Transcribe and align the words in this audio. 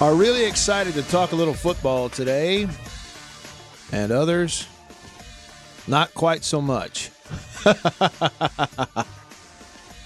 are 0.00 0.14
really 0.14 0.44
excited 0.44 0.94
to 0.94 1.02
talk 1.02 1.32
a 1.32 1.36
little 1.36 1.54
football 1.54 2.08
today, 2.08 2.66
and 3.92 4.10
others 4.12 4.66
not 5.86 6.12
quite 6.14 6.42
so 6.44 6.60
much. 6.60 7.10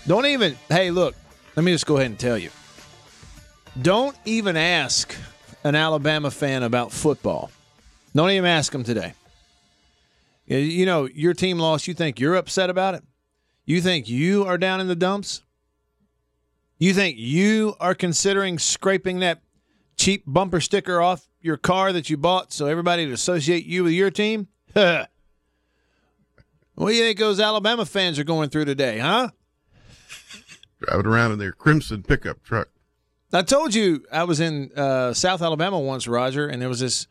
Don't 0.06 0.26
even, 0.26 0.56
hey, 0.68 0.90
look, 0.90 1.14
let 1.56 1.64
me 1.64 1.72
just 1.72 1.86
go 1.86 1.96
ahead 1.96 2.10
and 2.10 2.18
tell 2.18 2.36
you. 2.38 2.50
Don't 3.80 4.16
even 4.24 4.56
ask 4.56 5.14
an 5.64 5.74
Alabama 5.74 6.30
fan 6.30 6.62
about 6.62 6.92
football. 6.92 7.50
Don't 8.14 8.30
even 8.30 8.46
ask 8.46 8.72
them 8.72 8.84
today. 8.84 9.14
You 10.46 10.86
know, 10.86 11.06
your 11.06 11.34
team 11.34 11.58
lost. 11.58 11.86
You 11.86 11.94
think 11.94 12.18
you're 12.20 12.34
upset 12.34 12.70
about 12.70 12.94
it? 12.94 13.04
You 13.66 13.80
think 13.82 14.08
you 14.08 14.44
are 14.44 14.56
down 14.56 14.80
in 14.80 14.88
the 14.88 14.96
dumps? 14.96 15.42
You 16.78 16.94
think 16.94 17.18
you 17.18 17.74
are 17.80 17.94
considering 17.94 18.58
scraping 18.58 19.20
that 19.20 19.42
cheap 20.08 20.24
bumper 20.26 20.58
sticker 20.58 21.02
off 21.02 21.28
your 21.42 21.58
car 21.58 21.92
that 21.92 22.08
you 22.08 22.16
bought 22.16 22.50
so 22.50 22.64
everybody 22.64 23.04
would 23.04 23.12
associate 23.12 23.66
you 23.66 23.84
with 23.84 23.92
your 23.92 24.10
team? 24.10 24.48
what 24.72 25.10
do 26.78 26.92
you 26.94 27.02
think 27.02 27.18
those 27.18 27.38
Alabama 27.38 27.84
fans 27.84 28.18
are 28.18 28.24
going 28.24 28.48
through 28.48 28.64
today, 28.64 29.00
huh? 29.00 29.28
Driving 30.80 31.04
around 31.04 31.32
in 31.32 31.38
their 31.38 31.52
crimson 31.52 32.02
pickup 32.02 32.42
truck. 32.42 32.68
I 33.34 33.42
told 33.42 33.74
you 33.74 34.02
I 34.10 34.24
was 34.24 34.40
in 34.40 34.70
uh, 34.74 35.12
South 35.12 35.42
Alabama 35.42 35.78
once, 35.78 36.08
Roger, 36.08 36.48
and 36.48 36.62
there 36.62 36.70
was 36.70 36.80
this 36.80 37.06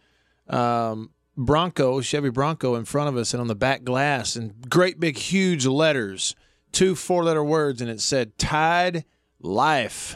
um, 0.49 1.11
Bronco, 1.37 2.01
Chevy 2.01 2.31
Bronco, 2.31 2.73
in 2.73 2.85
front 2.85 3.09
of 3.09 3.15
us, 3.15 3.31
and 3.31 3.41
on 3.41 3.47
the 3.47 3.53
back 3.53 3.83
glass, 3.83 4.35
and 4.35 4.67
great 4.67 4.99
big 4.99 5.17
huge 5.19 5.67
letters, 5.67 6.35
two 6.71 6.95
four 6.95 7.23
letter 7.23 7.43
words, 7.43 7.79
and 7.79 7.91
it 7.91 8.01
said 8.01 8.39
Tide 8.39 9.05
Life. 9.39 10.15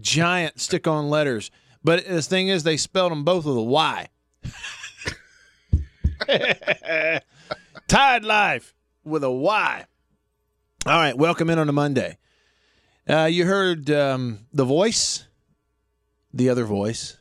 Giant 0.00 0.58
stick 0.58 0.88
on 0.88 1.08
letters. 1.08 1.52
But 1.82 2.06
the 2.06 2.22
thing 2.22 2.48
is, 2.48 2.62
they 2.62 2.76
spelled 2.76 3.12
them 3.12 3.24
both 3.24 3.44
with 3.44 3.56
a 3.56 3.62
Y. 3.62 4.08
Tide 7.88 8.24
Life 8.24 8.74
with 9.04 9.24
a 9.24 9.30
Y. 9.30 9.86
All 10.86 10.92
right, 10.98 11.16
welcome 11.16 11.50
in 11.50 11.58
on 11.58 11.68
a 11.68 11.72
Monday. 11.72 12.18
Uh, 13.08 13.24
you 13.24 13.46
heard 13.46 13.90
um, 13.90 14.40
the 14.52 14.64
voice, 14.64 15.26
the 16.32 16.48
other 16.48 16.64
voice, 16.64 17.16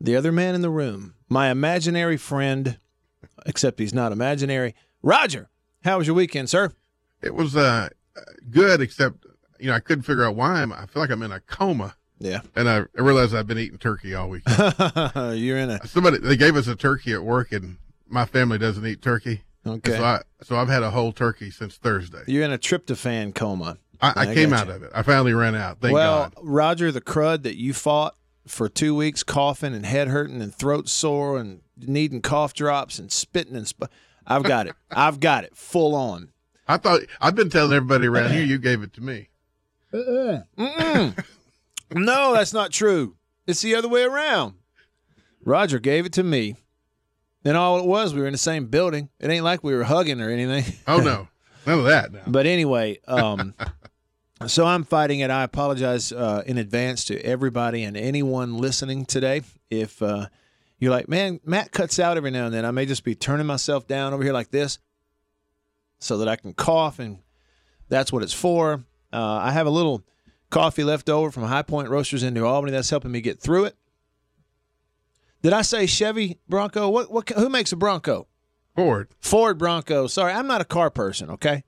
the 0.00 0.16
other 0.16 0.32
man 0.32 0.54
in 0.54 0.62
the 0.62 0.70
room, 0.70 1.14
my 1.28 1.50
imaginary 1.50 2.16
friend, 2.16 2.78
except 3.46 3.78
he's 3.78 3.94
not 3.94 4.12
imaginary. 4.12 4.74
Roger, 5.02 5.48
how 5.84 5.98
was 5.98 6.06
your 6.06 6.16
weekend, 6.16 6.50
sir? 6.50 6.72
It 7.22 7.34
was 7.34 7.56
uh, 7.56 7.88
good, 8.50 8.80
except 8.80 9.24
you 9.58 9.68
know 9.68 9.74
I 9.74 9.80
couldn't 9.80 10.02
figure 10.02 10.24
out 10.24 10.36
why. 10.36 10.62
I'm, 10.62 10.72
I 10.72 10.86
feel 10.86 11.02
like 11.02 11.10
I'm 11.10 11.22
in 11.22 11.32
a 11.32 11.40
coma, 11.40 11.96
Yeah. 12.20 12.40
and 12.54 12.68
I, 12.68 12.80
I 12.96 13.00
realized 13.00 13.34
I've 13.34 13.46
been 13.46 13.58
eating 13.58 13.78
turkey 13.78 14.14
all 14.14 14.28
week. 14.28 14.42
You're 14.48 15.58
in 15.58 15.70
a 15.70 15.86
Somebody 15.86 16.18
they 16.18 16.36
gave 16.36 16.54
us 16.54 16.68
a 16.68 16.76
turkey 16.76 17.12
at 17.14 17.24
work, 17.24 17.50
and 17.50 17.78
my 18.08 18.26
family 18.26 18.58
doesn't 18.58 18.86
eat 18.86 19.00
turkey. 19.02 19.42
okay. 19.66 19.96
So 19.96 20.04
I 20.04 20.22
so 20.42 20.56
I've 20.56 20.68
had 20.68 20.82
a 20.82 20.90
whole 20.90 21.12
turkey 21.12 21.50
since 21.50 21.76
Thursday. 21.76 22.22
You're 22.26 22.44
in 22.44 22.52
a 22.52 22.58
tryptophan 22.58 23.34
coma. 23.34 23.78
I, 24.02 24.08
I, 24.08 24.30
I 24.30 24.34
came 24.34 24.52
out 24.52 24.68
you. 24.68 24.74
of 24.74 24.82
it. 24.82 24.92
I 24.94 25.02
finally 25.02 25.34
ran 25.34 25.54
out. 25.54 25.80
Thank 25.80 25.94
well, 25.94 26.24
God. 26.24 26.34
Roger, 26.42 26.92
the 26.92 27.00
crud 27.00 27.42
that 27.42 27.56
you 27.56 27.72
fought 27.74 28.14
for 28.46 28.68
two 28.68 28.94
weeks, 28.94 29.22
coughing 29.22 29.74
and 29.74 29.86
head 29.86 30.08
hurting 30.08 30.40
and 30.40 30.54
throat 30.54 30.88
sore 30.88 31.38
and 31.38 31.60
needing 31.76 32.20
cough 32.20 32.54
drops 32.54 32.98
and 32.98 33.10
spitting 33.12 33.56
and 33.56 33.68
sp- 33.68 33.92
I've 34.26 34.42
got 34.42 34.66
it. 34.66 34.74
I've 34.90 35.20
got 35.20 35.44
it 35.44 35.56
full 35.56 35.94
on. 35.94 36.30
I 36.68 36.76
thought 36.76 37.00
I've 37.20 37.34
been 37.34 37.50
telling 37.50 37.72
everybody 37.72 38.06
around 38.06 38.32
here 38.32 38.44
you 38.44 38.58
gave 38.58 38.82
it 38.82 38.92
to 38.94 39.00
me. 39.00 39.28
Uh-uh. 39.92 40.42
No, 41.92 42.34
that's 42.34 42.52
not 42.52 42.70
true. 42.70 43.16
It's 43.46 43.62
the 43.62 43.74
other 43.74 43.88
way 43.88 44.02
around. 44.02 44.54
Roger 45.44 45.78
gave 45.78 46.06
it 46.06 46.12
to 46.14 46.22
me. 46.22 46.56
And 47.44 47.56
all 47.56 47.78
it 47.78 47.86
was, 47.86 48.14
we 48.14 48.20
were 48.20 48.26
in 48.26 48.32
the 48.32 48.38
same 48.38 48.66
building. 48.66 49.08
It 49.18 49.30
ain't 49.30 49.44
like 49.44 49.64
we 49.64 49.74
were 49.74 49.84
hugging 49.84 50.20
or 50.20 50.28
anything. 50.28 50.74
Oh 50.86 50.98
no, 50.98 51.28
none 51.66 51.78
of 51.78 51.84
that. 51.86 52.12
Now 52.12 52.20
But 52.26 52.46
anyway, 52.46 52.98
um, 53.08 53.54
so 54.46 54.66
I'm 54.66 54.84
fighting 54.84 55.20
it. 55.20 55.30
I 55.30 55.42
apologize 55.44 56.12
uh, 56.12 56.42
in 56.44 56.58
advance 56.58 57.06
to 57.06 57.18
everybody 57.24 57.82
and 57.84 57.96
anyone 57.96 58.58
listening 58.58 59.06
today. 59.06 59.42
If 59.70 60.02
uh, 60.02 60.26
you're 60.78 60.90
like, 60.90 61.08
man, 61.08 61.40
Matt 61.44 61.72
cuts 61.72 61.98
out 61.98 62.18
every 62.18 62.30
now 62.30 62.44
and 62.44 62.54
then, 62.54 62.66
I 62.66 62.72
may 62.72 62.84
just 62.84 63.04
be 63.04 63.14
turning 63.14 63.46
myself 63.46 63.86
down 63.86 64.12
over 64.12 64.22
here 64.22 64.34
like 64.34 64.50
this 64.50 64.78
so 65.98 66.18
that 66.18 66.28
I 66.28 66.36
can 66.36 66.52
cough, 66.52 66.98
and 66.98 67.20
that's 67.88 68.12
what 68.12 68.22
it's 68.22 68.34
for. 68.34 68.84
Uh, 69.12 69.36
I 69.36 69.52
have 69.52 69.66
a 69.66 69.70
little 69.70 70.02
coffee 70.50 70.84
left 70.84 71.08
over 71.08 71.30
from 71.30 71.44
High 71.44 71.62
Point 71.62 71.88
Roasters 71.88 72.22
in 72.22 72.34
New 72.34 72.44
Albany 72.44 72.72
that's 72.72 72.90
helping 72.90 73.12
me 73.12 73.20
get 73.20 73.40
through 73.40 73.64
it. 73.66 73.76
Did 75.42 75.52
I 75.52 75.62
say 75.62 75.86
Chevy 75.86 76.38
Bronco? 76.48 76.88
What? 76.90 77.10
What? 77.10 77.28
Who 77.30 77.48
makes 77.48 77.72
a 77.72 77.76
Bronco? 77.76 78.26
Ford. 78.76 79.08
Ford 79.20 79.58
Bronco. 79.58 80.06
Sorry, 80.06 80.32
I'm 80.32 80.46
not 80.46 80.60
a 80.60 80.66
car 80.66 80.90
person. 80.90 81.30
Okay, 81.30 81.64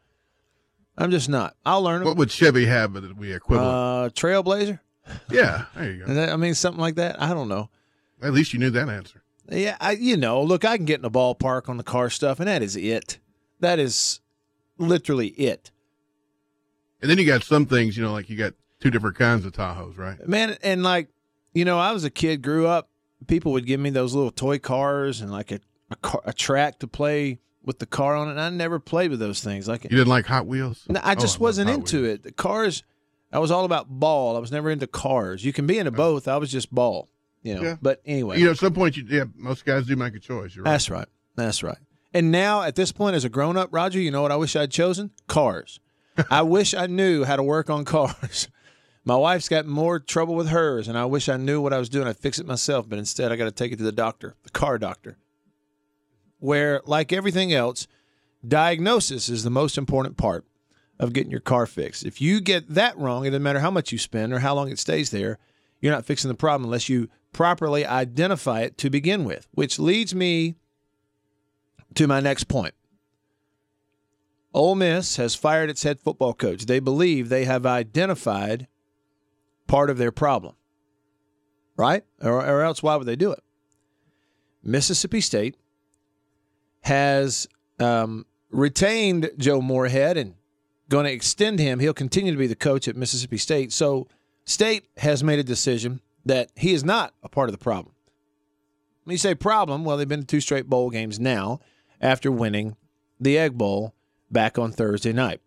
I'm 0.99 1.11
just 1.11 1.29
not. 1.29 1.57
I'll 1.65 1.83
learn 1.83 2.01
them. 2.01 2.09
What 2.09 2.17
would 2.19 2.31
Chevy 2.31 2.67
have 2.67 2.93
that 2.93 3.17
we 3.17 3.33
equivalent? 3.33 3.75
Uh, 3.75 4.11
Trailblazer. 4.11 4.81
yeah, 5.31 5.65
there 5.75 5.93
you 5.93 6.05
go. 6.05 6.33
I 6.33 6.37
mean, 6.37 6.55
something 6.55 6.81
like 6.81 6.97
that. 6.97 7.21
I 7.21 7.35
don't 7.35 7.49
know. 7.49 7.71
At 8.23 8.33
least 8.33 8.53
you 8.53 8.59
knew 8.59 8.71
that 8.71 8.89
answer. 8.89 9.23
Yeah, 9.51 9.77
I, 9.81 9.93
you 9.93 10.17
know, 10.17 10.43
look, 10.43 10.65
I 10.65 10.77
can 10.77 10.87
get 10.87 10.97
in 10.97 11.03
the 11.03 11.11
ballpark 11.11 11.69
on 11.69 11.77
the 11.77 11.83
car 11.83 12.09
stuff, 12.09 12.39
and 12.39 12.49
that 12.49 12.63
is 12.63 12.77
it. 12.77 13.19
That 13.59 13.79
is 13.79 14.21
literally 14.79 15.29
it, 15.29 15.71
And 17.01 17.11
then 17.11 17.19
you 17.19 17.25
got 17.25 17.43
some 17.43 17.67
things, 17.67 17.97
you 17.97 18.03
know, 18.03 18.13
like 18.13 18.29
you 18.29 18.37
got 18.37 18.55
two 18.83 18.91
different 18.91 19.17
kinds 19.17 19.45
of 19.47 19.53
Tahoes, 19.53 19.97
right? 19.97 20.27
man. 20.29 20.57
And 20.63 20.83
like, 20.83 21.09
you 21.55 21.65
know, 21.65 21.79
I 21.79 21.93
was 21.93 22.05
a 22.05 22.11
kid, 22.11 22.43
grew 22.43 22.67
up. 22.67 22.89
People 23.29 23.53
would 23.53 23.67
give 23.67 23.79
me 23.81 23.91
those 23.91 24.15
little 24.15 24.33
toy 24.33 24.59
cars 24.59 25.21
and 25.21 25.31
like 25.31 25.53
a 25.53 25.61
a, 25.93 25.97
car, 25.97 26.23
a 26.25 26.33
track 26.33 26.79
to 26.81 26.87
play 26.89 27.39
with 27.63 27.79
the 27.79 27.87
car 27.87 28.17
on 28.17 28.29
it. 28.29 28.33
And 28.33 28.41
I 28.41 28.51
never 28.51 28.81
played 28.81 29.11
with 29.11 29.21
those 29.21 29.43
things. 29.43 29.69
Like, 29.69 29.85
You 29.85 29.91
didn't 29.91 30.09
like 30.09 30.27
Hot 30.27 30.47
Wheels? 30.47 30.85
No, 30.89 31.01
I 31.03 31.13
Oh, 31.13 31.15
just 31.15 31.37
love 31.37 31.41
wasn't 31.43 31.71
into 31.71 32.03
Wheels. 32.03 32.15
it. 32.15 32.23
The 32.25 32.33
cars, 32.33 32.83
I 33.33 33.39
was 33.39 33.51
all 33.51 33.65
about 33.65 33.89
ball. 33.89 34.37
I 34.37 34.41
was 34.41 34.51
never 34.51 34.71
into 34.71 34.87
cars. 34.87 35.45
You 35.45 35.53
can 35.53 35.67
be 35.67 35.79
into 35.79 35.93
oh. 35.93 35.95
both. 35.95 36.27
I 36.27 36.39
was 36.39 36.51
just 36.51 36.75
ball, 36.75 37.09
you 37.43 37.55
know. 37.55 37.63
Yeah. 37.63 37.77
But 37.81 38.01
anyway, 38.05 38.39
You 38.39 38.47
know, 38.47 38.51
at 38.53 38.59
some 38.59 38.75
point, 38.75 38.97
you 38.97 39.05
yeah, 39.09 39.25
most 39.37 39.65
guys 39.65 39.87
do 39.87 39.95
make 39.97 40.15
a 40.15 40.19
choice. 40.19 40.57
You're 40.57 40.65
right. 40.65 40.73
that's 40.73 40.91
right. 40.91 41.09
That's 41.37 41.63
right. 41.63 41.79
And 42.15 42.31
now 42.33 42.63
at 42.63 42.75
this 42.75 42.91
point, 42.93 43.15
as 43.17 43.25
a 43.25 43.29
grown 43.29 43.57
up, 43.57 43.69
Roger, 43.73 44.01
you 44.01 44.11
know 44.11 44.23
what 44.23 44.33
I 44.33 44.37
wish 44.37 44.57
I'd 44.57 44.71
chosen? 44.71 45.11
Cars. 45.29 45.79
I 46.31 46.43
wish 46.43 46.75
I 46.75 46.87
knew 46.87 47.25
how 47.25 47.37
to 47.37 47.43
work 47.43 47.71
on 47.71 47.85
cars. 47.85 48.49
My 49.05 49.17
wife's 49.17 49.49
got 49.49 49.67
more 49.67 49.99
trouble 49.99 50.37
with 50.37 50.49
hers, 50.49 50.87
and 50.87 50.97
I 50.97 51.07
wish 51.07 51.29
I 51.29 51.37
knew 51.37 51.61
what 51.61 51.73
I 51.73 51.79
was 51.79 51.89
doing. 51.89 52.07
I'd 52.07 52.17
fix 52.17 52.39
it 52.39 52.47
myself, 52.47 52.89
but 52.89 52.99
instead 52.99 53.33
I 53.33 53.37
got 53.37 53.47
to 53.47 53.51
take 53.51 53.73
it 53.73 53.77
to 53.79 53.85
the 53.85 53.91
doctor, 53.91 54.37
the 54.45 54.51
car 54.51 54.79
doctor. 54.79 55.19
Where, 56.39 56.81
like 56.87 57.13
everything 57.13 57.53
else, 57.53 57.89
diagnosis 58.47 59.29
is 59.29 59.43
the 59.43 59.51
most 59.51 59.77
important 59.77 60.17
part 60.17 60.45
of 61.01 61.13
getting 61.13 61.33
your 61.33 61.41
car 61.41 61.67
fixed. 61.67 62.05
If 62.05 62.21
you 62.21 62.41
get 62.41 62.69
that 62.69 62.97
wrong, 62.97 63.25
it 63.25 63.31
doesn't 63.31 63.43
matter 63.43 63.61
how 63.61 63.71
much 63.73 63.91
you 63.91 63.99
spend 63.99 64.33
or 64.33 64.39
how 64.39 64.55
long 64.55 64.71
it 64.71 64.79
stays 64.79 65.11
there, 65.11 65.39
you're 65.81 65.93
not 65.93 66.07
fixing 66.07 66.29
the 66.29 66.37
problem 66.37 66.67
unless 66.67 66.89
you 66.89 67.09
properly 67.33 67.85
identify 67.85 68.61
it 68.61 68.79
to 68.79 68.91
begin 68.91 69.25
with, 69.25 69.49
which 69.53 69.81
leads 69.81 70.15
me 70.15 70.55
to 71.95 72.07
my 72.07 72.21
next 72.21 72.45
point. 72.45 72.75
Ole 74.55 74.75
Miss 74.75 75.17
has 75.17 75.35
fired 75.35 75.71
its 75.71 75.83
head 75.83 75.99
football 75.99 76.35
coach. 76.35 76.67
They 76.67 76.79
believe 76.79 77.29
they 77.29 77.47
have 77.47 77.67
identified 77.67 78.69
part 79.67 79.91
of 79.91 79.99
their 79.99 80.13
problem, 80.13 80.55
right? 81.77 82.05
Or, 82.21 82.45
or 82.45 82.63
else, 82.63 82.83
why 82.83 82.97
would 82.97 83.07
they 83.07 83.17
do 83.17 83.33
it? 83.33 83.43
Mississippi 84.63 85.21
State 85.21 85.57
has 86.83 87.49
um, 87.79 88.27
retained 88.51 89.31
Joe 89.39 89.61
Moorhead 89.61 90.17
and 90.17 90.35
going 90.89 91.07
to 91.07 91.13
extend 91.13 91.59
him. 91.59 91.81
He'll 91.81 91.95
continue 91.95 92.33
to 92.33 92.39
be 92.39 92.47
the 92.47 92.55
coach 92.55 92.87
at 92.89 92.97
Mississippi 92.97 93.39
State. 93.39 93.73
So, 93.73 94.09
State 94.45 94.89
has 94.99 95.23
made 95.23 95.39
a 95.39 95.45
decision 95.45 96.01
that 96.25 96.51
he 96.57 96.73
is 96.73 96.85
not 96.85 97.15
a 97.23 97.29
part 97.29 97.49
of 97.49 97.53
the 97.53 97.63
problem. 97.63 97.95
When 99.05 99.15
you 99.15 99.19
say 99.19 99.35
problem, 99.35 99.85
well, 99.85 99.97
they've 99.97 100.09
been 100.09 100.21
to 100.21 100.27
two 100.27 100.41
straight 100.41 100.69
bowl 100.69 100.91
games 100.91 101.19
now 101.19 101.61
after 102.01 102.31
winning 102.31 102.77
the 103.21 103.39
Egg 103.39 103.59
Bowl 103.59 103.95
back 104.31 104.59
on 104.59 104.73
Thursday 104.73 105.13
night. 105.13 105.41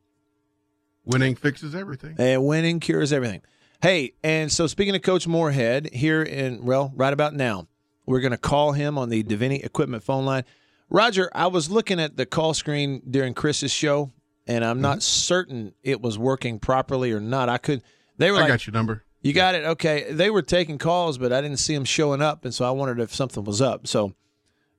Winning 1.05 1.35
fixes 1.35 1.75
everything. 1.75 2.15
And 2.17 2.45
winning 2.45 2.79
cures 2.79 3.13
everything. 3.13 3.41
Hey, 3.81 4.13
and 4.23 4.51
so 4.51 4.67
speaking 4.67 4.95
of 4.95 5.01
Coach 5.01 5.27
Moorhead, 5.27 5.93
here 5.93 6.23
in, 6.23 6.65
well, 6.65 6.91
right 6.95 7.13
about 7.13 7.33
now, 7.33 7.67
we're 8.05 8.19
going 8.21 8.31
to 8.31 8.37
call 8.37 8.71
him 8.71 8.97
on 8.97 9.09
the 9.09 9.23
Davini 9.23 9.63
Equipment 9.63 10.03
phone 10.03 10.25
line. 10.25 10.43
Roger, 10.89 11.29
I 11.33 11.47
was 11.47 11.69
looking 11.69 11.99
at 11.99 12.15
the 12.17 12.25
call 12.25 12.53
screen 12.53 13.01
during 13.09 13.33
Chris's 13.33 13.71
show, 13.71 14.11
and 14.47 14.63
I'm 14.63 14.81
not 14.81 15.01
certain 15.03 15.73
it 15.83 16.01
was 16.01 16.17
working 16.17 16.59
properly 16.59 17.11
or 17.11 17.19
not. 17.19 17.49
I 17.49 17.57
could, 17.57 17.81
they 18.17 18.31
were 18.31 18.37
I 18.37 18.41
like, 18.41 18.49
got 18.49 18.67
your 18.67 18.73
number. 18.73 19.03
you 19.21 19.33
got 19.33 19.55
it. 19.55 19.65
Okay. 19.65 20.11
They 20.11 20.29
were 20.29 20.43
taking 20.43 20.77
calls, 20.77 21.17
but 21.17 21.33
I 21.33 21.41
didn't 21.41 21.57
see 21.57 21.73
them 21.73 21.85
showing 21.85 22.21
up, 22.21 22.45
and 22.45 22.53
so 22.53 22.65
I 22.65 22.71
wondered 22.71 22.99
if 22.99 23.13
something 23.13 23.43
was 23.43 23.61
up. 23.61 23.87
So, 23.87 24.13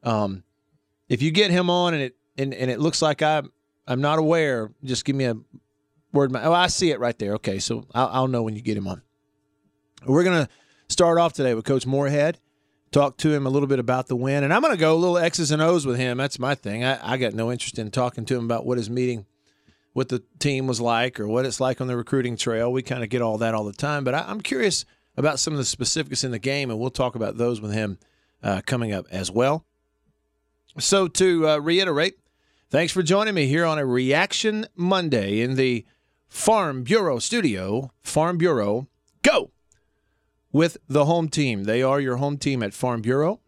um, 0.04 0.44
if 1.08 1.22
you 1.22 1.30
get 1.32 1.50
him 1.50 1.68
on 1.68 1.94
and 1.94 2.02
it 2.04 2.16
and, 2.38 2.54
and 2.54 2.70
it 2.70 2.78
looks 2.78 3.02
like 3.02 3.22
I'm 3.22 3.50
I'm 3.88 4.00
not 4.00 4.18
aware, 4.18 4.70
just 4.84 5.04
give 5.04 5.16
me 5.16 5.24
a 5.24 5.36
word. 6.16 6.34
Oh, 6.34 6.52
I 6.52 6.66
see 6.66 6.90
it 6.90 6.98
right 6.98 7.18
there. 7.18 7.34
Okay, 7.34 7.58
so 7.58 7.86
I'll, 7.94 8.08
I'll 8.08 8.28
know 8.28 8.42
when 8.42 8.56
you 8.56 8.62
get 8.62 8.76
him 8.76 8.88
on. 8.88 9.02
We're 10.04 10.24
gonna 10.24 10.48
start 10.88 11.18
off 11.18 11.32
today 11.32 11.54
with 11.54 11.64
Coach 11.64 11.86
Moorhead. 11.86 12.38
Talk 12.92 13.16
to 13.18 13.32
him 13.32 13.46
a 13.46 13.50
little 13.50 13.66
bit 13.66 13.78
about 13.78 14.06
the 14.06 14.16
win, 14.16 14.44
and 14.44 14.52
I'm 14.52 14.62
gonna 14.62 14.76
go 14.76 14.94
a 14.94 14.96
little 14.96 15.18
X's 15.18 15.50
and 15.50 15.62
O's 15.62 15.86
with 15.86 15.96
him. 15.96 16.18
That's 16.18 16.38
my 16.38 16.54
thing. 16.54 16.84
I, 16.84 17.14
I 17.14 17.16
got 17.16 17.34
no 17.34 17.52
interest 17.52 17.78
in 17.78 17.90
talking 17.90 18.24
to 18.26 18.36
him 18.36 18.44
about 18.44 18.66
what 18.66 18.78
his 18.78 18.90
meeting 18.90 19.26
with 19.94 20.08
the 20.08 20.22
team 20.38 20.66
was 20.66 20.80
like 20.80 21.18
or 21.18 21.26
what 21.26 21.46
it's 21.46 21.60
like 21.60 21.80
on 21.80 21.86
the 21.86 21.96
recruiting 21.96 22.36
trail. 22.36 22.70
We 22.72 22.82
kind 22.82 23.02
of 23.02 23.08
get 23.08 23.22
all 23.22 23.38
that 23.38 23.54
all 23.54 23.64
the 23.64 23.72
time, 23.72 24.04
but 24.04 24.14
I, 24.14 24.24
I'm 24.26 24.40
curious 24.40 24.84
about 25.16 25.38
some 25.38 25.54
of 25.54 25.58
the 25.58 25.64
specifics 25.64 26.22
in 26.22 26.30
the 26.30 26.38
game, 26.38 26.70
and 26.70 26.78
we'll 26.78 26.90
talk 26.90 27.14
about 27.14 27.36
those 27.36 27.60
with 27.60 27.72
him 27.72 27.98
uh, 28.42 28.60
coming 28.66 28.92
up 28.92 29.06
as 29.10 29.30
well. 29.30 29.64
So, 30.78 31.08
to 31.08 31.48
uh, 31.48 31.58
reiterate, 31.58 32.18
thanks 32.68 32.92
for 32.92 33.02
joining 33.02 33.34
me 33.34 33.46
here 33.46 33.64
on 33.64 33.78
a 33.78 33.86
Reaction 33.86 34.66
Monday 34.76 35.40
in 35.40 35.56
the 35.56 35.86
Farm 36.36 36.82
Bureau 36.82 37.18
studio. 37.18 37.90
Farm 38.02 38.36
Bureau, 38.36 38.88
go 39.22 39.52
with 40.52 40.76
the 40.86 41.06
home 41.06 41.30
team. 41.30 41.64
They 41.64 41.82
are 41.82 41.98
your 41.98 42.16
home 42.16 42.36
team 42.36 42.62
at 42.62 42.74
Farm 42.74 43.00
Bureau. 43.00 43.40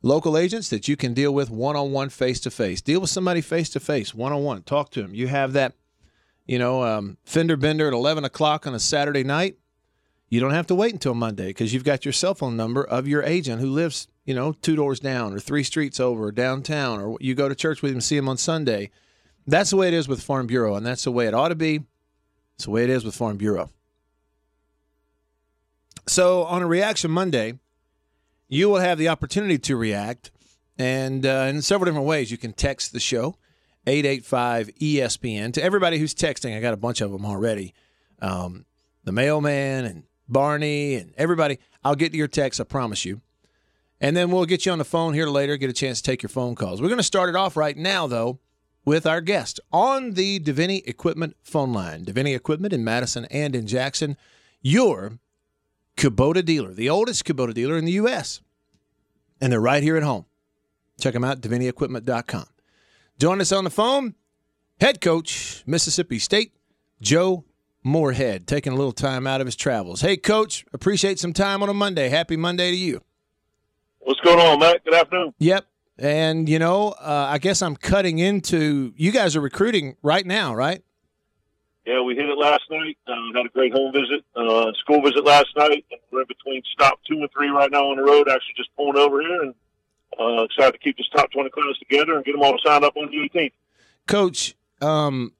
Local 0.00 0.36
agents 0.36 0.70
that 0.70 0.88
you 0.88 0.96
can 0.96 1.12
deal 1.12 1.32
with 1.32 1.50
one 1.50 1.76
on 1.76 1.92
one, 1.92 2.08
face 2.08 2.40
to 2.40 2.50
face. 2.50 2.80
Deal 2.80 3.02
with 3.02 3.10
somebody 3.10 3.42
face 3.42 3.68
to 3.68 3.80
face, 3.80 4.14
one 4.14 4.32
on 4.32 4.42
one. 4.42 4.62
Talk 4.62 4.90
to 4.92 5.02
them. 5.02 5.14
You 5.14 5.28
have 5.28 5.52
that, 5.52 5.74
you 6.46 6.58
know, 6.58 6.82
um, 6.82 7.18
fender 7.22 7.58
bender 7.58 7.86
at 7.86 7.92
11 7.92 8.24
o'clock 8.24 8.66
on 8.66 8.74
a 8.74 8.80
Saturday 8.80 9.24
night. 9.24 9.58
You 10.30 10.40
don't 10.40 10.54
have 10.54 10.66
to 10.68 10.74
wait 10.74 10.94
until 10.94 11.14
Monday 11.14 11.48
because 11.48 11.74
you've 11.74 11.84
got 11.84 12.06
your 12.06 12.12
cell 12.12 12.34
phone 12.34 12.56
number 12.56 12.82
of 12.82 13.06
your 13.06 13.22
agent 13.22 13.60
who 13.60 13.68
lives, 13.68 14.08
you 14.24 14.34
know, 14.34 14.52
two 14.52 14.74
doors 14.74 15.00
down 15.00 15.34
or 15.34 15.38
three 15.38 15.62
streets 15.62 16.00
over 16.00 16.24
or 16.24 16.32
downtown, 16.32 16.98
or 16.98 17.18
you 17.20 17.34
go 17.34 17.48
to 17.48 17.54
church 17.54 17.82
with 17.82 17.92
him, 17.92 18.00
see 18.00 18.16
him 18.16 18.28
on 18.28 18.38
Sunday. 18.38 18.90
That's 19.46 19.70
the 19.70 19.76
way 19.76 19.88
it 19.88 19.94
is 19.94 20.08
with 20.08 20.22
Farm 20.22 20.46
Bureau, 20.46 20.74
and 20.74 20.84
that's 20.84 21.04
the 21.04 21.12
way 21.12 21.26
it 21.26 21.34
ought 21.34 21.48
to 21.48 21.54
be. 21.54 21.80
It's 22.56 22.64
the 22.64 22.70
way 22.70 22.84
it 22.84 22.90
is 22.90 23.04
with 23.04 23.14
Farm 23.14 23.36
Bureau. 23.36 23.70
So 26.06 26.44
on 26.44 26.62
a 26.62 26.66
Reaction 26.66 27.10
Monday, 27.10 27.58
you 28.48 28.68
will 28.68 28.78
have 28.78 28.98
the 28.98 29.08
opportunity 29.08 29.58
to 29.58 29.76
react, 29.76 30.30
and 30.78 31.24
uh, 31.24 31.46
in 31.48 31.62
several 31.62 31.86
different 31.86 32.06
ways. 32.06 32.30
You 32.30 32.38
can 32.38 32.52
text 32.52 32.92
the 32.92 33.00
show, 33.00 33.36
885 33.86 34.70
ESPN. 34.80 35.52
To 35.54 35.62
everybody 35.62 35.98
who's 35.98 36.14
texting, 36.14 36.56
I 36.56 36.60
got 36.60 36.74
a 36.74 36.78
bunch 36.78 37.00
of 37.00 37.12
them 37.12 37.24
already. 37.24 37.74
Um, 38.20 38.64
the 39.04 39.12
mailman 39.12 39.84
and 39.84 40.04
Barney 40.28 40.96
and 40.96 41.12
everybody. 41.16 41.58
I'll 41.84 41.94
get 41.94 42.12
to 42.12 42.18
your 42.18 42.28
text, 42.28 42.60
I 42.60 42.64
promise 42.64 43.04
you. 43.04 43.20
And 44.00 44.16
then 44.16 44.30
we'll 44.30 44.44
get 44.44 44.66
you 44.66 44.72
on 44.72 44.78
the 44.78 44.84
phone 44.84 45.14
here 45.14 45.28
later, 45.28 45.56
get 45.56 45.70
a 45.70 45.72
chance 45.72 46.02
to 46.02 46.10
take 46.10 46.22
your 46.22 46.28
phone 46.28 46.54
calls. 46.54 46.82
We're 46.82 46.88
going 46.88 46.98
to 46.98 47.04
start 47.04 47.28
it 47.28 47.36
off 47.36 47.56
right 47.56 47.76
now, 47.76 48.06
though, 48.06 48.40
with 48.86 49.04
our 49.04 49.20
guest 49.20 49.60
on 49.72 50.12
the 50.12 50.40
Davini 50.40 50.82
Equipment 50.86 51.36
phone 51.42 51.74
line. 51.74 52.06
Davini 52.06 52.34
Equipment 52.34 52.72
in 52.72 52.82
Madison 52.82 53.26
and 53.26 53.54
in 53.54 53.66
Jackson, 53.66 54.16
your 54.62 55.18
Kubota 55.96 56.42
dealer, 56.42 56.72
the 56.72 56.88
oldest 56.88 57.24
Kubota 57.24 57.52
dealer 57.52 57.76
in 57.76 57.84
the 57.84 57.92
U.S. 57.92 58.40
And 59.40 59.52
they're 59.52 59.60
right 59.60 59.82
here 59.82 59.96
at 59.96 60.02
home. 60.02 60.24
Check 60.98 61.12
them 61.12 61.24
out, 61.24 61.40
DaviniEquipment.com. 61.42 62.46
Join 63.18 63.40
us 63.40 63.52
on 63.52 63.64
the 63.64 63.70
phone, 63.70 64.14
head 64.80 65.00
coach, 65.00 65.62
Mississippi 65.66 66.18
State, 66.18 66.54
Joe 67.02 67.44
Moorhead, 67.82 68.46
taking 68.46 68.72
a 68.72 68.76
little 68.76 68.92
time 68.92 69.26
out 69.26 69.40
of 69.40 69.46
his 69.46 69.56
travels. 69.56 70.00
Hey, 70.00 70.16
coach, 70.16 70.64
appreciate 70.72 71.18
some 71.18 71.32
time 71.32 71.62
on 71.62 71.68
a 71.68 71.74
Monday. 71.74 72.08
Happy 72.08 72.36
Monday 72.36 72.70
to 72.70 72.76
you. 72.76 73.02
What's 73.98 74.20
going 74.20 74.38
on, 74.38 74.60
Matt? 74.60 74.84
Good 74.84 74.94
afternoon. 74.94 75.34
Yep. 75.38 75.66
And, 75.98 76.48
you 76.48 76.58
know, 76.58 76.88
uh, 76.88 77.26
I 77.30 77.38
guess 77.38 77.62
I'm 77.62 77.76
cutting 77.76 78.18
into 78.18 78.92
you 78.96 79.12
guys 79.12 79.34
are 79.34 79.40
recruiting 79.40 79.96
right 80.02 80.26
now, 80.26 80.54
right? 80.54 80.82
Yeah, 81.86 82.02
we 82.02 82.14
hit 82.16 82.28
it 82.28 82.36
last 82.36 82.64
night. 82.70 82.98
Uh, 83.06 83.14
had 83.34 83.46
a 83.46 83.48
great 83.48 83.72
home 83.72 83.92
visit, 83.92 84.24
uh, 84.34 84.72
school 84.80 85.00
visit 85.02 85.24
last 85.24 85.48
night. 85.56 85.84
We're 86.10 86.22
in 86.22 86.26
between 86.26 86.62
stop 86.72 86.98
two 87.08 87.18
and 87.18 87.28
three 87.32 87.48
right 87.48 87.70
now 87.70 87.90
on 87.90 87.96
the 87.96 88.02
road. 88.02 88.28
Actually, 88.28 88.54
just 88.56 88.70
pulling 88.76 88.96
over 88.96 89.20
here 89.20 89.42
and 89.42 89.54
uh, 90.18 90.42
excited 90.42 90.72
to 90.72 90.78
keep 90.78 90.96
this 90.96 91.08
top 91.14 91.30
twenty 91.30 91.48
class 91.50 91.78
together 91.78 92.16
and 92.16 92.24
get 92.24 92.32
them 92.32 92.42
all 92.42 92.58
signed 92.64 92.84
up 92.84 92.96
on 92.96 93.08
the 93.10 93.16
18th. 93.16 93.52
Coach, 94.08 94.56
um, 94.82 95.32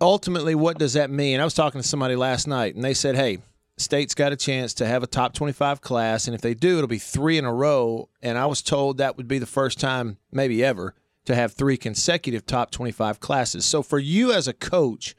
ultimately, 0.00 0.54
what 0.56 0.76
does 0.78 0.94
that 0.94 1.08
mean? 1.08 1.40
I 1.40 1.44
was 1.44 1.54
talking 1.54 1.80
to 1.80 1.86
somebody 1.86 2.16
last 2.16 2.48
night, 2.48 2.74
and 2.74 2.82
they 2.82 2.94
said, 2.94 3.14
hey, 3.14 3.38
State's 3.76 4.14
got 4.14 4.32
a 4.32 4.36
chance 4.36 4.72
to 4.74 4.86
have 4.86 5.02
a 5.02 5.06
top 5.06 5.34
25 5.34 5.80
class, 5.80 6.26
and 6.26 6.34
if 6.34 6.40
they 6.40 6.54
do, 6.54 6.76
it'll 6.76 6.86
be 6.86 6.98
three 6.98 7.38
in 7.38 7.44
a 7.44 7.52
row. 7.52 8.08
And 8.22 8.38
I 8.38 8.46
was 8.46 8.62
told 8.62 8.98
that 8.98 9.16
would 9.16 9.26
be 9.26 9.38
the 9.38 9.46
first 9.46 9.80
time, 9.80 10.18
maybe 10.30 10.64
ever, 10.64 10.94
to 11.24 11.34
have 11.34 11.52
three 11.52 11.76
consecutive 11.76 12.46
top 12.46 12.70
25 12.70 13.18
classes. 13.18 13.66
So 13.66 13.82
for 13.82 13.98
you 13.98 14.32
as 14.32 14.46
a 14.46 14.52
coach, 14.52 15.16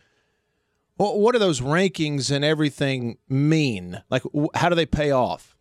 what 0.96 1.20
what 1.20 1.34
do 1.34 1.40
those 1.40 1.60
rankings 1.60 2.32
and 2.32 2.46
everything 2.46 3.18
mean? 3.28 4.02
Like, 4.10 4.24
how 4.54 4.70
do 4.70 4.76
they 4.76 4.86
pay 4.86 5.12
off? 5.12 5.58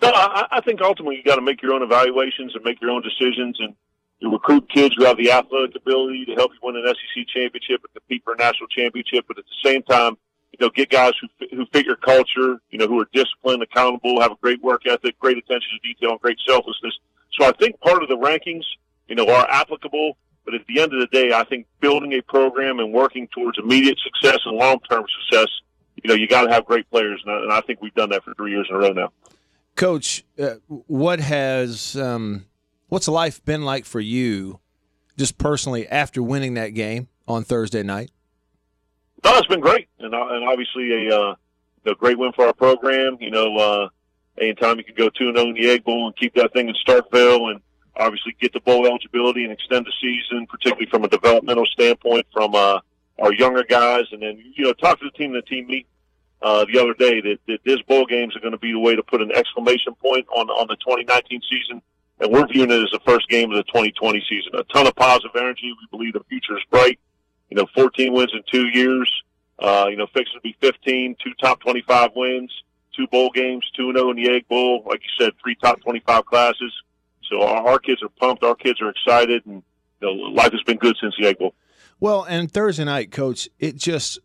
No, 0.00 0.08
I, 0.08 0.46
I 0.50 0.60
think 0.62 0.80
ultimately 0.80 1.16
you 1.16 1.22
got 1.22 1.36
to 1.36 1.42
make 1.42 1.62
your 1.62 1.74
own 1.74 1.82
evaluations 1.82 2.54
and 2.54 2.64
make 2.64 2.80
your 2.80 2.90
own 2.90 3.02
decisions, 3.02 3.58
and 3.60 3.74
you 4.20 4.32
recruit 4.32 4.70
kids 4.70 4.94
who 4.96 5.04
have 5.04 5.18
the 5.18 5.30
athletic 5.30 5.76
ability 5.76 6.24
to 6.26 6.34
help 6.34 6.52
you 6.52 6.58
win 6.62 6.76
an 6.76 6.86
SEC 6.86 7.26
championship 7.28 7.82
and 7.84 7.92
compete 7.92 8.24
for 8.24 8.32
a 8.32 8.36
national 8.38 8.68
championship. 8.68 9.26
But 9.28 9.38
at 9.38 9.44
the 9.44 9.68
same 9.68 9.82
time, 9.82 10.16
you 10.58 10.66
know, 10.66 10.70
get 10.70 10.88
guys 10.88 11.12
who 11.20 11.46
who 11.56 11.66
fit 11.72 11.84
your 11.84 11.96
culture, 11.96 12.60
you 12.70 12.78
know, 12.78 12.86
who 12.86 13.00
are 13.00 13.08
disciplined, 13.12 13.62
accountable, 13.62 14.20
have 14.20 14.32
a 14.32 14.36
great 14.40 14.62
work 14.62 14.86
ethic, 14.86 15.18
great 15.18 15.36
attention 15.36 15.68
to 15.82 15.88
detail, 15.88 16.10
and 16.12 16.20
great 16.20 16.38
selflessness. 16.46 16.96
So 17.32 17.44
I 17.44 17.52
think 17.52 17.80
part 17.80 18.02
of 18.02 18.08
the 18.08 18.16
rankings, 18.16 18.62
you 19.08 19.16
know, 19.16 19.26
are 19.26 19.48
applicable. 19.50 20.16
But 20.44 20.54
at 20.54 20.60
the 20.68 20.80
end 20.80 20.92
of 20.92 21.00
the 21.00 21.06
day, 21.06 21.32
I 21.34 21.42
think 21.44 21.66
building 21.80 22.12
a 22.12 22.20
program 22.20 22.78
and 22.78 22.92
working 22.92 23.28
towards 23.28 23.58
immediate 23.58 23.98
success 23.98 24.40
and 24.44 24.56
long-term 24.56 25.06
success, 25.22 25.48
you 26.02 26.08
know, 26.08 26.14
you 26.14 26.28
got 26.28 26.42
to 26.42 26.52
have 26.52 26.66
great 26.66 26.88
players, 26.90 27.22
and 27.24 27.34
I, 27.34 27.38
and 27.40 27.52
I 27.52 27.60
think 27.62 27.80
we've 27.80 27.94
done 27.94 28.10
that 28.10 28.22
for 28.24 28.34
three 28.34 28.50
years 28.50 28.66
in 28.68 28.76
a 28.76 28.78
row 28.78 28.92
now. 28.92 29.12
Coach, 29.74 30.22
uh, 30.38 30.56
what 30.68 31.18
has 31.18 31.96
um, 31.96 32.44
what's 32.88 33.08
life 33.08 33.44
been 33.44 33.64
like 33.64 33.86
for 33.86 34.00
you, 34.00 34.60
just 35.16 35.38
personally, 35.38 35.88
after 35.88 36.22
winning 36.22 36.54
that 36.54 36.68
game 36.68 37.08
on 37.26 37.42
Thursday 37.42 37.82
night? 37.82 38.10
No, 39.24 39.38
it's 39.38 39.46
been 39.46 39.60
great, 39.60 39.88
and 39.98 40.14
uh, 40.14 40.26
and 40.30 40.46
obviously 40.46 41.08
a 41.08 41.18
uh, 41.18 41.34
a 41.86 41.94
great 41.94 42.18
win 42.18 42.32
for 42.32 42.46
our 42.46 42.52
program. 42.52 43.16
You 43.20 43.30
know, 43.30 43.56
uh, 43.56 43.88
anytime 44.38 44.76
you 44.76 44.84
can 44.84 44.94
go 44.94 45.08
two 45.08 45.28
and 45.28 45.36
zero 45.36 45.48
in 45.48 45.54
the 45.54 45.70
Egg 45.70 45.82
Bowl 45.82 46.06
and 46.06 46.16
keep 46.16 46.34
that 46.34 46.52
thing 46.52 46.68
in 46.68 46.74
Starkville, 46.86 47.50
and 47.50 47.60
obviously 47.96 48.36
get 48.38 48.52
the 48.52 48.60
bowl 48.60 48.86
eligibility 48.86 49.44
and 49.44 49.52
extend 49.52 49.86
the 49.86 49.92
season, 49.98 50.46
particularly 50.46 50.86
from 50.90 51.04
a 51.04 51.08
developmental 51.08 51.64
standpoint 51.64 52.26
from 52.34 52.54
uh, 52.54 52.80
our 53.18 53.32
younger 53.32 53.64
guys, 53.64 54.04
and 54.12 54.20
then 54.20 54.42
you 54.54 54.64
know 54.64 54.74
talk 54.74 54.98
to 54.98 55.06
the 55.06 55.10
team 55.12 55.34
and 55.34 55.42
the 55.42 55.46
team 55.46 55.66
meet 55.68 55.86
uh, 56.42 56.66
the 56.70 56.78
other 56.78 56.92
day 56.92 57.22
that, 57.22 57.38
that 57.48 57.58
this 57.64 57.80
bowl 57.88 58.04
games 58.04 58.36
are 58.36 58.40
going 58.40 58.52
to 58.52 58.58
be 58.58 58.72
the 58.72 58.78
way 58.78 58.94
to 58.94 59.02
put 59.02 59.22
an 59.22 59.32
exclamation 59.32 59.94
point 60.02 60.26
on 60.36 60.50
on 60.50 60.66
the 60.68 60.76
2019 60.76 61.40
season. 61.48 61.80
And 62.20 62.30
we're 62.30 62.46
viewing 62.46 62.70
it 62.70 62.76
as 62.76 62.90
the 62.92 63.00
first 63.06 63.28
game 63.28 63.50
of 63.50 63.56
the 63.56 63.64
2020 63.64 64.22
season. 64.28 64.52
A 64.54 64.64
ton 64.72 64.86
of 64.86 64.94
positive 64.94 65.34
energy. 65.34 65.72
We 65.72 65.98
believe 65.98 66.12
the 66.12 66.22
future 66.28 66.56
is 66.56 66.62
bright 66.70 67.00
you 67.54 67.62
know, 67.62 67.68
14 67.72 68.12
wins 68.12 68.32
in 68.34 68.42
two 68.50 68.66
years. 68.66 69.10
Uh, 69.60 69.86
you 69.88 69.96
know, 69.96 70.08
fixing 70.12 70.34
to 70.34 70.40
be 70.40 70.56
15, 70.60 71.14
two 71.22 71.30
top 71.40 71.60
25 71.60 72.10
wins, 72.16 72.52
two 72.96 73.06
bowl 73.06 73.30
games, 73.32 73.64
2 73.76 73.92
0 73.92 74.10
in 74.10 74.16
the 74.16 74.28
Egg 74.28 74.48
Bowl. 74.48 74.82
Like 74.84 75.00
you 75.02 75.24
said, 75.24 75.32
three 75.40 75.54
top 75.54 75.80
25 75.82 76.26
classes. 76.26 76.72
So 77.30 77.40
our, 77.42 77.68
our 77.68 77.78
kids 77.78 78.02
are 78.02 78.08
pumped. 78.08 78.42
Our 78.42 78.56
kids 78.56 78.80
are 78.82 78.90
excited. 78.90 79.46
And, 79.46 79.62
you 80.00 80.08
know, 80.08 80.12
life 80.30 80.50
has 80.50 80.62
been 80.64 80.78
good 80.78 80.96
since 81.00 81.14
the 81.16 81.28
Egg 81.28 81.38
Bowl. 81.38 81.54
Well, 82.00 82.24
and 82.24 82.50
Thursday 82.50 82.84
night, 82.84 83.12
Coach, 83.12 83.48
it 83.60 83.76
just 83.76 84.18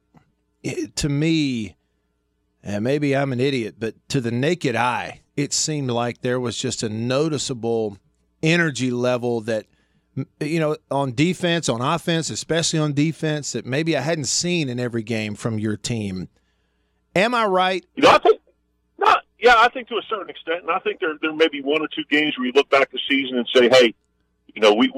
it, 0.63 0.95
to 0.95 1.07
me, 1.07 1.75
and 2.63 2.83
maybe 2.83 3.15
I'm 3.15 3.31
an 3.31 3.39
idiot, 3.39 3.75
but 3.77 3.93
to 4.09 4.21
the 4.21 4.31
naked 4.31 4.75
eye, 4.75 5.21
it 5.38 5.53
seemed 5.53 5.91
like 5.91 6.21
there 6.21 6.39
was 6.39 6.57
just 6.57 6.81
a 6.81 6.89
noticeable 6.89 7.98
energy 8.41 8.89
level 8.89 9.41
that 9.41 9.67
you 10.39 10.60
know 10.60 10.78
on 10.92 11.13
defense, 11.13 11.70
on 11.70 11.82
offense, 11.82 12.30
especially 12.30 12.80
on 12.80 12.94
defense 12.94 13.51
that 13.54 13.66
maybe 13.66 13.96
I 13.96 14.01
hadn't 14.01 14.25
seen 14.25 14.70
in 14.70 14.80
every 14.80 15.04
game 15.04 15.36
from 15.36 15.60
your 15.60 15.78
team. 15.78 16.30
Am 17.16 17.34
I 17.34 17.46
right? 17.46 17.86
You 17.96 18.04
know, 18.04 18.10
I 18.10 18.20
think 18.20 18.42
not. 18.98 19.24
Yeah, 19.39 19.56
I 19.58 19.70
think 19.70 19.88
to 19.89 19.96
a 19.96 20.01
certain 20.10 20.30
extent, 20.30 20.63
and 20.63 20.72
I 20.72 20.80
think 20.80 21.00
there 21.00 21.18
there 21.22 21.34
may 21.34 21.48
be 21.48 21.62
one 21.62 21.82
or 21.82 21.88
two 21.88 22.04
games 22.10 22.38
where 22.38 22.48
you 22.48 22.54
look 22.54 22.70
back 22.70 22.92
the 22.92 23.00
season 23.10 23.38
and 23.38 23.48
say, 23.54 23.70
"Hey, 23.70 23.94
you 24.54 24.62
know, 24.62 24.74
we 24.74 24.92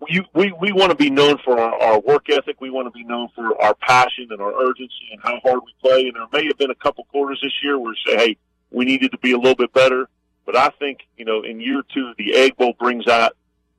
we 0.00 0.26
we, 0.34 0.52
we 0.52 0.72
want 0.72 0.90
to 0.90 0.96
be 0.96 1.10
known 1.10 1.38
for 1.44 1.58
our, 1.58 1.74
our 1.80 2.00
work 2.00 2.28
ethic. 2.28 2.60
We 2.60 2.70
want 2.70 2.86
to 2.86 2.92
be 2.92 3.04
known 3.04 3.28
for 3.34 3.60
our 3.62 3.74
passion 3.74 4.28
and 4.30 4.40
our 4.40 4.52
urgency 4.52 5.08
and 5.12 5.20
how 5.22 5.40
hard 5.40 5.60
we 5.64 5.74
play." 5.80 6.02
And 6.02 6.14
there 6.14 6.26
may 6.32 6.46
have 6.46 6.58
been 6.58 6.70
a 6.70 6.76
couple 6.76 7.04
quarters 7.04 7.40
this 7.42 7.52
year 7.62 7.78
where 7.78 7.94
say, 8.06 8.16
"Hey, 8.16 8.36
we 8.70 8.84
needed 8.84 9.12
to 9.12 9.18
be 9.18 9.32
a 9.32 9.38
little 9.38 9.56
bit 9.56 9.72
better." 9.72 10.08
But 10.44 10.56
I 10.56 10.70
think 10.78 11.00
you 11.16 11.24
know, 11.24 11.42
in 11.42 11.60
year 11.60 11.82
two, 11.92 12.12
the 12.18 12.34
Egg 12.34 12.56
Bowl 12.56 12.74
brings 12.78 13.08
out 13.08 13.32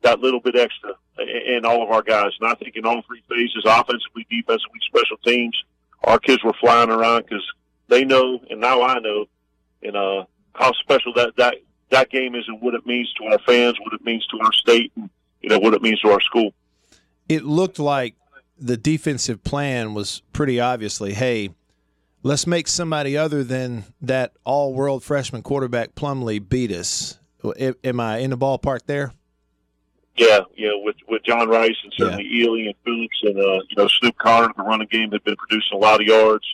that 0.04 0.20
little 0.20 0.40
bit 0.40 0.56
extra 0.56 0.94
in 1.18 1.66
all 1.66 1.84
of 1.84 1.90
our 1.90 2.02
guys. 2.02 2.32
And 2.40 2.50
I 2.50 2.54
think 2.56 2.76
in 2.76 2.86
all 2.86 3.02
three 3.08 3.24
phases, 3.30 3.64
offensively, 3.66 4.26
defensively, 4.30 4.80
special 4.86 5.18
teams, 5.18 5.56
our 6.04 6.20
kids 6.20 6.44
were 6.44 6.54
flying 6.60 6.90
around 6.90 7.24
because 7.24 7.46
they 7.88 8.06
know, 8.06 8.40
and 8.50 8.60
now 8.60 8.84
I 8.84 9.00
know, 9.00 9.26
and 9.82 9.96
uh, 9.96 10.26
how 10.54 10.72
special 10.74 11.14
that 11.14 11.36
that 11.38 11.56
that 11.90 12.10
game 12.10 12.36
is 12.36 12.44
and 12.48 12.62
what 12.62 12.74
it 12.74 12.86
means 12.86 13.12
to 13.14 13.26
our 13.26 13.40
fans, 13.40 13.80
what 13.80 13.94
it 13.94 14.04
means 14.04 14.26
to 14.28 14.40
our 14.40 14.54
state, 14.54 14.92
and 14.96 15.10
you 15.42 15.50
know 15.50 15.60
what 15.60 15.74
it 15.74 15.82
means 15.82 16.00
to 16.02 16.10
our 16.10 16.22
school. 16.22 16.52
It 17.30 17.44
looked 17.44 17.80
like 17.80 18.16
the 18.58 18.78
defensive 18.78 19.44
plan 19.44 19.94
was 19.94 20.22
pretty 20.34 20.60
obviously, 20.60 21.14
hey, 21.14 21.52
let's 22.24 22.48
make 22.48 22.68
somebody 22.68 23.18
other 23.18 23.44
than 23.44 23.86
that 24.02 24.34
all-world 24.44 25.04
freshman 25.04 25.44
quarterback 25.44 25.96
Plumlee 25.96 26.48
beat 26.48 26.72
us. 26.72 27.20
Am 27.84 28.00
I 28.00 28.18
in 28.18 28.32
the 28.32 28.38
ballpark 28.38 28.86
there? 28.88 29.14
Yeah, 30.18 30.40
yeah, 30.56 30.72
with 30.76 30.96
with 31.08 31.24
John 31.24 31.48
Rhys 31.48 31.78
and 31.84 31.94
certainly 31.96 32.28
yeah. 32.28 32.48
Ealy 32.48 32.66
and 32.66 32.76
Phillips 32.84 33.20
and 33.24 33.38
uh, 33.38 33.62
you 33.70 33.76
know 33.78 33.88
Snoop 33.88 34.18
Conner, 34.18 34.52
the 34.58 34.64
running 34.64 34.88
game 34.90 35.12
had 35.12 35.24
been 35.24 35.36
producing 35.36 35.78
a 35.78 35.78
lot 35.78 36.02
of 36.02 36.08
yards. 36.08 36.46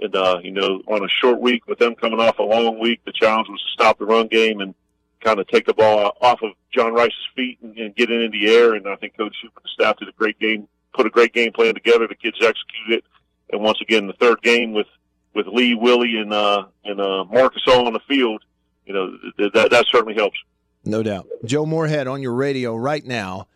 And, 0.00 0.16
uh, 0.16 0.40
you 0.42 0.50
know, 0.50 0.82
on 0.88 1.04
a 1.04 1.08
short 1.08 1.40
week 1.40 1.68
with 1.68 1.78
them 1.78 1.94
coming 1.94 2.18
off 2.18 2.40
a 2.40 2.42
long 2.42 2.80
week, 2.80 3.04
the 3.04 3.12
challenge 3.12 3.48
was 3.48 3.60
to 3.60 3.70
stop 3.72 4.00
the 4.00 4.04
run 4.04 4.26
game 4.26 4.60
and 4.60 4.74
kind 5.20 5.38
of 5.38 5.46
take 5.46 5.64
the 5.64 5.74
ball 5.74 6.16
off 6.20 6.42
of 6.42 6.50
John 6.74 6.92
Rhys's 6.92 7.14
feet 7.36 7.58
and, 7.62 7.76
and 7.78 7.94
get 7.94 8.10
it 8.10 8.20
in 8.20 8.32
the 8.32 8.52
air. 8.52 8.74
And 8.74 8.88
I 8.88 8.96
think 8.96 9.16
Coach 9.16 9.36
Shoop 9.40 9.52
and 9.54 9.64
the 9.64 9.68
staff 9.68 9.98
did 9.98 10.08
a 10.08 10.12
great 10.12 10.40
game, 10.40 10.66
put 10.92 11.06
a 11.06 11.10
great 11.10 11.32
game 11.32 11.52
plan 11.52 11.74
together. 11.74 12.08
The 12.08 12.16
kids 12.16 12.36
executed 12.40 12.98
it. 12.98 13.04
And 13.52 13.62
once 13.62 13.80
again, 13.80 14.08
the 14.08 14.14
third 14.14 14.42
game 14.42 14.72
with, 14.72 14.88
with 15.36 15.46
Lee, 15.46 15.76
Willie, 15.76 16.16
and, 16.16 16.32
uh, 16.32 16.64
and, 16.84 17.00
uh, 17.00 17.24
Marcus 17.26 17.62
all 17.68 17.86
on 17.86 17.92
the 17.92 18.00
field, 18.08 18.42
you 18.86 18.94
know, 18.94 19.16
th- 19.38 19.52
that, 19.52 19.70
that 19.70 19.86
certainly 19.92 20.14
helps. 20.14 20.38
No 20.84 21.02
doubt. 21.02 21.28
Joe 21.44 21.64
Moorhead 21.64 22.06
on 22.06 22.22
your 22.22 22.34
radio 22.34 22.74
right 22.74 23.04
now 23.04 23.46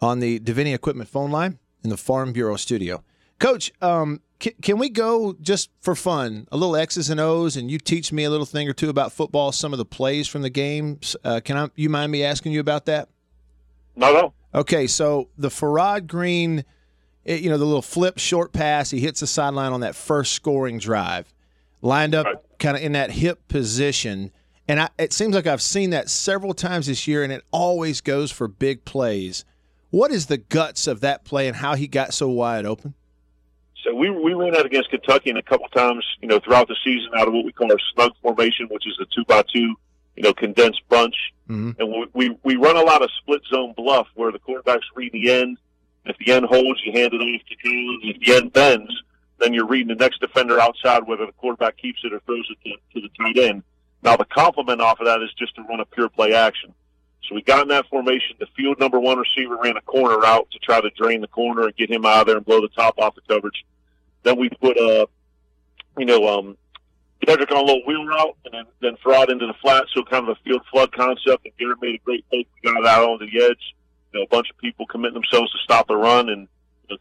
on 0.00 0.20
the 0.20 0.38
Davini 0.40 0.74
Equipment 0.74 1.08
phone 1.08 1.30
line 1.30 1.58
in 1.82 1.90
the 1.90 1.96
Farm 1.96 2.32
Bureau 2.32 2.56
studio. 2.56 3.02
Coach, 3.38 3.72
um, 3.80 4.20
can, 4.38 4.52
can 4.62 4.78
we 4.78 4.88
go 4.88 5.34
just 5.40 5.70
for 5.80 5.94
fun, 5.94 6.46
a 6.52 6.56
little 6.56 6.76
X's 6.76 7.10
and 7.10 7.20
O's, 7.20 7.56
and 7.56 7.70
you 7.70 7.78
teach 7.78 8.12
me 8.12 8.24
a 8.24 8.30
little 8.30 8.46
thing 8.46 8.68
or 8.68 8.72
two 8.72 8.88
about 8.88 9.12
football, 9.12 9.52
some 9.52 9.72
of 9.72 9.78
the 9.78 9.84
plays 9.84 10.28
from 10.28 10.42
the 10.42 10.50
games? 10.50 11.16
Uh, 11.24 11.40
can 11.44 11.56
I? 11.56 11.68
You 11.74 11.88
mind 11.88 12.12
me 12.12 12.22
asking 12.24 12.52
you 12.52 12.60
about 12.60 12.86
that? 12.86 13.08
No, 13.96 14.12
no. 14.12 14.34
Okay, 14.54 14.86
so 14.86 15.28
the 15.36 15.48
Farrod 15.48 16.06
Green, 16.06 16.64
it, 17.24 17.40
you 17.40 17.50
know, 17.50 17.58
the 17.58 17.64
little 17.64 17.82
flip 17.82 18.18
short 18.18 18.52
pass, 18.52 18.90
he 18.90 19.00
hits 19.00 19.20
the 19.20 19.26
sideline 19.26 19.72
on 19.72 19.80
that 19.80 19.94
first 19.94 20.32
scoring 20.32 20.78
drive, 20.78 21.32
lined 21.82 22.14
up 22.14 22.26
right. 22.26 22.36
kind 22.58 22.76
of 22.76 22.82
in 22.82 22.92
that 22.92 23.10
hip 23.10 23.46
position. 23.48 24.30
And 24.68 24.80
I, 24.80 24.90
it 24.98 25.14
seems 25.14 25.34
like 25.34 25.46
I've 25.46 25.62
seen 25.62 25.90
that 25.90 26.10
several 26.10 26.52
times 26.52 26.86
this 26.86 27.08
year, 27.08 27.24
and 27.24 27.32
it 27.32 27.42
always 27.50 28.02
goes 28.02 28.30
for 28.30 28.46
big 28.46 28.84
plays. 28.84 29.46
What 29.90 30.10
is 30.10 30.26
the 30.26 30.36
guts 30.36 30.86
of 30.86 31.00
that 31.00 31.24
play 31.24 31.48
and 31.48 31.56
how 31.56 31.74
he 31.74 31.88
got 31.88 32.12
so 32.12 32.28
wide 32.28 32.66
open? 32.66 32.92
So 33.82 33.94
we 33.94 34.10
we 34.10 34.34
ran 34.34 34.54
out 34.54 34.66
against 34.66 34.90
Kentucky 34.90 35.30
and 35.30 35.38
a 35.38 35.42
couple 35.42 35.66
times, 35.68 36.04
you 36.20 36.28
know, 36.28 36.38
throughout 36.40 36.68
the 36.68 36.76
season 36.84 37.08
out 37.16 37.26
of 37.26 37.32
what 37.32 37.46
we 37.46 37.52
call 37.52 37.72
our 37.72 37.78
snug 37.94 38.12
formation, 38.20 38.66
which 38.70 38.86
is 38.86 38.98
a 39.00 39.06
two 39.14 39.24
by 39.24 39.42
two, 39.50 39.74
you 40.16 40.22
know, 40.22 40.34
condensed 40.34 40.82
bunch. 40.90 41.14
Mm-hmm. 41.48 41.80
And 41.80 42.08
we, 42.12 42.28
we 42.28 42.38
we 42.42 42.56
run 42.56 42.76
a 42.76 42.82
lot 42.82 43.02
of 43.02 43.08
split 43.22 43.40
zone 43.50 43.72
bluff 43.74 44.08
where 44.14 44.30
the 44.30 44.38
quarterbacks 44.38 44.82
read 44.94 45.12
the 45.12 45.32
end. 45.32 45.56
If 46.04 46.16
the 46.18 46.32
end 46.32 46.44
holds, 46.46 46.80
you 46.84 46.92
hand 46.92 47.14
it 47.14 47.18
off 47.18 47.42
to 47.48 47.56
Collins. 47.56 48.02
If 48.04 48.20
the 48.20 48.34
end 48.34 48.52
bends, 48.52 49.02
then 49.38 49.54
you're 49.54 49.66
reading 49.66 49.88
the 49.88 49.94
next 49.94 50.20
defender 50.20 50.60
outside, 50.60 51.06
whether 51.06 51.24
the 51.24 51.32
quarterback 51.32 51.78
keeps 51.78 52.00
it 52.04 52.12
or 52.12 52.20
throws 52.20 52.46
it 52.50 52.58
to, 52.68 53.00
to 53.00 53.06
the 53.06 53.24
tight 53.24 53.38
end. 53.38 53.62
Now 54.02 54.16
the 54.16 54.24
complement 54.24 54.80
off 54.80 55.00
of 55.00 55.06
that 55.06 55.22
is 55.22 55.30
just 55.38 55.54
to 55.56 55.62
run 55.62 55.80
a 55.80 55.84
pure 55.84 56.08
play 56.08 56.34
action. 56.34 56.74
So 57.28 57.34
we 57.34 57.42
got 57.42 57.62
in 57.62 57.68
that 57.68 57.86
formation. 57.88 58.36
The 58.38 58.46
field 58.56 58.78
number 58.78 58.98
one 58.98 59.18
receiver 59.18 59.56
ran 59.56 59.76
a 59.76 59.82
corner 59.82 60.18
route 60.18 60.48
to 60.52 60.58
try 60.60 60.80
to 60.80 60.90
drain 60.90 61.20
the 61.20 61.28
corner 61.28 61.64
and 61.64 61.76
get 61.76 61.90
him 61.90 62.06
out 62.06 62.20
of 62.20 62.26
there 62.26 62.36
and 62.36 62.46
blow 62.46 62.60
the 62.60 62.68
top 62.68 62.98
off 62.98 63.14
the 63.14 63.20
coverage. 63.28 63.64
Then 64.22 64.38
we 64.38 64.48
put 64.48 64.76
a, 64.76 65.02
uh, 65.02 65.06
you 65.98 66.06
know, 66.06 66.38
um, 66.38 66.56
Dedrick 67.26 67.50
on 67.50 67.58
a 67.58 67.64
little 67.64 67.82
wheel 67.86 68.06
route 68.06 68.36
and 68.44 68.54
then, 68.54 68.64
then 68.80 68.96
Farrod 69.04 69.28
into 69.28 69.46
the 69.46 69.54
flat. 69.60 69.84
So 69.92 70.04
kind 70.04 70.28
of 70.28 70.36
a 70.36 70.40
field 70.44 70.62
flood 70.70 70.92
concept. 70.92 71.44
And 71.44 71.56
Garrett 71.58 71.82
made 71.82 71.96
a 71.96 72.04
great 72.04 72.28
play. 72.30 72.46
We 72.62 72.70
got 72.70 72.80
it 72.80 72.86
out 72.86 73.08
on 73.08 73.18
the 73.18 73.44
edge. 73.44 73.74
You 74.12 74.20
know, 74.20 74.24
a 74.24 74.28
bunch 74.28 74.48
of 74.50 74.56
people 74.58 74.86
committing 74.86 75.20
themselves 75.20 75.52
to 75.52 75.58
stop 75.58 75.88
the 75.88 75.96
run 75.96 76.30
and 76.30 76.48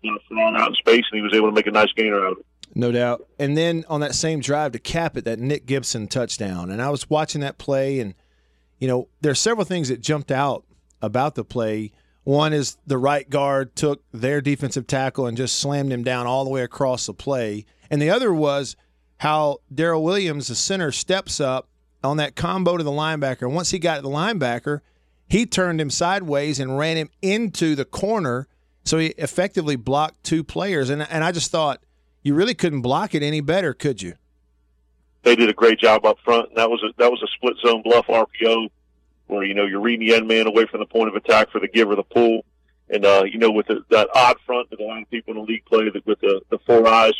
you 0.01 0.11
know, 0.11 0.17
Farrod 0.29 0.59
out 0.59 0.69
in 0.69 0.75
space, 0.75 1.05
and 1.11 1.17
he 1.17 1.21
was 1.21 1.33
able 1.33 1.47
to 1.47 1.55
make 1.55 1.67
a 1.67 1.71
nice 1.71 1.91
gainer 1.95 2.25
out 2.25 2.33
of 2.33 2.39
it. 2.39 2.45
No 2.77 2.91
doubt. 2.91 3.27
And 3.39 3.57
then 3.57 3.85
on 3.89 4.01
that 4.01 4.13
same 4.13 4.39
drive 4.39 4.73
to 4.73 4.79
cap 4.79 5.17
it, 5.17 5.25
that 5.25 5.39
Nick 5.39 5.65
Gibson 5.65 6.07
touchdown. 6.07 6.69
And 6.69 6.79
I 6.79 6.91
was 6.91 7.09
watching 7.09 7.41
that 7.41 7.57
play, 7.57 7.99
and 7.99 8.13
you 8.77 8.87
know, 8.87 9.07
there 9.19 9.31
are 9.31 9.35
several 9.35 9.65
things 9.65 9.89
that 9.89 9.99
jumped 9.99 10.29
out 10.29 10.63
about 11.01 11.33
the 11.33 11.43
play. 11.43 11.91
One 12.23 12.53
is 12.53 12.77
the 12.85 12.99
right 12.99 13.27
guard 13.27 13.75
took 13.75 14.03
their 14.11 14.41
defensive 14.41 14.85
tackle 14.85 15.25
and 15.25 15.35
just 15.35 15.57
slammed 15.57 15.91
him 15.91 16.03
down 16.03 16.27
all 16.27 16.43
the 16.43 16.51
way 16.51 16.61
across 16.61 17.07
the 17.07 17.15
play. 17.15 17.65
And 17.89 17.99
the 17.99 18.11
other 18.11 18.31
was 18.31 18.75
how 19.17 19.57
Daryl 19.73 20.03
Williams, 20.03 20.47
the 20.47 20.53
center, 20.53 20.91
steps 20.91 21.39
up 21.39 21.69
on 22.03 22.17
that 22.17 22.35
combo 22.35 22.77
to 22.77 22.83
the 22.83 22.91
linebacker. 22.91 23.47
And 23.47 23.55
once 23.55 23.71
he 23.71 23.79
got 23.79 24.03
the 24.03 24.09
linebacker, 24.09 24.81
he 25.27 25.47
turned 25.47 25.81
him 25.81 25.89
sideways 25.89 26.59
and 26.59 26.77
ran 26.77 26.95
him 26.95 27.09
into 27.23 27.73
the 27.73 27.85
corner. 27.85 28.47
So 28.85 28.99
he 28.99 29.07
effectively 29.17 29.77
blocked 29.77 30.23
two 30.23 30.43
players. 30.43 30.91
And, 30.91 31.01
and 31.01 31.23
I 31.23 31.31
just 31.31 31.49
thought, 31.49 31.81
you 32.27 32.35
really 32.35 32.53
couldn't 32.53 32.81
block 32.81 33.15
it 33.15 33.23
any 33.23 33.41
better, 33.41 33.73
could 33.73 34.01
you? 34.01 34.13
they 35.27 35.35
did 35.35 35.49
a 35.49 35.53
great 35.53 35.77
job 35.77 36.05
up 36.05 36.17
front. 36.23 36.55
That 36.55 36.69
was 36.69 36.81
a, 36.83 36.93
that 36.97 37.11
was 37.11 37.21
a 37.21 37.27
split 37.35 37.57
zone 37.65 37.81
bluff 37.81 38.07
RPO 38.07 38.69
where, 39.27 39.43
you 39.43 39.53
know, 39.53 39.65
you're 39.65 39.81
reading 39.81 40.07
the 40.07 40.15
end 40.15 40.27
man 40.27 40.47
away 40.47 40.65
from 40.67 40.79
the 40.79 40.85
point 40.85 41.09
of 41.09 41.15
attack 41.15 41.51
for 41.51 41.59
the 41.59 41.67
give 41.67 41.89
or 41.89 41.95
the 41.95 42.03
pull. 42.03 42.45
And, 42.89 43.05
uh, 43.05 43.23
you 43.29 43.37
know, 43.37 43.51
with 43.51 43.67
the, 43.67 43.83
that 43.89 44.07
odd 44.15 44.37
front 44.45 44.69
that 44.69 44.79
a 44.79 44.83
lot 44.83 45.01
of 45.01 45.09
people 45.09 45.33
in 45.33 45.39
the 45.41 45.45
league 45.45 45.65
play 45.65 45.89
that 45.89 46.05
with 46.05 46.21
the, 46.21 46.41
the 46.49 46.59
four 46.59 46.87
eyes, 46.87 47.11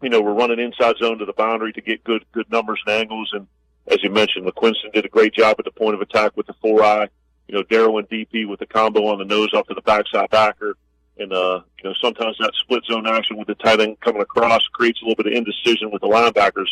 you 0.00 0.08
know, 0.08 0.20
we're 0.20 0.34
running 0.34 0.60
inside 0.60 0.96
zone 0.98 1.18
to 1.18 1.24
the 1.24 1.32
boundary 1.32 1.72
to 1.72 1.80
get 1.80 2.04
good, 2.04 2.24
good 2.30 2.48
numbers 2.48 2.80
and 2.86 2.94
angles. 2.94 3.30
And 3.32 3.48
as 3.88 4.04
you 4.04 4.10
mentioned, 4.10 4.46
LaQuinston 4.46 4.92
did 4.92 5.04
a 5.04 5.08
great 5.08 5.34
job 5.34 5.56
at 5.58 5.64
the 5.64 5.72
point 5.72 5.96
of 5.96 6.00
attack 6.02 6.36
with 6.36 6.46
the 6.46 6.54
four 6.62 6.84
eye. 6.84 7.08
You 7.48 7.56
know, 7.56 7.64
Darrow 7.64 7.98
and 7.98 8.08
DP 8.08 8.48
with 8.48 8.60
the 8.60 8.66
combo 8.66 9.08
on 9.08 9.18
the 9.18 9.24
nose 9.24 9.52
off 9.52 9.66
to 9.66 9.74
the 9.74 9.80
backside 9.80 10.30
backer. 10.30 10.76
And, 11.18 11.32
uh, 11.32 11.62
you 11.82 11.90
know, 11.90 11.94
sometimes 12.00 12.36
that 12.40 12.52
split 12.60 12.84
zone 12.84 13.06
action 13.06 13.36
with 13.36 13.46
the 13.46 13.54
tight 13.54 13.80
end 13.80 13.98
coming 14.00 14.20
across 14.20 14.66
creates 14.72 15.00
a 15.00 15.06
little 15.06 15.22
bit 15.22 15.32
of 15.32 15.36
indecision 15.36 15.90
with 15.90 16.02
the 16.02 16.08
linebackers 16.08 16.68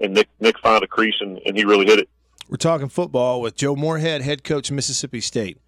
and 0.00 0.14
Nick 0.14 0.28
Nick 0.40 0.58
found 0.60 0.84
a 0.84 0.86
crease 0.86 1.16
and, 1.20 1.38
and 1.44 1.56
he 1.56 1.64
really 1.64 1.86
hit 1.86 1.98
it. 1.98 2.08
We're 2.48 2.56
talking 2.56 2.88
football 2.88 3.40
with 3.40 3.56
Joe 3.56 3.76
Moorhead, 3.76 4.22
head 4.22 4.44
coach 4.44 4.70
Mississippi 4.70 5.20
State. 5.20 5.58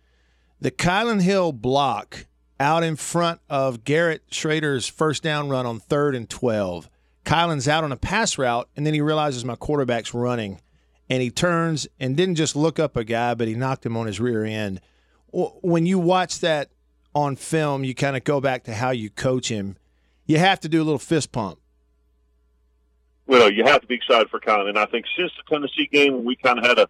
The 0.61 0.71
Kylin 0.71 1.21
Hill 1.21 1.53
block 1.53 2.27
out 2.59 2.83
in 2.83 2.97
front 2.97 3.41
of 3.49 3.85
Garrett 3.85 4.29
Shrader's 4.31 4.87
first 4.87 5.23
down 5.23 5.49
run 5.49 5.67
on 5.67 5.81
third 5.81 6.15
and 6.15 6.29
twelve. 6.29 6.89
Kylin's 7.25 7.69
out 7.69 7.85
on 7.85 7.93
a 7.93 7.97
pass 7.97 8.39
route, 8.39 8.69
and 8.77 8.87
then 8.87 8.95
he 8.95 9.01
realizes 9.01 9.45
my 9.45 9.57
quarterback's 9.57 10.15
running, 10.15 10.61
and 11.09 11.23
he 11.23 11.31
turns 11.31 11.87
and 11.99 12.17
didn't 12.17 12.37
just 12.37 12.57
look 12.57 12.79
up 12.79 12.97
a 12.97 13.05
guy, 13.05 13.35
but 13.35 13.47
he 13.49 13.55
knocked 13.55 13.85
him 13.85 13.97
on 13.97 14.07
his 14.07 14.21
rear 14.21 14.45
end. 14.45 14.81
When 15.33 15.87
you 15.87 15.99
watch 15.99 16.41
that 16.41 16.71
on 17.15 17.37
film, 17.37 17.85
you 17.85 17.95
kind 17.95 18.17
of 18.17 18.25
go 18.25 18.41
back 18.41 18.65
to 18.65 18.75
how 18.75 18.91
you 18.91 19.11
coach 19.11 19.49
him. 19.49 19.77
You 20.27 20.39
have 20.39 20.61
to 20.61 20.69
do 20.69 20.81
a 20.81 20.85
little 20.85 20.99
fist 20.99 21.33
pump 21.33 21.59
know, 23.41 23.47
you 23.47 23.65
have 23.65 23.81
to 23.81 23.87
be 23.87 23.95
excited 23.97 24.29
for 24.31 24.39
Con. 24.39 24.69
And 24.69 24.79
I 24.79 24.87
think 24.87 25.07
since 25.17 25.33
the 25.37 25.53
Tennessee 25.53 25.89
game, 25.91 26.25
we 26.25 26.37
kind 26.37 26.59
of 26.59 26.65
had 26.65 26.75
to, 26.75 26.89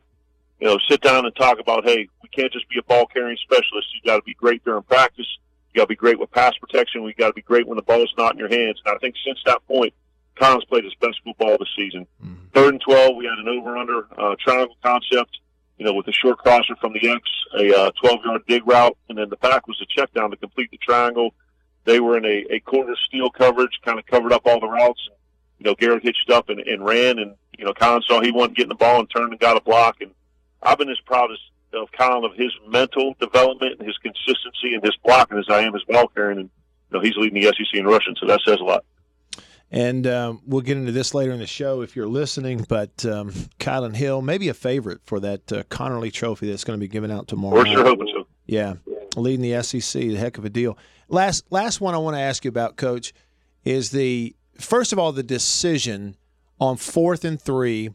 you 0.60 0.66
know, 0.66 0.78
sit 0.88 1.00
down 1.00 1.24
and 1.24 1.34
talk 1.34 1.58
about, 1.58 1.84
hey, 1.84 2.08
we 2.22 2.28
can't 2.28 2.52
just 2.52 2.68
be 2.68 2.78
a 2.78 2.82
ball 2.82 3.06
carrying 3.06 3.38
specialist. 3.42 3.88
You 3.94 4.02
got 4.04 4.16
to 4.16 4.22
be 4.22 4.34
great 4.34 4.64
during 4.64 4.82
practice. 4.82 5.26
You 5.72 5.78
got 5.78 5.84
to 5.84 5.88
be 5.88 5.96
great 5.96 6.18
with 6.18 6.30
pass 6.32 6.54
protection. 6.58 7.04
We 7.04 7.14
got 7.14 7.28
to 7.28 7.32
be 7.32 7.42
great 7.42 7.66
when 7.66 7.76
the 7.76 7.82
ball's 7.82 8.12
not 8.18 8.32
in 8.32 8.38
your 8.38 8.48
hands. 8.48 8.80
And 8.84 8.94
I 8.94 8.98
think 8.98 9.14
since 9.24 9.38
that 9.46 9.66
point, 9.66 9.94
Collins 10.36 10.64
played 10.64 10.84
his 10.84 10.94
best 10.94 11.20
football 11.24 11.56
this 11.58 11.68
season. 11.76 12.06
Mm-hmm. 12.22 12.34
Third 12.52 12.74
and 12.74 12.80
12, 12.80 13.16
we 13.16 13.24
had 13.26 13.38
an 13.38 13.48
over 13.48 13.76
under 13.76 14.06
uh, 14.18 14.34
triangle 14.42 14.76
concept, 14.82 15.38
you 15.80 15.86
know, 15.86 15.94
with 15.94 16.06
a 16.08 16.12
short 16.12 16.36
crosser 16.36 16.76
from 16.78 16.92
the 16.92 17.08
X, 17.08 17.22
a 17.54 17.90
12 17.90 17.94
uh, 18.04 18.28
yard 18.28 18.42
dig 18.46 18.66
route, 18.66 18.98
and 19.08 19.16
then 19.16 19.30
the 19.30 19.36
back 19.36 19.66
was 19.66 19.80
a 19.80 19.86
check 19.86 20.12
down 20.12 20.30
to 20.30 20.36
complete 20.36 20.70
the 20.70 20.76
triangle. 20.76 21.32
They 21.86 22.00
were 22.00 22.18
in 22.18 22.26
a, 22.26 22.56
a 22.56 22.60
quarter 22.60 22.94
steel 23.08 23.30
coverage, 23.30 23.80
kind 23.82 23.98
of 23.98 24.04
covered 24.04 24.30
up 24.30 24.42
all 24.44 24.60
the 24.60 24.68
routes. 24.68 25.00
you 25.58 25.64
know, 25.64 25.74
Garrett 25.74 26.02
hitched 26.02 26.28
up 26.28 26.50
and, 26.50 26.60
and 26.60 26.84
ran, 26.84 27.18
and 27.18 27.34
you 27.56 27.64
know, 27.64 27.72
Colin 27.72 28.02
saw 28.06 28.20
he 28.20 28.30
wasn't 28.30 28.58
getting 28.58 28.68
the 28.68 28.74
ball 28.74 29.00
and 29.00 29.08
turned 29.10 29.32
and 29.32 29.40
got 29.40 29.56
a 29.56 29.62
block. 29.62 30.02
And 30.02 30.10
I've 30.62 30.76
been 30.76 30.90
as 30.90 31.00
proud 31.00 31.30
as 31.32 31.38
of 31.72 31.88
Colin 31.98 32.30
of 32.30 32.36
his 32.36 32.52
mental 32.68 33.14
development 33.18 33.76
and 33.78 33.88
his 33.88 33.96
consistency 33.96 34.74
and 34.74 34.84
his 34.84 34.96
blocking 35.02 35.38
as 35.38 35.46
I 35.48 35.62
am 35.62 35.72
his 35.72 35.84
ball 35.84 36.08
carrying. 36.08 36.40
And 36.40 36.50
you 36.90 36.98
know, 36.98 37.00
he's 37.00 37.16
leading 37.16 37.40
the 37.40 37.48
SEC 37.48 37.72
in 37.72 37.86
rushing, 37.86 38.16
so 38.20 38.26
that 38.26 38.40
says 38.46 38.58
a 38.60 38.64
lot. 38.64 38.84
And 39.72 40.06
um, 40.06 40.42
we'll 40.44 40.62
get 40.62 40.76
into 40.76 40.90
this 40.90 41.14
later 41.14 41.30
in 41.30 41.38
the 41.38 41.46
show 41.46 41.82
if 41.82 41.94
you're 41.94 42.08
listening. 42.08 42.66
But 42.68 43.04
um, 43.06 43.30
Kylin 43.60 43.94
Hill, 43.94 44.20
maybe 44.20 44.48
a 44.48 44.54
favorite 44.54 45.00
for 45.04 45.20
that 45.20 45.52
uh, 45.52 45.62
Conerly 45.64 46.12
Trophy 46.12 46.48
that's 46.50 46.64
going 46.64 46.78
to 46.78 46.80
be 46.80 46.88
given 46.88 47.10
out 47.10 47.28
tomorrow. 47.28 47.56
We're 47.56 47.66
sure 47.66 47.84
hoping 47.84 48.08
so. 48.12 48.26
Yeah, 48.46 48.74
leading 49.16 49.48
the 49.48 49.62
SEC, 49.62 50.02
a 50.02 50.16
heck 50.16 50.38
of 50.38 50.44
a 50.44 50.50
deal. 50.50 50.76
Last 51.08 51.44
last 51.50 51.80
one 51.80 51.94
I 51.94 51.98
want 51.98 52.16
to 52.16 52.20
ask 52.20 52.44
you 52.44 52.48
about, 52.48 52.76
Coach, 52.76 53.12
is 53.64 53.90
the 53.90 54.34
first 54.58 54.92
of 54.92 54.98
all 54.98 55.12
the 55.12 55.22
decision 55.22 56.16
on 56.58 56.76
fourth 56.76 57.24
and 57.24 57.40
three 57.40 57.90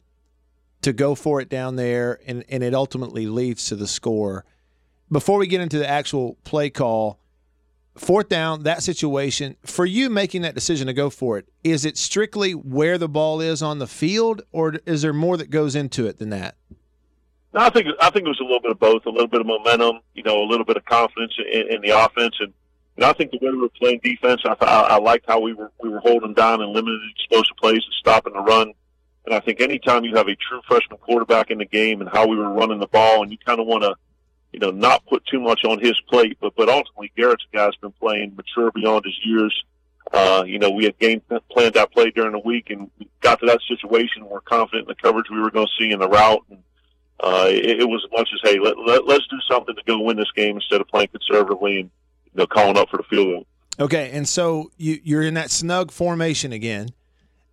to 0.82 0.94
go 0.94 1.13
for 1.13 1.41
it 1.41 1.50
down 1.50 1.75
there, 1.75 2.20
and 2.25 2.46
and 2.48 2.63
it 2.63 2.74
ultimately 2.74 3.27
leads 3.27 3.65
to 3.65 3.75
the 3.75 3.88
score. 3.88 4.46
Before 5.12 5.38
we 5.38 5.48
get 5.48 5.62
into 5.62 5.77
the 5.77 5.89
actual 5.89 6.38
play 6.46 6.70
call, 6.70 7.20
fourth 7.96 8.30
down, 8.30 8.64
that 8.64 8.84
situation, 8.84 9.56
for 9.64 9.86
you 9.86 10.10
making 10.10 10.42
that 10.44 10.56
decision 10.56 10.88
to 10.88 10.94
go 10.94 11.10
for 11.10 11.38
it, 11.38 11.48
is 11.64 11.86
it 11.86 11.98
strictly 11.98 12.54
where 12.54 12.98
the 12.98 13.10
ball 13.10 13.42
is 13.42 13.62
on 13.62 13.80
the 13.80 13.88
field, 13.88 14.42
or 14.52 14.75
is 14.86 15.02
there 15.02 15.14
more 15.14 15.38
that 15.38 15.50
goes 15.50 15.75
into 15.75 16.06
it 16.08 16.20
than 16.20 16.30
that? 16.30 16.56
No, 17.54 17.62
I 17.62 17.70
think 17.70 17.88
I 18.02 18.10
think 18.10 18.25
it 18.25 18.30
was 18.30 18.40
a 18.42 18.44
little 18.44 18.60
bit 18.60 18.72
of 18.72 18.80
both, 18.80 19.06
a 19.06 19.10
little 19.10 19.28
bit 19.28 19.42
of 19.42 19.48
momentum, 19.48 20.02
you 20.14 20.24
know, 20.24 20.44
a 20.44 20.48
little 20.48 20.66
bit 20.66 20.78
of 20.78 20.86
confidence 20.86 21.34
in, 21.52 21.75
in 21.75 21.82
the 21.82 21.90
offense, 21.92 22.36
and 22.40 22.54
know, 22.98 23.10
I 23.10 23.14
think 23.14 23.32
the 23.32 23.40
way 23.42 23.52
we 23.52 23.58
were 23.58 23.70
playing 23.70 24.00
defense, 24.04 24.42
I, 24.46 24.56
I, 24.62 24.82
I 24.82 25.00
liked 25.00 25.25
how 25.28 25.40
we 25.40 25.54
were 25.54 25.72
we 25.82 25.90
were 25.90 26.00
holding 26.00 26.34
down 26.34 26.62
and 26.62 26.72
limiting 26.72 27.12
explosive 27.16 27.58
plays 27.58 27.84
and 27.86 27.94
stopping 28.00 28.34
the 28.34 28.42
run. 28.42 28.74
And 29.25 29.34
I 29.34 29.40
think 29.40 29.60
anytime 29.60 30.04
you 30.06 30.16
have 30.16 30.28
a 30.28 30.36
true 30.36 30.62
freshman 30.68 31.00
quarterback 31.00 31.50
in 31.50 31.58
the 31.58 31.66
game 31.66 32.00
and 32.00 32.10
how 32.10 32.28
we 32.28 32.36
were 32.36 32.52
running 32.52 32.80
the 32.80 32.88
ball, 32.88 33.24
and 33.24 33.32
you 33.32 33.38
kind 33.44 33.60
of 33.60 33.66
want 33.66 33.84
to 33.84 33.96
you 34.55 34.59
know, 34.59 34.71
not 34.71 35.05
put 35.05 35.25
too 35.25 35.41
much 35.41 35.65
on 35.65 35.79
his 35.79 36.00
plate. 36.09 36.38
But 36.39 36.55
but 36.55 36.69
ultimately, 36.69 37.12
Garrett's 37.17 37.45
guy's 37.53 37.75
been 37.75 37.91
playing 37.91 38.35
mature 38.35 38.71
beyond 38.71 39.03
his 39.05 39.19
years. 39.24 39.53
Uh, 40.13 40.43
you 40.47 40.59
know, 40.59 40.69
we 40.69 40.85
had 40.85 40.97
game 41.00 41.21
planned 41.51 41.74
that 41.74 41.91
play 41.91 42.09
during 42.12 42.31
the 42.31 42.39
week, 42.39 42.69
and 42.69 42.89
we 42.97 43.07
got 43.21 43.39
to 43.41 43.45
that 43.47 43.59
situation. 43.67 44.25
We're 44.25 44.39
confident 44.39 44.88
in 44.88 44.88
the 44.88 44.95
coverage 44.95 45.25
we 45.29 45.41
were 45.41 45.51
going 45.51 45.67
to 45.67 45.83
see 45.83 45.91
in 45.91 46.00
the 46.00 46.07
route, 46.07 46.45
and 46.50 46.59
uh, 47.19 47.47
it, 47.50 47.81
it 47.81 47.89
was 47.89 48.05
as 48.05 48.12
much 48.17 48.29
as 48.33 48.39
hey, 48.50 48.59
let, 48.59 48.77
let, 48.77 49.05
let's 49.05 49.27
do 49.27 49.38
something 49.51 49.75
to 49.75 49.81
go 49.85 50.00
win 50.00 50.15
this 50.15 50.31
game 50.35 50.55
instead 50.55 50.79
of 50.79 50.88
playing 50.88 51.09
conservatively 51.09 51.79
and 51.81 51.89
you 52.25 52.31
know 52.35 52.47
calling 52.47 52.77
up 52.77 52.89
for 52.89 52.97
the 52.97 53.03
field 53.03 53.27
goal. 53.27 53.45
Okay, 53.77 54.12
and 54.13 54.25
so 54.27 54.71
you, 54.77 55.00
you're 55.03 55.24
in 55.24 55.33
that 55.33 55.51
snug 55.51 55.91
formation 55.91 56.53
again, 56.53 56.89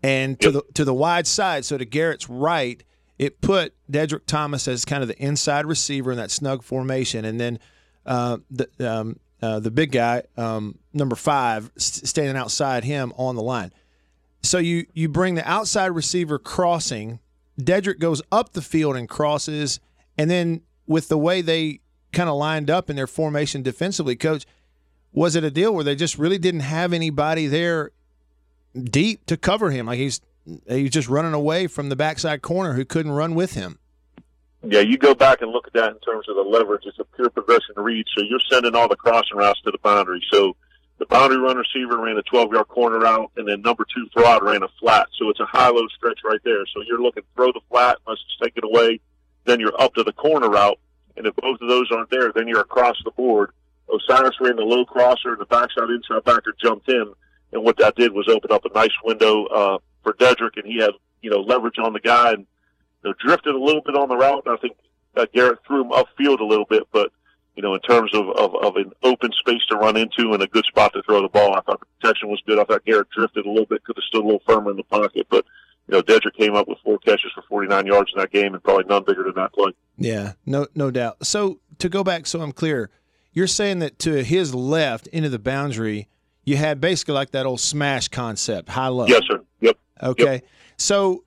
and 0.02 0.38
to 0.40 0.50
Yep. 0.50 0.52
the 0.52 0.73
to 0.75 0.85
the 0.85 0.94
wide 0.94 1.26
side. 1.26 1.64
So 1.64 1.78
to 1.78 1.85
Garrett's 1.85 2.28
right, 2.28 2.85
it 3.23 3.41
put 3.41 3.73
Dedrick 3.88 4.26
Thomas 4.26 4.67
as 4.67 4.85
kind 4.85 5.00
of 5.00 5.09
the 5.09 5.17
inside 5.23 5.64
receiver 5.64 6.11
in 6.11 6.19
that 6.19 6.33
snug 6.33 6.64
formation, 6.64 7.25
and 7.25 7.38
then 7.38 7.61
uh, 8.05 8.38
the 8.50 8.69
um, 8.81 9.21
uh, 9.41 9.61
the 9.61 9.71
big 9.71 9.93
guy, 9.93 10.25
um, 10.37 10.76
number 10.93 11.14
five, 11.14 11.71
s- 11.76 12.02
standing 12.05 12.37
outside 12.37 12.83
him 12.83 13.12
on 13.17 13.37
the 13.37 13.43
line. 13.43 13.73
So 14.43 14.59
you 14.59 14.87
you 14.93 15.09
bring 15.09 15.37
the 15.37 15.49
outside 15.49 15.87
receiver 15.93 16.41
crossing. 16.41 17.21
Dedrick 17.61 18.00
goes 18.00 18.23
up 18.33 18.55
the 18.55 18.62
field 18.62 18.97
and 18.97 19.09
crosses, 19.09 19.79
and 20.19 20.29
then 20.29 20.62
with 20.88 21.07
the 21.09 21.19
way 21.19 21.43
they 21.43 21.79
kind 22.12 22.29
of 22.29 22.35
lined 22.35 22.71
up 22.71 22.91
in 22.91 22.97
their 22.97 23.07
formation 23.07 23.62
defensively, 23.62 24.17
coach, 24.17 24.47
was 25.12 25.37
it 25.37 25.45
a 25.45 25.50
deal 25.50 25.73
where 25.73 25.85
they 25.85 25.95
just 25.95 26.19
really 26.19 26.38
didn't 26.38 26.61
have 26.61 26.93
anybody 26.93 27.47
there 27.47 27.93
deep 28.75 29.26
to 29.26 29.37
cover 29.37 29.71
him? 29.71 29.87
Like 29.87 29.99
he's 30.00 30.21
he's 30.69 30.91
just 30.91 31.09
running 31.09 31.35
away 31.35 31.67
from 31.67 31.89
the 31.89 31.97
backside 31.97 32.43
corner 32.43 32.75
who 32.75 32.85
couldn't 32.85 33.13
run 33.13 33.35
with 33.35 33.55
him. 33.55 33.79
Yeah, 34.65 34.81
you 34.81 34.97
go 34.97 35.15
back 35.15 35.43
and 35.43 35.51
look 35.51 35.67
at 35.67 35.73
that 35.73 35.91
in 35.91 35.99
terms 36.01 36.29
of 36.29 36.37
the 36.37 36.43
leverage. 36.43 36.83
It's 36.87 36.99
a 36.99 37.05
pure 37.17 37.31
progression 37.31 37.75
read, 37.77 38.07
so 38.17 38.23
you're 38.23 38.41
sending 38.51 38.76
all 38.76 38.89
the 38.89 38.97
crossing 38.97 39.37
routes 39.37 39.61
to 39.63 39.73
the 39.73 39.78
boundary. 39.78 40.23
So 40.31 40.57
the 40.99 41.07
boundary 41.07 41.39
run 41.39 41.57
receiver 41.57 41.99
ran 41.99 42.17
a 42.17 42.23
12 42.23 42.52
yard 42.52 42.69
corner 42.69 43.00
route, 43.00 43.33
and 43.37 43.49
then 43.49 43.61
number 43.63 43.85
two 43.93 44.07
Farrod 44.15 44.43
ran 44.43 44.63
a 44.63 44.69
flat. 44.78 45.09
So 45.19 45.31
it's 45.31 45.41
a 45.41 45.47
high 45.47 45.71
low 45.71 45.87
stretch 45.97 46.21
right 46.25 46.41
there. 46.45 46.65
So 46.73 46.83
you're 46.87 47.02
looking 47.02 47.25
throw 47.35 47.50
the 47.50 47.61
flat, 47.69 47.99
let's 48.07 48.23
just 48.23 48.41
take 48.41 48.57
it 48.57 48.65
away. 48.65 49.00
Then 49.45 49.59
you're 49.59 49.81
up 49.81 49.95
to 49.95 50.05
the 50.05 50.13
corner 50.13 50.49
route, 50.49 50.78
and 51.17 51.26
if 51.26 51.35
both 51.35 51.61
of 51.61 51.69
those 51.69 51.91
aren't 51.91 52.11
there, 52.11 52.33
then 52.33 52.47
you're 52.47 52.61
across 52.61 52.97
the 53.05 53.11
board. 53.11 53.50
Osirus 53.89 54.39
ran 54.41 54.55
the 54.55 54.63
low 54.63 54.85
crosser, 54.85 55.33
and 55.33 55.41
the 55.41 55.47
backside 55.47 55.91
inside 55.91 56.23
backer 56.25 56.55
jumped 56.63 56.89
in, 56.89 57.13
and 57.52 57.65
what 57.65 57.78
that 57.78 57.97
did 57.97 58.13
was 58.13 58.28
open 58.28 58.52
up 58.52 58.65
a 58.65 58.73
nice 58.73 58.95
window 59.02 59.47
uh, 59.47 59.78
for 60.02 60.12
Dedrick, 60.15 60.56
and 60.56 60.67
he 60.67 60.78
had 60.78 60.93
you 61.21 61.30
know 61.30 61.41
leverage 61.41 61.78
on 61.78 61.93
the 61.93 62.00
guy 62.00 62.32
and 62.32 62.47
you 63.02 63.10
know, 63.10 63.15
drifted 63.19 63.54
a 63.54 63.58
little 63.58 63.82
bit 63.82 63.97
on 63.97 64.08
the 64.08 64.17
route. 64.17 64.43
And 64.47 64.54
I 64.54 64.60
think 64.60 64.76
uh, 65.17 65.26
Garrett 65.32 65.58
threw 65.67 65.82
him 65.82 65.91
upfield 65.91 66.41
a 66.41 66.45
little 66.45 66.67
bit, 66.67 66.84
but 66.93 67.12
you 67.56 67.62
know, 67.62 67.75
in 67.75 67.80
terms 67.80 68.15
of, 68.15 68.30
of, 68.30 68.54
of 68.62 68.76
an 68.76 68.93
open 69.02 69.30
space 69.32 69.65
to 69.67 69.76
run 69.76 69.97
into 69.97 70.32
and 70.32 70.43
a 70.43 70.47
good 70.47 70.65
spot 70.65 70.93
to 70.95 71.02
throw 71.02 71.21
the 71.21 71.28
ball, 71.28 71.54
I 71.54 71.60
thought 71.60 71.80
the 71.80 71.86
protection 72.00 72.30
was 72.30 72.43
good. 72.47 72.58
I 72.58 72.65
thought 72.65 72.84
Garrett 72.84 73.10
drifted 73.10 73.45
a 73.45 73.49
little 73.49 73.67
bit, 73.67 73.84
could 73.84 73.97
have 73.97 74.04
stood 74.04 74.23
a 74.23 74.25
little 74.25 74.43
firmer 74.47 74.71
in 74.71 74.76
the 74.78 74.84
pocket, 74.84 75.26
but 75.28 75.45
you 75.88 75.93
know, 75.93 76.02
Dedrick 76.02 76.34
came 76.34 76.54
up 76.54 76.69
with 76.69 76.78
four 76.84 76.99
catches 76.99 77.32
for 77.34 77.43
49 77.43 77.86
yards 77.86 78.12
in 78.15 78.21
that 78.21 78.30
game, 78.30 78.54
and 78.54 78.62
probably 78.62 78.84
none 78.84 79.04
bigger 79.04 79.25
than 79.25 79.34
that 79.34 79.52
play. 79.52 79.73
Yeah, 79.99 80.32
no 80.47 80.67
no 80.75 80.91
doubt. 80.91 81.26
So 81.26 81.58
to 81.78 81.88
go 81.88 82.04
back, 82.04 82.26
so 82.26 82.41
I'm 82.41 82.52
clear, 82.52 82.88
you're 83.32 83.49
saying 83.49 83.80
that 83.80 83.99
to 84.00 84.23
his 84.23 84.54
left 84.54 85.08
into 85.08 85.28
the 85.28 85.41
boundary, 85.41 86.08
you 86.45 86.56
had 86.56 86.80
basically 86.80 87.15
like 87.15 87.32
that 87.32 87.47
old 87.47 87.60
smash 87.60 88.08
concept, 88.08 88.71
high 88.71 88.88
low. 88.88 89.06
Yes, 89.06 89.23
sir. 89.28 89.43
Yep. 89.63 89.79
Okay. 90.03 90.43
So, 90.77 91.25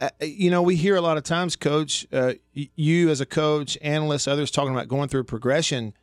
uh, 0.00 0.10
you 0.20 0.50
know, 0.50 0.60
we 0.60 0.76
hear 0.76 0.96
a 0.96 1.00
lot 1.00 1.16
of 1.16 1.22
times, 1.22 1.56
coach, 1.56 2.06
uh, 2.12 2.34
you 2.52 3.08
as 3.08 3.20
a 3.22 3.26
coach, 3.26 3.78
analysts, 3.80 4.28
others 4.28 4.50
talking 4.50 4.72
about 4.74 4.88
going 4.88 5.08
through 5.08 5.24
progression. 5.24 5.94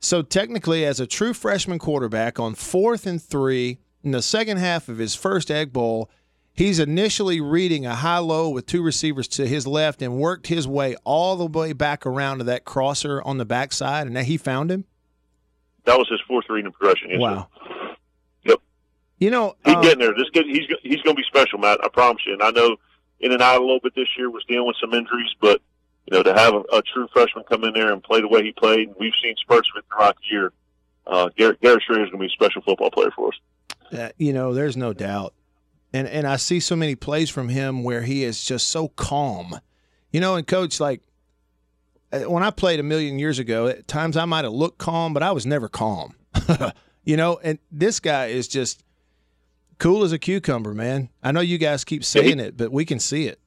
So, 0.00 0.20
technically, 0.20 0.84
as 0.84 1.00
a 1.00 1.06
true 1.06 1.32
freshman 1.32 1.78
quarterback 1.78 2.38
on 2.38 2.54
fourth 2.54 3.06
and 3.06 3.22
three 3.22 3.78
in 4.02 4.10
the 4.10 4.20
second 4.20 4.58
half 4.58 4.90
of 4.90 4.98
his 4.98 5.14
first 5.14 5.50
Egg 5.50 5.72
Bowl, 5.72 6.10
he's 6.52 6.78
initially 6.78 7.40
reading 7.40 7.86
a 7.86 7.94
high 7.94 8.18
low 8.18 8.50
with 8.50 8.66
two 8.66 8.82
receivers 8.82 9.26
to 9.28 9.46
his 9.46 9.66
left 9.66 10.02
and 10.02 10.18
worked 10.18 10.48
his 10.48 10.68
way 10.68 10.94
all 11.04 11.36
the 11.36 11.46
way 11.46 11.72
back 11.72 12.04
around 12.04 12.38
to 12.38 12.44
that 12.44 12.66
crosser 12.66 13.22
on 13.22 13.38
the 13.38 13.46
backside, 13.46 14.06
and 14.06 14.14
that 14.14 14.24
he 14.24 14.36
found 14.36 14.70
him. 14.70 14.84
That 15.86 15.96
was 15.98 16.08
his 16.08 16.20
fourth 16.28 16.46
reading 16.50 16.72
progression. 16.72 17.10
Yes, 17.10 17.20
Wow. 17.20 17.48
Sir. 17.66 17.83
You 19.18 19.30
know, 19.30 19.56
He's 19.64 19.74
um, 19.74 19.82
getting 19.82 20.00
there. 20.00 20.14
This 20.14 20.30
kid, 20.30 20.46
he's 20.46 20.66
he's 20.82 21.00
going 21.02 21.16
to 21.16 21.20
be 21.20 21.26
special, 21.26 21.58
Matt. 21.58 21.78
I 21.82 21.88
promise 21.88 22.22
you. 22.26 22.32
And 22.32 22.42
I 22.42 22.50
know 22.50 22.76
in 23.20 23.32
and 23.32 23.40
out 23.40 23.60
a 23.60 23.64
little 23.64 23.80
bit 23.80 23.94
this 23.94 24.08
year 24.18 24.30
was 24.30 24.44
dealing 24.46 24.66
with 24.66 24.76
some 24.80 24.92
injuries, 24.92 25.34
but 25.40 25.60
you 26.06 26.16
know 26.16 26.22
to 26.22 26.34
have 26.34 26.54
a, 26.54 26.60
a 26.72 26.82
true 26.82 27.08
freshman 27.12 27.44
come 27.48 27.64
in 27.64 27.74
there 27.74 27.92
and 27.92 28.02
play 28.02 28.20
the 28.20 28.28
way 28.28 28.42
he 28.42 28.52
played, 28.52 28.88
and 28.88 28.96
we've 28.98 29.12
seen 29.22 29.34
spurts 29.36 29.72
with 29.74 29.84
it 29.84 29.88
throughout 29.92 30.16
the 30.16 30.34
year. 30.34 30.52
Uh, 31.06 31.28
Garrett, 31.36 31.60
Garrett 31.60 31.82
Shrader 31.88 32.04
is 32.04 32.10
going 32.10 32.12
to 32.12 32.18
be 32.18 32.26
a 32.26 32.30
special 32.30 32.62
football 32.62 32.90
player 32.90 33.10
for 33.14 33.28
us. 33.28 33.34
Uh, 33.92 34.08
you 34.18 34.32
know, 34.32 34.54
there's 34.54 34.76
no 34.76 34.92
doubt. 34.92 35.34
And 35.92 36.08
and 36.08 36.26
I 36.26 36.36
see 36.36 36.60
so 36.60 36.74
many 36.74 36.96
plays 36.96 37.30
from 37.30 37.48
him 37.48 37.84
where 37.84 38.02
he 38.02 38.24
is 38.24 38.44
just 38.44 38.68
so 38.68 38.88
calm. 38.88 39.60
You 40.10 40.20
know, 40.20 40.36
and 40.36 40.46
coach, 40.46 40.80
like 40.80 41.02
uh, 42.12 42.20
when 42.30 42.42
I 42.42 42.50
played 42.50 42.80
a 42.80 42.82
million 42.82 43.18
years 43.18 43.38
ago, 43.38 43.66
at 43.68 43.88
times 43.88 44.16
I 44.16 44.24
might 44.24 44.44
have 44.44 44.52
looked 44.52 44.78
calm, 44.78 45.14
but 45.14 45.22
I 45.22 45.32
was 45.32 45.46
never 45.46 45.68
calm. 45.68 46.14
you 47.04 47.16
know, 47.16 47.40
and 47.42 47.58
this 47.72 48.00
guy 48.00 48.26
is 48.26 48.48
just 48.48 48.83
cool 49.78 50.04
as 50.04 50.12
a 50.12 50.18
cucumber, 50.18 50.74
man. 50.74 51.08
I 51.22 51.32
know 51.32 51.40
you 51.40 51.58
guys 51.58 51.84
keep 51.84 52.04
saying 52.04 52.40
it, 52.40 52.56
but 52.56 52.72
we 52.72 52.84
can 52.84 52.98
see 53.00 53.26
it. 53.26 53.38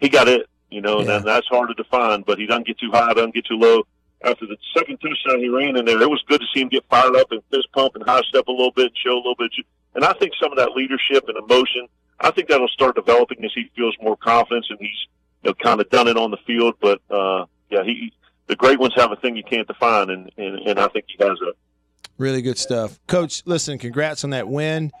He 0.00 0.08
got 0.08 0.28
it, 0.28 0.48
you 0.70 0.80
know, 0.80 0.98
and 0.98 1.08
Yeah. 1.08 1.18
that, 1.18 1.24
that's 1.24 1.46
hard 1.48 1.68
to 1.68 1.74
define. 1.74 2.22
But 2.22 2.38
he 2.38 2.46
doesn't 2.46 2.66
get 2.66 2.78
too 2.78 2.90
high, 2.92 3.12
doesn't 3.14 3.34
get 3.34 3.46
too 3.46 3.56
low. 3.56 3.82
After 4.24 4.46
the 4.46 4.56
second 4.76 4.98
touchdown 4.98 5.40
he 5.40 5.48
ran 5.48 5.76
in 5.76 5.84
there, 5.84 6.00
it 6.00 6.08
was 6.08 6.22
good 6.28 6.40
to 6.40 6.46
see 6.54 6.60
him 6.60 6.68
get 6.68 6.84
fired 6.88 7.16
up 7.16 7.32
and 7.32 7.40
fist 7.50 7.66
pump 7.72 7.96
and 7.96 8.04
high 8.04 8.22
step 8.22 8.46
a 8.46 8.50
little 8.52 8.70
bit, 8.72 8.86
and 8.86 8.96
show 8.96 9.14
a 9.14 9.16
little 9.16 9.34
bit. 9.36 9.50
And 9.94 10.04
I 10.04 10.12
think 10.12 10.32
some 10.40 10.52
of 10.52 10.58
that 10.58 10.70
leadership 10.76 11.24
and 11.28 11.36
emotion, 11.36 11.88
I 12.20 12.30
think 12.30 12.48
that'll 12.48 12.68
start 12.68 12.94
developing 12.94 13.44
as 13.44 13.50
he 13.54 13.68
feels 13.76 13.96
more 14.00 14.16
confidence 14.16 14.66
and 14.70 14.78
he's 14.80 15.06
you 15.42 15.50
know 15.50 15.54
kind 15.54 15.80
of 15.80 15.90
done 15.90 16.06
it 16.08 16.16
on 16.16 16.30
the 16.30 16.36
field. 16.46 16.76
But 16.80 17.00
uh, 17.10 17.46
yeah, 17.70 17.82
he 17.82 18.12
the 18.46 18.54
great 18.56 18.78
ones 18.78 18.94
have 18.96 19.10
a 19.12 19.16
thing 19.16 19.36
you 19.36 19.42
can't 19.44 19.66
define, 19.66 20.08
and 20.10 20.30
and, 20.36 20.56
and 20.68 20.78
I 20.78 20.86
think 20.88 21.06
he 21.08 21.16
has 21.24 21.38
that. 21.40 21.54
Really 22.16 22.42
good 22.42 22.58
stuff. 22.58 23.00
Coach, 23.08 23.42
listen, 23.44 23.78
congrats 23.78 24.22
on 24.22 24.30
that 24.30 24.46
win. 24.46 24.92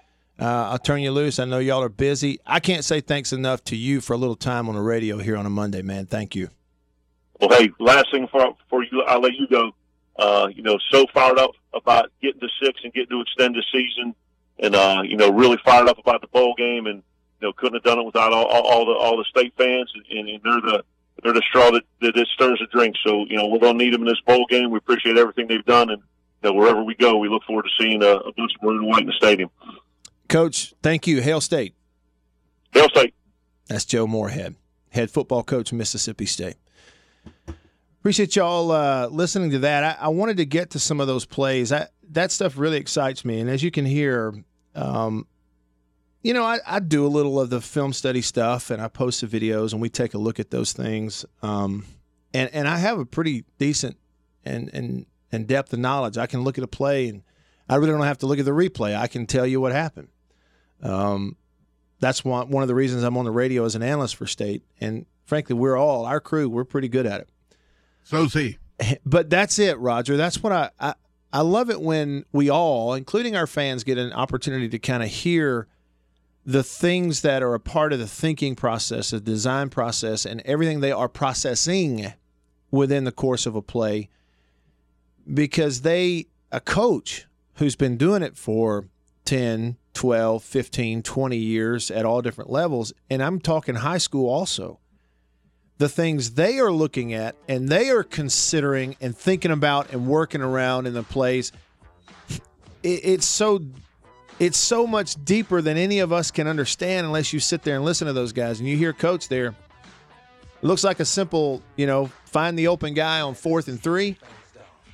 Uh, 0.42 0.70
I'll 0.72 0.78
turn 0.78 1.02
you 1.02 1.12
loose. 1.12 1.38
I 1.38 1.44
know 1.44 1.60
y'all 1.60 1.84
are 1.84 1.88
busy. 1.88 2.40
I 2.44 2.58
can't 2.58 2.84
say 2.84 3.00
thanks 3.00 3.32
enough 3.32 3.62
to 3.64 3.76
you 3.76 4.00
for 4.00 4.14
a 4.14 4.16
little 4.16 4.34
time 4.34 4.68
on 4.68 4.74
the 4.74 4.80
radio 4.80 5.18
here 5.18 5.36
on 5.36 5.46
a 5.46 5.50
Monday, 5.50 5.82
man. 5.82 6.06
Thank 6.06 6.34
you. 6.34 6.48
Well, 7.40 7.50
hey, 7.56 7.70
last 7.78 8.10
thing 8.10 8.26
for 8.26 8.56
for 8.68 8.82
you, 8.82 9.02
I'll 9.02 9.20
let 9.20 9.34
you 9.34 9.46
go. 9.46 9.70
Uh, 10.18 10.48
you 10.52 10.64
know, 10.64 10.78
so 10.90 11.06
fired 11.14 11.38
up 11.38 11.52
about 11.72 12.10
getting 12.20 12.40
to 12.40 12.48
six 12.60 12.80
and 12.82 12.92
getting 12.92 13.10
to 13.10 13.20
extend 13.20 13.54
the 13.54 13.62
season, 13.72 14.16
and 14.58 14.74
uh, 14.74 15.02
you 15.04 15.16
know, 15.16 15.30
really 15.30 15.58
fired 15.64 15.88
up 15.88 15.98
about 15.98 16.22
the 16.22 16.26
bowl 16.26 16.54
game, 16.58 16.86
and 16.86 17.04
you 17.40 17.46
know, 17.46 17.52
couldn't 17.52 17.74
have 17.74 17.84
done 17.84 18.00
it 18.00 18.04
without 18.04 18.32
all, 18.32 18.46
all, 18.46 18.66
all 18.66 18.86
the 18.86 18.92
all 18.92 19.16
the 19.16 19.24
state 19.24 19.54
fans, 19.56 19.92
and, 20.10 20.28
and 20.28 20.40
they're 20.42 20.60
the 20.60 20.84
they're 21.22 21.34
the 21.34 21.42
straw 21.48 21.70
that, 21.70 21.84
that, 22.00 22.16
that 22.16 22.26
stirs 22.34 22.58
the 22.58 22.66
drink. 22.76 22.96
So, 23.06 23.26
you 23.28 23.36
know, 23.36 23.46
we're 23.46 23.60
to 23.60 23.74
need 23.74 23.92
them 23.94 24.02
in 24.02 24.08
this 24.08 24.20
bowl 24.26 24.46
game. 24.48 24.70
We 24.70 24.78
appreciate 24.78 25.16
everything 25.18 25.46
they've 25.46 25.64
done, 25.64 25.90
and 25.90 26.02
you 26.42 26.50
know, 26.50 26.54
wherever 26.54 26.82
we 26.82 26.96
go, 26.96 27.16
we 27.18 27.28
look 27.28 27.44
forward 27.44 27.64
to 27.64 27.82
seeing 27.82 28.02
a, 28.02 28.16
a 28.16 28.32
bunch 28.32 28.52
of 28.56 28.62
maroon 28.62 28.78
and 28.78 28.88
white 28.88 29.02
in 29.02 29.06
the 29.06 29.12
stadium. 29.12 29.50
Coach, 30.32 30.72
thank 30.82 31.06
you. 31.06 31.20
Hail 31.20 31.42
State. 31.42 31.74
Hail 32.72 32.88
State. 32.88 33.14
That's 33.68 33.84
Joe 33.84 34.06
Moorhead, 34.06 34.54
head 34.88 35.10
football 35.10 35.42
coach, 35.42 35.74
Mississippi 35.74 36.24
State. 36.24 36.56
Appreciate 38.00 38.34
y'all 38.34 38.70
uh, 38.70 39.08
listening 39.08 39.50
to 39.50 39.58
that. 39.58 39.84
I, 39.84 40.06
I, 40.06 40.08
wanted 40.08 40.38
to 40.38 40.46
get 40.46 40.70
to 40.70 40.78
some 40.78 41.00
of 41.02 41.06
those 41.06 41.26
plays. 41.26 41.70
I, 41.70 41.88
that 42.12 42.32
stuff 42.32 42.56
really 42.56 42.78
excites 42.78 43.26
me, 43.26 43.40
and 43.40 43.50
as 43.50 43.62
you 43.62 43.70
can 43.70 43.84
hear, 43.84 44.32
um, 44.74 45.26
you 46.22 46.32
know, 46.32 46.44
I, 46.44 46.60
I, 46.66 46.80
do 46.80 47.06
a 47.06 47.08
little 47.08 47.38
of 47.38 47.50
the 47.50 47.60
film 47.60 47.92
study 47.92 48.22
stuff, 48.22 48.70
and 48.70 48.80
I 48.80 48.88
post 48.88 49.20
the 49.20 49.26
videos, 49.26 49.74
and 49.74 49.82
we 49.82 49.90
take 49.90 50.14
a 50.14 50.18
look 50.18 50.40
at 50.40 50.50
those 50.50 50.72
things. 50.72 51.26
Um, 51.42 51.84
and 52.32 52.48
and 52.54 52.66
I 52.66 52.78
have 52.78 52.98
a 52.98 53.04
pretty 53.04 53.44
decent 53.58 53.98
and 54.46 54.70
and 54.72 55.04
and 55.30 55.46
depth 55.46 55.74
of 55.74 55.78
knowledge. 55.78 56.16
I 56.16 56.26
can 56.26 56.42
look 56.42 56.56
at 56.56 56.64
a 56.64 56.68
play, 56.68 57.08
and 57.08 57.22
I 57.68 57.76
really 57.76 57.90
don't 57.90 58.00
have 58.00 58.18
to 58.18 58.26
look 58.26 58.38
at 58.38 58.46
the 58.46 58.52
replay. 58.52 58.96
I 58.96 59.08
can 59.08 59.26
tell 59.26 59.46
you 59.46 59.60
what 59.60 59.72
happened. 59.72 60.08
Um, 60.82 61.36
that's 62.00 62.24
one 62.24 62.50
one 62.50 62.62
of 62.62 62.68
the 62.68 62.74
reasons 62.74 63.02
I'm 63.02 63.16
on 63.16 63.24
the 63.24 63.30
radio 63.30 63.64
as 63.64 63.74
an 63.74 63.82
analyst 63.82 64.16
for 64.16 64.26
state. 64.26 64.62
And 64.80 65.06
frankly, 65.24 65.54
we're 65.54 65.76
all 65.76 66.04
our 66.04 66.20
crew. 66.20 66.48
We're 66.48 66.64
pretty 66.64 66.88
good 66.88 67.06
at 67.06 67.20
it. 67.20 67.28
So's 68.02 68.34
he. 68.34 68.58
But 69.06 69.30
that's 69.30 69.60
it, 69.60 69.78
Roger. 69.78 70.16
That's 70.16 70.42
what 70.42 70.52
I, 70.52 70.70
I 70.80 70.94
I 71.32 71.40
love 71.40 71.70
it 71.70 71.80
when 71.80 72.24
we 72.32 72.50
all, 72.50 72.94
including 72.94 73.36
our 73.36 73.46
fans, 73.46 73.84
get 73.84 73.96
an 73.96 74.12
opportunity 74.12 74.68
to 74.68 74.78
kind 74.78 75.02
of 75.02 75.08
hear 75.08 75.68
the 76.44 76.62
things 76.62 77.22
that 77.22 77.42
are 77.42 77.54
a 77.54 77.60
part 77.60 77.92
of 77.92 77.98
the 77.98 78.06
thinking 78.06 78.54
process, 78.54 79.10
the 79.10 79.20
design 79.20 79.70
process, 79.70 80.26
and 80.26 80.42
everything 80.44 80.80
they 80.80 80.92
are 80.92 81.08
processing 81.08 82.12
within 82.70 83.04
the 83.04 83.12
course 83.12 83.46
of 83.46 83.54
a 83.54 83.62
play 83.62 84.08
because 85.32 85.82
they, 85.82 86.26
a 86.50 86.60
coach 86.60 87.26
who's 87.54 87.76
been 87.76 87.96
doing 87.96 88.22
it 88.22 88.36
for 88.36 88.88
10, 89.24 89.76
12, 89.94 90.42
15, 90.42 91.02
20 91.02 91.36
years 91.36 91.90
at 91.90 92.04
all 92.04 92.22
different 92.22 92.50
levels, 92.50 92.92
and 93.10 93.22
I'm 93.22 93.40
talking 93.40 93.76
high 93.76 93.98
school 93.98 94.28
also, 94.28 94.78
the 95.78 95.88
things 95.88 96.32
they 96.32 96.58
are 96.58 96.72
looking 96.72 97.12
at 97.12 97.34
and 97.48 97.68
they 97.68 97.90
are 97.90 98.04
considering 98.04 98.96
and 99.00 99.16
thinking 99.16 99.50
about 99.50 99.92
and 99.92 100.06
working 100.06 100.40
around 100.40 100.86
in 100.86 100.94
the 100.94 101.02
plays, 101.02 101.52
it, 102.82 103.00
it's 103.04 103.26
so 103.26 103.60
it's 104.38 104.58
so 104.58 104.86
much 104.86 105.22
deeper 105.24 105.60
than 105.60 105.76
any 105.76 106.00
of 106.00 106.12
us 106.12 106.30
can 106.30 106.46
understand 106.46 107.06
unless 107.06 107.32
you 107.32 107.38
sit 107.38 107.62
there 107.62 107.76
and 107.76 107.84
listen 107.84 108.06
to 108.06 108.12
those 108.12 108.32
guys 108.32 108.58
and 108.60 108.68
you 108.68 108.76
hear 108.76 108.92
coach 108.92 109.28
there. 109.28 109.48
It 109.48 110.66
looks 110.66 110.84
like 110.84 111.00
a 111.00 111.04
simple, 111.04 111.62
you 111.76 111.86
know, 111.86 112.06
find 112.24 112.58
the 112.58 112.68
open 112.68 112.94
guy 112.94 113.20
on 113.20 113.34
fourth 113.34 113.68
and 113.68 113.80
three. 113.80 114.16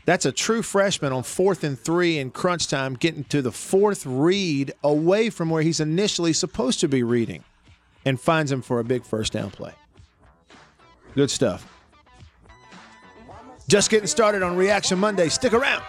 That's 0.09 0.25
a 0.25 0.33
true 0.33 0.62
freshman 0.62 1.12
on 1.12 1.23
fourth 1.23 1.62
and 1.62 1.79
three 1.79 2.16
in 2.16 2.31
crunch 2.31 2.66
time, 2.66 2.94
getting 2.94 3.25
to 3.25 3.42
the 3.42 3.53
fourth 3.53 4.07
read 4.07 4.73
away 4.83 5.29
from 5.29 5.51
where 5.51 5.61
he's 5.61 5.81
initially 5.81 6.33
supposed 6.33 6.81
to 6.81 6.88
be 6.88 7.03
reading 7.03 7.44
and 8.07 8.18
finds 8.18 8.51
him 8.51 8.62
for 8.62 8.81
a 8.81 8.85
big 8.85 9.05
first 9.05 9.35
down 9.35 9.51
play. 9.51 9.75
Good 11.14 11.31
stuff. 11.31 11.71
Just 13.68 13.90
getting 13.90 14.07
started 14.07 14.42
on 14.42 14.57
Reaction 14.57 14.99
Monday. 14.99 15.29
Stick 15.29 15.53
around. 15.53 15.83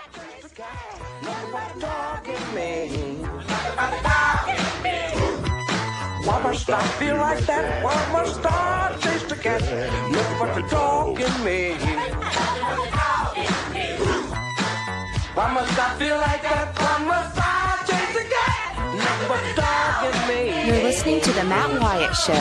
Why 6.26 6.44
must 6.44 6.70
I 6.70 6.88
feel 7.00 7.16
like 7.16 7.46
that? 7.46 7.84
Why 7.86 8.12
must 8.12 8.46
I? 8.46 8.80
Look 10.12 10.40
what 10.42 10.70
dog 10.70 11.22
in 11.22 11.44
me. 11.46 11.99
Why 15.40 15.54
must 15.54 15.80
I 15.80 15.98
feel 15.98 16.18
like 16.18 16.42
that? 16.42 16.78
Why 16.78 16.98
must 17.06 17.40
I 17.40 17.78
chase 17.88 18.14
the 18.14 18.26
cat? 18.28 18.76
dog 19.56 20.14
in 20.14 20.20
me. 20.28 20.68
You're 20.68 20.84
listening 20.84 21.22
to 21.22 21.32
the 21.32 21.46
Matt 21.46 21.80
Wyatt 21.80 22.14
Show. 22.14 22.34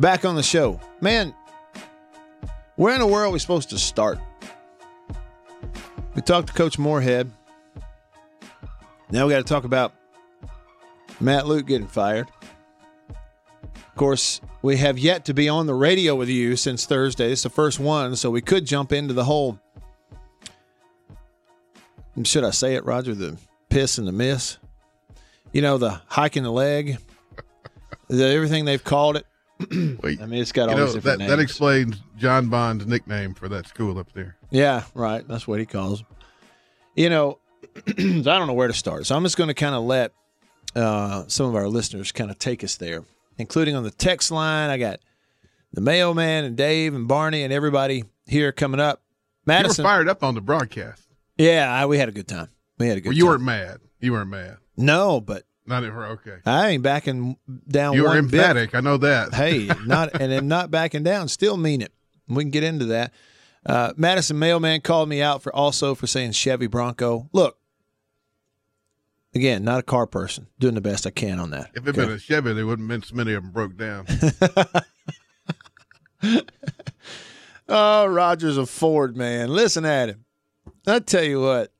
Back 0.00 0.24
on 0.24 0.34
the 0.34 0.42
show. 0.42 0.80
Man, 1.00 1.32
where 2.74 2.94
in 2.94 2.98
the 2.98 3.06
world 3.06 3.28
are 3.28 3.30
we 3.30 3.38
supposed 3.38 3.70
to 3.70 3.78
start? 3.78 4.18
We 6.16 6.22
talked 6.22 6.48
to 6.48 6.52
Coach 6.52 6.80
Moorhead. 6.80 7.30
Now 9.14 9.28
we 9.28 9.32
got 9.32 9.38
to 9.38 9.44
talk 9.44 9.62
about 9.62 9.94
Matt 11.20 11.46
Luke 11.46 11.68
getting 11.68 11.86
fired. 11.86 12.26
Of 13.08 13.94
course, 13.94 14.40
we 14.60 14.76
have 14.78 14.98
yet 14.98 15.26
to 15.26 15.34
be 15.34 15.48
on 15.48 15.68
the 15.68 15.74
radio 15.74 16.16
with 16.16 16.28
you 16.28 16.56
since 16.56 16.84
Thursday. 16.84 17.30
It's 17.30 17.44
the 17.44 17.48
first 17.48 17.78
one, 17.78 18.16
so 18.16 18.28
we 18.28 18.40
could 18.40 18.66
jump 18.66 18.92
into 18.92 19.14
the 19.14 19.22
whole. 19.22 19.60
Should 22.24 22.42
I 22.42 22.50
say 22.50 22.74
it, 22.74 22.84
Roger? 22.84 23.14
The 23.14 23.38
piss 23.68 23.98
and 23.98 24.08
the 24.08 24.12
miss. 24.12 24.58
You 25.52 25.62
know, 25.62 25.78
the 25.78 26.00
hike 26.08 26.36
in 26.36 26.42
the 26.42 26.50
leg. 26.50 26.98
the, 28.08 28.26
everything 28.26 28.64
they've 28.64 28.82
called 28.82 29.16
it. 29.16 29.26
Wait, 30.02 30.20
I 30.20 30.26
mean, 30.26 30.42
it's 30.42 30.50
got 30.50 30.68
all 30.70 30.76
know, 30.76 30.86
these 30.86 30.94
different 30.94 31.20
that, 31.20 31.24
names. 31.26 31.30
That 31.30 31.38
explains 31.38 32.02
John 32.16 32.48
Bond's 32.48 32.84
nickname 32.84 33.34
for 33.34 33.48
that 33.48 33.68
school 33.68 33.96
up 33.96 34.12
there. 34.12 34.34
Yeah, 34.50 34.82
right. 34.92 35.24
That's 35.28 35.46
what 35.46 35.60
he 35.60 35.66
calls 35.66 36.00
them. 36.00 36.08
You 36.96 37.10
know, 37.10 37.38
I 37.86 38.38
don't 38.38 38.46
know 38.46 38.54
where 38.54 38.68
to 38.68 38.74
start. 38.74 39.06
So 39.06 39.16
I'm 39.16 39.22
just 39.22 39.36
going 39.36 39.48
to 39.48 39.54
kind 39.54 39.74
of 39.74 39.82
let 39.84 40.12
uh, 40.74 41.24
some 41.28 41.46
of 41.46 41.54
our 41.54 41.68
listeners 41.68 42.12
kind 42.12 42.30
of 42.30 42.38
take 42.38 42.64
us 42.64 42.76
there, 42.76 43.04
including 43.38 43.76
on 43.76 43.84
the 43.84 43.90
text 43.90 44.30
line. 44.30 44.70
I 44.70 44.78
got 44.78 45.00
the 45.72 45.80
mailman 45.80 46.44
and 46.44 46.56
Dave 46.56 46.94
and 46.94 47.08
Barney 47.08 47.42
and 47.42 47.52
everybody 47.52 48.04
here 48.26 48.52
coming 48.52 48.80
up. 48.80 49.02
Madison 49.46 49.82
you 49.82 49.86
were 49.86 49.94
fired 49.94 50.08
up 50.08 50.22
on 50.22 50.34
the 50.34 50.40
broadcast. 50.40 51.02
Yeah, 51.36 51.70
I, 51.70 51.86
we 51.86 51.98
had 51.98 52.08
a 52.08 52.12
good 52.12 52.28
time. 52.28 52.48
We 52.78 52.88
had 52.88 52.98
a 52.98 53.00
good. 53.00 53.08
Well, 53.10 53.16
you 53.16 53.24
time. 53.24 53.30
weren't 53.30 53.42
mad. 53.42 53.80
You 54.00 54.12
weren't 54.12 54.30
mad. 54.30 54.56
No, 54.76 55.20
but 55.20 55.44
not 55.66 55.84
ever 55.84 56.06
okay. 56.06 56.36
I 56.44 56.70
ain't 56.70 56.82
backing 56.82 57.36
down. 57.68 57.94
You 57.94 58.04
were 58.04 58.16
emphatic. 58.16 58.72
Bit. 58.72 58.78
I 58.78 58.80
know 58.80 58.96
that. 58.98 59.34
hey, 59.34 59.70
not 59.86 60.14
and 60.20 60.32
I'm 60.32 60.48
not 60.48 60.70
backing 60.70 61.02
down. 61.02 61.28
Still 61.28 61.56
mean 61.56 61.80
it. 61.80 61.92
We 62.28 62.42
can 62.42 62.50
get 62.50 62.64
into 62.64 62.86
that. 62.86 63.12
Uh, 63.66 63.92
Madison 63.96 64.38
Mailman 64.38 64.82
called 64.82 65.08
me 65.08 65.22
out 65.22 65.42
for 65.42 65.54
also 65.54 65.94
for 65.94 66.06
saying 66.06 66.32
Chevy 66.32 66.66
Bronco. 66.66 67.28
Look, 67.32 67.58
again, 69.34 69.64
not 69.64 69.80
a 69.80 69.82
car 69.82 70.06
person. 70.06 70.48
Doing 70.58 70.74
the 70.74 70.80
best 70.80 71.06
I 71.06 71.10
can 71.10 71.38
on 71.38 71.50
that. 71.50 71.70
If 71.74 71.86
it 71.86 71.94
had 71.94 71.98
okay? 71.98 72.06
been 72.06 72.16
a 72.16 72.18
Chevy, 72.18 72.52
there 72.52 72.66
wouldn't 72.66 72.90
have 72.90 73.00
been 73.00 73.08
so 73.08 73.14
many 73.14 73.32
of 73.32 73.42
them 73.42 73.52
broke 73.52 73.76
down. 73.76 74.06
oh, 77.68 78.06
Roger's 78.06 78.58
a 78.58 78.66
Ford 78.66 79.16
man. 79.16 79.48
Listen 79.48 79.84
at 79.84 80.10
him. 80.10 80.24
I 80.86 80.98
tell 80.98 81.24
you 81.24 81.40
what, 81.40 81.72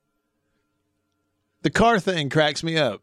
the 1.61 1.71
car 1.71 2.01
thing 2.01 2.31
cracks 2.31 2.63
me 2.63 2.79
up. 2.79 3.03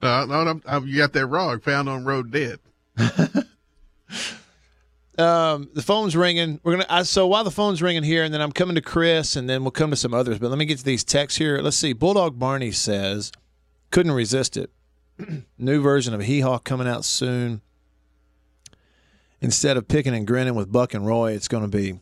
No, 0.00 0.24
no, 0.24 0.44
no 0.44 0.84
you 0.84 0.96
got 0.96 1.12
that 1.12 1.26
wrong. 1.26 1.60
Found 1.60 1.88
on 1.88 2.04
road 2.04 2.30
dead. 2.30 2.58
um, 5.18 5.68
the 5.74 5.82
phone's 5.82 6.16
ringing. 6.16 6.60
We're 6.62 6.72
gonna. 6.72 6.86
I, 6.88 7.02
so 7.02 7.26
while 7.26 7.44
the 7.44 7.50
phone's 7.50 7.82
ringing 7.82 8.02
here, 8.02 8.24
and 8.24 8.32
then 8.32 8.40
I'm 8.40 8.52
coming 8.52 8.76
to 8.76 8.80
Chris, 8.80 9.36
and 9.36 9.48
then 9.48 9.62
we'll 9.62 9.70
come 9.70 9.90
to 9.90 9.96
some 9.96 10.14
others. 10.14 10.38
But 10.38 10.48
let 10.48 10.58
me 10.58 10.64
get 10.64 10.78
to 10.78 10.84
these 10.84 11.04
texts 11.04 11.38
here. 11.38 11.58
Let's 11.58 11.76
see. 11.76 11.92
Bulldog 11.92 12.38
Barney 12.38 12.72
says, 12.72 13.30
couldn't 13.90 14.12
resist 14.12 14.56
it. 14.56 14.70
New 15.58 15.82
version 15.82 16.14
of 16.14 16.22
Hee 16.22 16.40
Haw 16.40 16.58
coming 16.58 16.88
out 16.88 17.04
soon. 17.04 17.60
Instead 19.40 19.76
of 19.76 19.88
picking 19.88 20.14
and 20.14 20.26
grinning 20.26 20.54
with 20.54 20.72
Buck 20.72 20.94
and 20.94 21.06
Roy, 21.06 21.32
it's 21.32 21.48
going 21.48 21.64
to 21.64 21.76
be. 21.76 22.00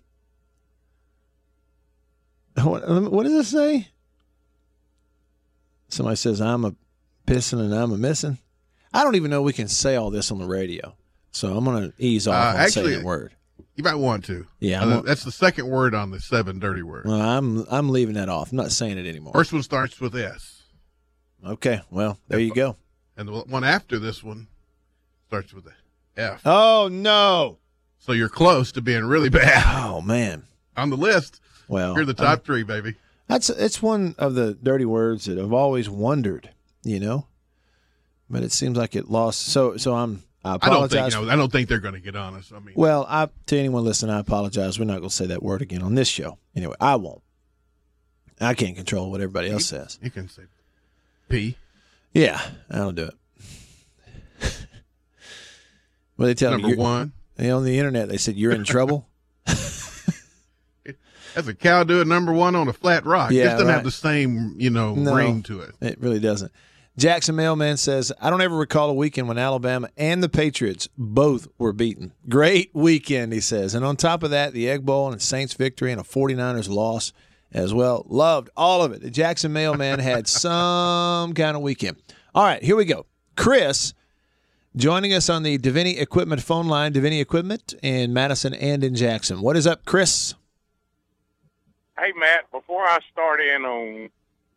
What, 2.63 2.87
what 3.11 3.23
does 3.23 3.33
it 3.33 3.45
say? 3.45 3.89
Somebody 5.89 6.17
says, 6.17 6.41
I'm 6.41 6.67
a 6.67 6.75
pissing 7.27 7.61
and 7.61 7.75
I'm 7.75 7.93
a 7.93 7.97
missing. 7.97 8.39
I 8.93 9.03
don't 9.03 9.15
even 9.15 9.31
know 9.31 9.41
we 9.41 9.53
can 9.55 9.69
say 9.69 9.97
all 9.97 10.11
this 10.11 10.31
on 10.31 10.39
the 10.39 10.47
radio. 10.47 10.95
So 11.33 11.57
I'm 11.57 11.65
going 11.65 11.91
to 11.91 11.95
ease 11.99 12.27
off 12.27 12.35
uh, 12.35 12.49
on 12.49 12.57
actually, 12.57 12.85
saying 12.87 12.99
that 12.99 13.07
word. 13.07 13.33
You 13.77 13.85
might 13.85 13.95
want 13.95 14.25
to. 14.27 14.47
Yeah, 14.59 14.85
uh, 14.85 15.01
that's 15.01 15.25
the 15.25 15.33
second 15.33 15.69
word 15.69 15.95
on 15.95 16.11
the 16.11 16.21
seven 16.21 16.59
dirty 16.59 16.83
words. 16.83 17.07
Well, 17.07 17.21
I'm 17.21 17.65
I'm 17.71 17.89
leaving 17.89 18.15
that 18.15 18.29
off. 18.29 18.51
I'm 18.51 18.57
not 18.57 18.73
saying 18.73 18.99
it 18.99 19.07
anymore. 19.07 19.33
First 19.33 19.53
one 19.53 19.63
starts 19.63 20.01
with 20.01 20.15
S. 20.15 20.63
Okay, 21.47 21.81
well 21.91 22.19
there 22.29 22.41
you 22.41 22.53
go. 22.53 22.77
And 23.17 23.29
the 23.29 23.33
one 23.33 23.65
after 23.65 23.99
this 23.99 24.23
one 24.23 24.49
starts 25.29 25.55
with 25.55 25.67
F. 26.17 26.43
Oh 26.45 26.89
no! 26.91 27.59
So 27.99 28.13
you're 28.13 28.29
close 28.29 28.73
to 28.73 28.83
being 28.83 29.05
really 29.05 29.31
bad. 29.31 29.65
Oh 29.91 30.01
man! 30.01 30.45
On 30.77 30.89
the 30.91 30.97
list, 30.97 31.41
well, 31.69 31.95
you're 31.95 32.05
the 32.05 32.15
top 32.15 32.45
three, 32.45 32.63
baby. 32.63 32.95
That's 33.29 33.51
it's 33.51 33.83
one 33.83 34.15
of 34.19 34.35
the 34.35 34.55
dirty 34.55 34.85
words 34.85 35.25
that 35.25 35.39
I've 35.39 35.53
always 35.53 35.89
wondered. 35.89 36.51
You 36.83 37.01
know, 37.01 37.27
but 38.29 38.43
it 38.43 38.53
seems 38.53 38.77
like 38.77 38.95
it 38.95 39.11
lost. 39.11 39.41
So 39.47 39.77
so 39.77 39.95
I'm 39.95 40.23
I 40.43 40.55
apologize. 40.55 40.97
I 40.97 41.01
don't 41.01 41.11
think 41.11 41.21
you 41.21 41.27
know, 41.27 41.33
I 41.33 41.37
don't 41.37 41.53
think 41.53 41.69
they're 41.69 41.81
going 41.81 41.95
to 41.95 42.01
get 42.01 42.17
on 42.17 42.35
us. 42.35 42.51
I 42.55 42.59
mean, 42.61 42.75
well, 42.75 43.07
I, 43.09 43.29
to 43.47 43.59
anyone 43.59 43.85
listening, 43.85 44.15
I 44.15 44.21
apologize. 44.21 44.79
We're 44.79 44.87
not 44.87 44.99
going 44.99 45.11
to 45.11 45.15
say 45.15 45.27
that 45.27 45.43
word 45.43 45.61
again 45.61 45.83
on 45.83 45.95
this 45.95 46.09
show. 46.09 46.39
Anyway, 46.57 46.77
I 46.81 46.97
won't. 46.97 47.23
I 48.41 48.55
can't 48.55 48.75
control 48.75 49.11
what 49.11 49.21
everybody 49.21 49.51
else 49.51 49.71
you, 49.71 49.79
says. 49.79 49.99
You 50.03 50.11
can 50.11 50.29
say 50.29 50.43
P. 51.29 51.57
Yeah, 52.15 52.41
I 52.71 52.79
don't 52.79 52.95
do 52.95 53.05
it. 53.05 53.15
Well, 56.17 56.27
they 56.27 56.35
tell 56.35 56.51
Number 56.51 56.69
me 56.69 56.77
one. 56.77 57.13
on 57.39 57.65
the 57.65 57.79
internet. 57.79 58.11
They 58.11 58.19
said 58.19 58.37
you're 58.37 58.53
in 58.53 58.63
trouble. 58.65 59.09
That's 61.35 61.49
a 61.49 61.55
cow 61.55 61.83
doing 61.83 62.09
number 62.09 62.35
one 62.35 62.55
on 62.55 62.69
a 62.69 62.75
flat 62.75 63.07
rock. 63.07 63.31
Yeah, 63.31 63.45
this 63.45 63.53
doesn't 63.53 63.67
right. 63.69 63.75
have 63.75 63.85
the 63.85 63.91
same, 63.91 64.55
you 64.59 64.69
know, 64.69 64.95
No. 64.95 65.15
ring 65.15 65.43
to 65.45 65.61
it. 65.61 65.75
It 65.81 65.99
really 65.99 66.21
doesn't. 66.21 66.53
Jackson 66.97 67.37
Mailman 67.37 67.77
says, 67.77 68.13
I 68.21 68.31
don't 68.31 68.43
ever 68.43 68.57
recall 68.57 68.91
a 68.91 68.95
weekend 68.95 69.29
when 69.29 69.39
Alabama 69.39 69.89
and 69.97 70.23
the 70.23 70.29
Patriots 70.29 70.89
both 70.99 71.49
were 71.57 71.73
beaten. 71.73 72.13
Great 72.29 72.71
weekend, 72.75 73.33
he 73.33 73.41
says. 73.41 73.75
And 73.75 73.85
on 73.85 73.97
top 73.97 74.23
of 74.23 74.31
that, 74.31 74.53
the 74.53 74.69
Egg 74.69 74.85
Bowl 74.85 75.11
and 75.11 75.23
Saints 75.23 75.55
victory 75.55 75.93
and 75.93 76.01
a 76.01 76.05
49ers 76.05 76.69
loss 76.69 77.13
as 77.53 77.73
well. 77.73 78.05
Loved 78.09 78.51
all 78.57 78.83
of 78.83 78.93
it. 78.93 79.03
The 79.03 79.11
Jackson 79.11 79.53
Mailman 79.53 79.99
had 79.99 80.29
some 80.29 81.33
kind 81.33 81.57
of 81.57 81.63
weekend. 81.63 81.97
All 82.35 82.45
right, 82.45 82.63
here 82.63 82.77
we 82.77 82.85
go. 82.85 83.07
Chris 83.37 83.95
joining 84.77 85.13
us 85.13 85.29
on 85.29 85.43
the 85.43 85.59
Davini 85.59 86.01
Equipment 86.01 86.43
phone 86.43 86.69
line, 86.69 86.93
Davini 86.93 87.21
Equipment 87.21 87.75
in 87.83 88.13
Madison 88.13 88.53
and 88.55 88.85
in 88.85 88.95
Jackson. 88.95 89.41
What 89.41 89.57
is 89.57 89.67
up, 89.67 89.85
Chris? 89.85 90.35
Hey, 91.99 92.13
Matt, 92.19 92.51
before 92.51 92.85
I 92.85 92.99
start 93.13 93.41
in 93.41 93.65
on 93.65 94.11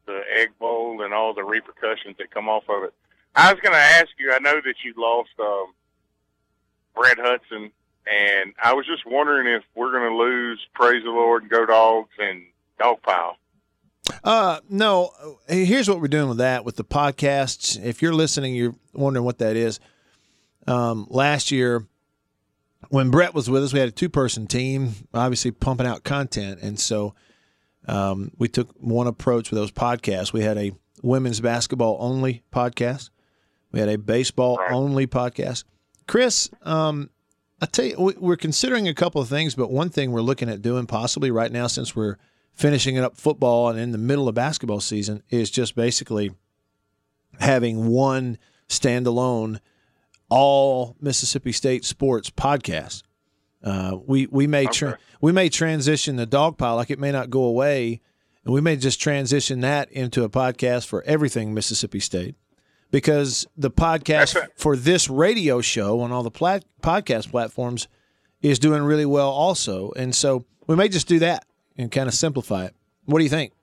the 0.05 0.21
Egg 0.39 0.49
Bowl 0.59 1.01
and 1.03 1.13
all 1.13 1.33
the 1.33 1.43
repercussions 1.43 2.17
that 2.17 2.31
come 2.31 2.49
off 2.49 2.63
of 2.69 2.83
it, 2.83 2.93
I 3.35 3.51
was 3.51 3.61
going 3.61 3.73
to 3.73 3.79
ask 3.79 4.09
you. 4.19 4.31
I 4.31 4.39
know 4.39 4.61
that 4.63 4.75
you 4.83 4.93
lost 4.97 5.29
um, 5.39 5.73
Brett 6.95 7.17
Hudson, 7.19 7.71
and 8.05 8.53
I 8.61 8.73
was 8.73 8.85
just 8.85 9.05
wondering 9.05 9.47
if 9.47 9.63
we're 9.75 9.91
going 9.91 10.09
to 10.09 10.17
lose 10.17 10.65
Praise 10.73 11.03
the 11.03 11.09
Lord 11.09 11.43
and 11.43 11.51
Go 11.51 11.65
Dogs 11.65 12.11
and 12.19 12.43
Dogpile. 12.79 13.35
Uh, 14.23 14.59
no. 14.69 15.11
Here's 15.47 15.89
what 15.89 15.99
we're 15.99 16.07
doing 16.07 16.29
with 16.29 16.37
that 16.37 16.65
with 16.65 16.75
the 16.75 16.83
podcasts. 16.83 17.83
If 17.83 18.01
you're 18.01 18.13
listening, 18.13 18.55
you're 18.55 18.75
wondering 18.93 19.25
what 19.25 19.39
that 19.39 19.55
is. 19.55 19.79
Um, 20.67 21.07
last 21.09 21.51
year, 21.51 21.87
when 22.89 23.09
Brett 23.09 23.33
was 23.33 23.49
with 23.49 23.63
us, 23.63 23.73
we 23.73 23.79
had 23.79 23.89
a 23.89 23.93
two 23.93 24.09
person 24.09 24.47
team, 24.47 24.93
obviously 25.13 25.51
pumping 25.51 25.87
out 25.87 26.03
content, 26.03 26.59
and 26.61 26.79
so 26.79 27.15
um, 27.87 28.31
we 28.37 28.47
took 28.47 28.69
one 28.79 29.07
approach 29.07 29.49
with 29.51 29.57
those 29.59 29.71
podcasts. 29.71 30.31
We 30.33 30.41
had 30.41 30.57
a 30.57 30.71
women's 31.01 31.39
basketball 31.41 31.97
only 31.99 32.43
podcast. 32.51 33.09
We 33.71 33.79
had 33.79 33.89
a 33.89 33.97
baseball 33.97 34.59
only 34.69 35.07
podcast. 35.07 35.63
Chris, 36.07 36.49
um, 36.63 37.09
I 37.61 37.65
tell 37.65 37.85
you, 37.85 37.95
we- 37.99 38.15
we're 38.17 38.35
considering 38.37 38.87
a 38.87 38.93
couple 38.93 39.21
of 39.21 39.27
things, 39.29 39.55
but 39.55 39.71
one 39.71 39.89
thing 39.89 40.11
we're 40.11 40.21
looking 40.21 40.49
at 40.49 40.61
doing 40.61 40.85
possibly 40.85 41.31
right 41.31 41.51
now, 41.51 41.67
since 41.67 41.95
we're 41.95 42.17
finishing 42.53 42.95
it 42.95 43.03
up 43.03 43.17
football 43.17 43.69
and 43.69 43.79
in 43.79 43.91
the 43.91 43.97
middle 43.97 44.27
of 44.27 44.35
basketball 44.35 44.79
season, 44.79 45.23
is 45.29 45.49
just 45.49 45.75
basically 45.75 46.31
having 47.39 47.87
one 47.87 48.37
standalone 48.69 49.59
all 50.29 50.95
Mississippi 51.01 51.51
State 51.51 51.83
sports 51.85 52.29
podcast. 52.29 53.03
Uh, 53.63 53.97
we 54.05 54.27
we 54.27 54.45
may 54.47 54.65
tra- 54.65 54.97
we 55.21 55.31
may 55.31 55.49
transition 55.49 56.15
the 56.17 56.25
dog 56.25 56.57
pile 56.57 56.75
like 56.75 56.91
it 56.91 56.99
may 56.99 57.11
not 57.11 57.29
go 57.29 57.43
away, 57.43 58.01
and 58.43 58.53
we 58.53 58.59
may 58.61 58.75
just 58.75 58.99
transition 58.99 59.61
that 59.61 59.91
into 59.91 60.23
a 60.23 60.29
podcast 60.29 60.85
for 60.85 61.01
everything 61.03 61.53
Mississippi 61.53 61.99
State, 61.99 62.35
because 62.91 63.47
the 63.55 63.71
podcast 63.71 64.37
for 64.57 64.75
this 64.75 65.09
radio 65.09 65.61
show 65.61 66.01
on 66.01 66.11
all 66.11 66.23
the 66.23 66.31
plat- 66.31 66.65
podcast 66.81 67.31
platforms 67.31 67.87
is 68.41 68.59
doing 68.59 68.83
really 68.83 69.05
well 69.05 69.29
also, 69.29 69.91
and 69.95 70.13
so 70.13 70.43
we 70.67 70.75
may 70.75 70.89
just 70.89 71.07
do 71.07 71.19
that 71.19 71.45
and 71.77 71.89
kind 71.89 72.07
of 72.09 72.13
simplify 72.13 72.65
it. 72.65 72.75
What 73.05 73.19
do 73.19 73.23
you 73.23 73.29
think? 73.29 73.53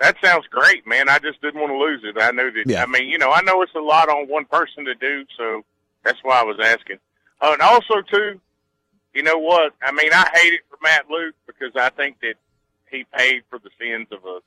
That 0.00 0.14
sounds 0.22 0.46
great, 0.46 0.86
man. 0.86 1.08
I 1.08 1.18
just 1.18 1.42
didn't 1.42 1.60
want 1.60 1.72
to 1.72 1.76
lose 1.76 2.02
it. 2.04 2.22
I 2.22 2.30
know 2.30 2.48
that. 2.52 2.64
Yeah. 2.66 2.84
I 2.84 2.86
mean, 2.86 3.08
you 3.08 3.18
know, 3.18 3.32
I 3.32 3.40
know 3.42 3.62
it's 3.62 3.74
a 3.74 3.80
lot 3.80 4.08
on 4.08 4.28
one 4.28 4.44
person 4.44 4.84
to 4.84 4.94
do, 4.94 5.24
so 5.36 5.64
that's 6.04 6.20
why 6.22 6.40
I 6.40 6.44
was 6.44 6.56
asking. 6.62 6.98
Oh, 7.40 7.52
and 7.52 7.60
also 7.60 7.94
too, 8.12 8.40
you 9.18 9.24
know 9.24 9.38
what? 9.38 9.72
I 9.82 9.90
mean, 9.90 10.12
I 10.12 10.30
hate 10.32 10.52
it 10.52 10.60
for 10.70 10.78
Matt 10.80 11.10
Luke 11.10 11.34
because 11.44 11.72
I 11.74 11.90
think 11.90 12.20
that 12.20 12.34
he 12.88 13.04
paid 13.12 13.42
for 13.50 13.58
the 13.58 13.70
sins 13.76 14.06
of 14.12 14.24
a 14.24 14.38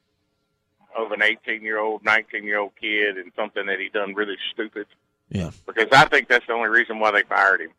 of 0.98 1.12
an 1.12 1.22
eighteen 1.22 1.62
year 1.62 1.78
old, 1.78 2.06
nineteen 2.06 2.46
year 2.46 2.58
old 2.58 2.72
kid, 2.80 3.18
and 3.18 3.34
something 3.36 3.66
that 3.66 3.82
he 3.82 3.90
done 3.90 4.14
really 4.14 4.38
stupid. 4.54 4.88
Yeah. 5.28 5.52
Because 5.68 5.90
I 5.92 6.06
think 6.06 6.30
that's 6.30 6.48
the 6.48 6.54
only 6.54 6.70
reason 6.70 7.00
why 7.00 7.12
they 7.12 7.24
fired 7.24 7.60
him. 7.60 7.72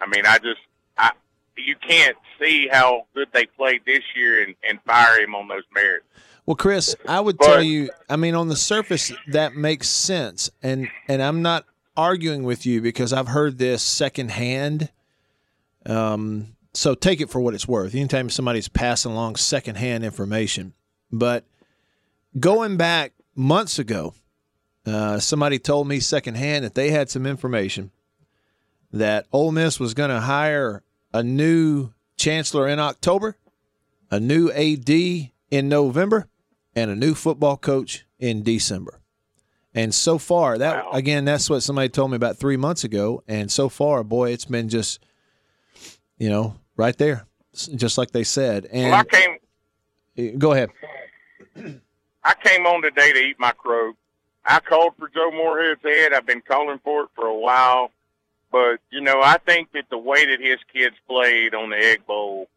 I 0.00 0.08
mean, 0.08 0.26
I 0.26 0.38
just, 0.38 0.60
I 0.98 1.12
you 1.56 1.76
can't 1.76 2.16
see 2.40 2.66
how 2.66 3.06
good 3.14 3.28
they 3.32 3.46
played 3.46 3.82
this 3.86 4.02
year 4.16 4.42
and, 4.42 4.56
and 4.68 4.80
fire 4.82 5.20
him 5.20 5.36
on 5.36 5.46
those 5.46 5.62
merits. 5.72 6.06
Well, 6.46 6.56
Chris, 6.56 6.96
I 7.06 7.20
would 7.20 7.38
tell 7.38 7.62
you. 7.62 7.90
I 8.08 8.16
mean, 8.16 8.34
on 8.34 8.48
the 8.48 8.56
surface, 8.56 9.12
that 9.28 9.54
makes 9.54 9.88
sense, 9.88 10.50
and 10.64 10.88
and 11.06 11.22
I'm 11.22 11.42
not 11.42 11.64
arguing 11.96 12.42
with 12.42 12.66
you 12.66 12.80
because 12.80 13.12
I've 13.12 13.28
heard 13.28 13.58
this 13.58 13.84
secondhand. 13.84 14.90
Um, 15.86 16.56
so 16.72 16.94
take 16.94 17.20
it 17.20 17.30
for 17.30 17.40
what 17.40 17.54
it's 17.54 17.66
worth. 17.66 17.94
Anytime 17.94 18.30
somebody's 18.30 18.68
passing 18.68 19.12
along 19.12 19.36
secondhand 19.36 20.04
information, 20.04 20.74
but 21.10 21.44
going 22.38 22.76
back 22.76 23.12
months 23.34 23.78
ago, 23.78 24.14
uh, 24.86 25.18
somebody 25.18 25.58
told 25.58 25.88
me 25.88 26.00
secondhand 26.00 26.64
that 26.64 26.74
they 26.74 26.90
had 26.90 27.10
some 27.10 27.26
information 27.26 27.90
that 28.92 29.26
Ole 29.32 29.52
Miss 29.52 29.78
was 29.78 29.94
going 29.94 30.10
to 30.10 30.20
hire 30.20 30.82
a 31.12 31.22
new 31.22 31.90
chancellor 32.16 32.68
in 32.68 32.78
October, 32.78 33.36
a 34.10 34.20
new 34.20 34.50
AD 34.50 34.90
in 34.90 35.68
November, 35.68 36.28
and 36.74 36.90
a 36.90 36.96
new 36.96 37.14
football 37.14 37.56
coach 37.56 38.04
in 38.18 38.42
December. 38.42 39.00
And 39.74 39.94
so 39.94 40.18
far, 40.18 40.58
that 40.58 40.84
again, 40.92 41.24
that's 41.24 41.48
what 41.48 41.60
somebody 41.62 41.88
told 41.88 42.10
me 42.10 42.16
about 42.16 42.36
three 42.36 42.56
months 42.56 42.82
ago. 42.84 43.22
And 43.28 43.50
so 43.50 43.68
far, 43.68 44.02
boy, 44.02 44.32
it's 44.32 44.44
been 44.44 44.68
just, 44.68 44.98
you 46.20 46.28
know, 46.28 46.54
right 46.76 46.96
there, 46.98 47.26
just 47.54 47.98
like 47.98 48.12
they 48.12 48.22
said. 48.22 48.66
And 48.66 48.92
well, 48.92 49.00
I 49.00 49.04
came. 50.16 50.38
go 50.38 50.52
ahead. 50.52 50.70
I 52.22 52.34
came 52.44 52.66
on 52.66 52.82
today 52.82 53.12
to 53.12 53.18
eat 53.18 53.40
my 53.40 53.52
crow. 53.52 53.94
I 54.44 54.60
called 54.60 54.94
for 54.98 55.08
Joe 55.08 55.30
Moorhead's 55.32 55.82
head. 55.82 56.12
I've 56.12 56.26
been 56.26 56.42
calling 56.42 56.78
for 56.84 57.04
it 57.04 57.08
for 57.16 57.26
a 57.26 57.34
while. 57.34 57.90
But, 58.52 58.80
you 58.90 59.00
know, 59.00 59.20
I 59.22 59.38
think 59.38 59.72
that 59.72 59.84
the 59.90 59.98
way 59.98 60.26
that 60.26 60.40
his 60.40 60.58
kids 60.72 60.96
played 61.08 61.54
on 61.54 61.70
the 61.70 61.76
Egg 61.76 62.06
Bowl, 62.06 62.48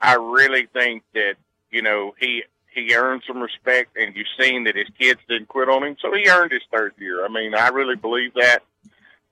I 0.00 0.14
really 0.14 0.66
think 0.72 1.02
that, 1.12 1.34
you 1.70 1.82
know, 1.82 2.14
he 2.18 2.44
he 2.72 2.94
earned 2.94 3.22
some 3.26 3.40
respect 3.40 3.96
and 3.96 4.14
you've 4.14 4.28
seen 4.38 4.64
that 4.64 4.76
his 4.76 4.88
kids 4.98 5.20
didn't 5.28 5.48
quit 5.48 5.68
on 5.68 5.82
him. 5.82 5.96
So 6.00 6.14
he 6.14 6.30
earned 6.30 6.52
his 6.52 6.62
third 6.72 6.94
year. 6.98 7.24
I 7.24 7.28
mean, 7.28 7.54
I 7.54 7.68
really 7.68 7.96
believe 7.96 8.32
that. 8.34 8.60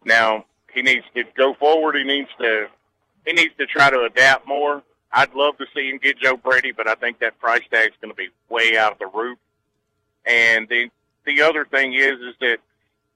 Now, 0.05 0.45
he 0.75 0.83
needs 0.83 1.07
to 1.15 1.25
go 1.37 1.55
forward. 1.55 1.97
He 1.97 2.05
needs 2.05 2.29
to 2.41 2.69
he 3.27 3.33
needs 3.33 3.55
to 3.59 3.67
try 3.67 3.91
to 3.91 4.03
adapt 4.03 4.47
more. 4.47 4.83
I'd 5.13 5.35
love 5.35 5.59
to 5.59 5.67
see 5.75 5.89
him 5.89 5.99
get 5.99 6.19
Joe 6.19 6.37
Brady, 6.37 6.73
but 6.73 6.89
I 6.89 6.95
think 6.95 7.21
that 7.21 7.39
price 7.39 7.63
tag's 7.71 7.95
going 8.01 8.13
to 8.13 8.17
be 8.17 8.29
way 8.49 8.77
out 8.79 8.93
of 8.93 8.99
the 8.99 9.07
roof. 9.07 9.39
And 10.25 10.69
the 10.69 10.91
the 11.25 11.43
other 11.43 11.65
thing 11.65 11.95
is, 11.95 12.21
is 12.21 12.35
that 12.41 12.59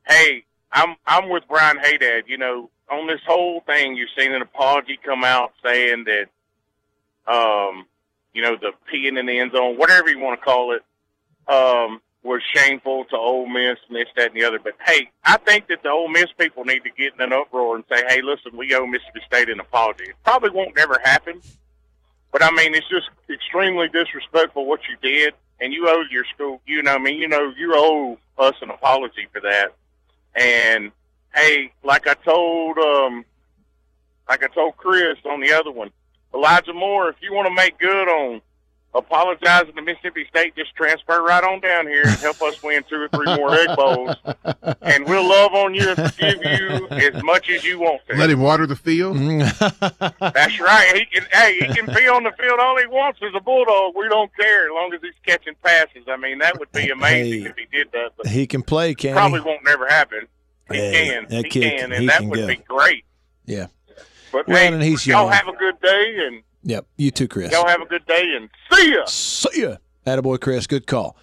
hey, 0.06 0.44
I'm 0.72 0.96
I'm 1.06 1.28
with 1.28 1.44
Brian 1.48 1.78
Haydad. 1.78 2.24
You 2.26 2.38
know, 2.38 2.70
on 2.90 3.06
this 3.06 3.20
whole 3.26 3.60
thing, 3.60 3.96
you've 3.96 4.10
seen 4.16 4.32
an 4.32 4.42
apology 4.42 4.98
come 5.02 5.24
out 5.24 5.52
saying 5.64 6.04
that, 6.04 7.32
um, 7.32 7.86
you 8.32 8.42
know, 8.42 8.56
the 8.56 8.72
peeing 8.92 9.18
in 9.18 9.26
the 9.26 9.38
end 9.38 9.52
zone, 9.52 9.76
whatever 9.76 10.08
you 10.08 10.18
want 10.18 10.40
to 10.40 10.44
call 10.44 10.74
it, 10.74 10.82
um, 11.52 12.00
was 12.22 12.42
shameful 12.54 13.04
to 13.06 13.16
Ole 13.16 13.46
Miss 13.46 13.78
and 13.88 13.96
this, 13.96 14.09
that, 14.16 14.33
and 14.33 14.40
the 14.40 14.44
other. 14.44 14.59
But 14.59 14.74
hey, 14.87 15.11
I 15.24 15.38
think 15.38 15.68
that 15.68 15.83
the 15.83 15.88
Ole 15.88 16.09
Miss 16.09 16.26
people 16.38 16.64
need 16.64 16.83
to 16.85 16.90
get 16.90 17.14
in 17.14 17.20
an 17.20 17.33
uproar 17.33 17.76
and 17.76 17.85
say, 17.90 18.02
hey, 18.09 18.20
listen, 18.22 18.56
we 18.56 18.74
owe 18.74 18.87
Mississippi 18.87 19.20
State 19.26 19.48
an 19.48 19.61
apology. 19.61 20.04
It 20.04 20.16
probably 20.24 20.50
won't 20.50 20.76
never 20.76 20.98
happen. 21.02 21.40
But 22.33 22.42
I 22.42 22.50
mean, 22.50 22.74
it's 22.74 22.88
just 22.88 23.09
extremely 23.28 23.88
disrespectful 23.88 24.66
what 24.66 24.80
you 24.88 24.96
did, 25.02 25.35
and 25.61 25.72
you 25.72 25.88
owe 25.88 26.04
your 26.11 26.24
school. 26.35 26.61
You 26.66 26.83
know, 26.83 26.94
I 26.94 26.98
mean, 26.98 27.18
you 27.18 27.28
know, 27.28 27.52
you 27.56 27.72
owe 27.74 28.18
us 28.38 28.54
an 28.62 28.70
apology 28.70 29.26
for 29.33 29.40
that. 29.40 29.74
And 30.35 30.92
hey, 31.35 31.72
like 31.83 32.06
I 32.06 32.14
told, 32.14 32.78
um, 32.78 33.24
like 34.28 34.44
I 34.44 34.48
told 34.48 34.76
Chris 34.76 35.18
on 35.24 35.40
the 35.40 35.52
other 35.52 35.72
one, 35.72 35.90
Elijah 36.33 36.72
Moore, 36.72 37.09
if 37.09 37.16
you 37.20 37.33
want 37.35 37.48
to 37.48 37.54
make 37.54 37.78
good 37.78 38.09
on 38.09 38.40
apologizing 38.94 39.74
to 39.74 39.83
Mississippi 39.83 40.26
State, 40.29 40.55
just 40.57 40.74
transfer 40.74 41.22
right 41.22 41.42
on 41.44 41.61
down 41.61 41.87
here 41.87 42.03
and 42.05 42.16
help 42.18 42.40
us 42.42 42.61
win 42.62 42.83
two 42.88 42.96
or 42.96 43.09
three 43.09 43.35
more 43.37 43.55
egg 43.55 43.76
bowls, 43.76 44.16
and 44.83 45.05
we'll 45.07 45.29
love 45.29 45.53
on 45.55 45.74
you 45.74 45.88
and 45.90 46.12
forgive 46.12 46.38
you 46.42 46.88
as 46.90 47.22
much 47.22 47.48
as 47.50 47.64
you 47.64 47.79
want 47.79 48.00
to. 48.09 48.16
Let 48.16 48.31
him 48.31 48.40
water 48.40 48.66
the 48.66 48.76
field. 48.76 49.16
That's 50.20 50.61
right. 50.61 50.92
He 50.96 51.05
can. 51.07 51.26
Hey, 51.33 51.57
he 51.61 51.66
can 51.74 51.87
be 51.87 52.09
on 52.09 52.24
the 52.24 52.33
field 52.40 52.59
all 52.61 52.76
he 52.79 52.87
wants 52.87 53.20
as 53.22 53.33
a 53.37 53.40
bulldog. 53.40 53.94
We 53.96 54.09
don't 54.09 54.31
care 54.37 54.64
as 54.66 54.70
long 54.74 54.92
as 54.94 55.00
he's 55.03 55.12
catching 55.24 55.55
passes. 55.64 56.05
I 56.09 56.16
mean, 56.16 56.38
that 56.38 56.59
would 56.59 56.72
be 56.72 56.90
amazing 56.90 57.42
Hey. 57.44 57.48
if 57.48 57.57
he 57.57 57.66
did 57.76 57.92
that. 57.92 58.11
But 58.16 58.26
He 58.26 58.46
can 58.46 58.62
play, 58.62 58.94
can 58.94 59.14
probably 59.14 59.40
he? 59.40 59.46
won't 59.46 59.64
never 59.64 59.87
happen. 59.87 60.26
He 60.70 60.76
Hey, 60.76 61.09
can. 61.11 61.26
that 61.29 61.44
he 61.44 61.50
kid- 61.50 61.79
can, 61.79 61.90
he 61.90 61.96
and 61.96 62.09
that 62.09 62.18
can 62.18 62.29
would 62.31 62.38
go. 62.40 62.46
be 62.46 62.57
great. 62.57 63.05
Yeah. 63.46 63.66
But 64.33 64.46
Well, 64.46 64.57
hey, 64.57 64.68
and 64.68 64.83
he's 64.83 65.05
y'all 65.07 65.24
young. 65.24 65.33
have 65.33 65.48
a 65.48 65.57
good 65.57 65.81
day, 65.81 66.16
and 66.26 66.42
Yep. 66.62 66.86
You 66.96 67.10
too, 67.10 67.28
Chris. 67.28 67.52
y'all 67.52 67.66
have 67.66 67.80
a 67.80 67.86
good 67.86 68.04
day, 68.06 68.22
and 68.36 68.48
see 68.70 68.92
ya. 68.92 69.04
See 69.06 69.62
ya. 69.62 69.76
Attaboy, 70.06 70.40
Chris. 70.40 70.66
Good 70.66 70.86
call. 70.86 71.16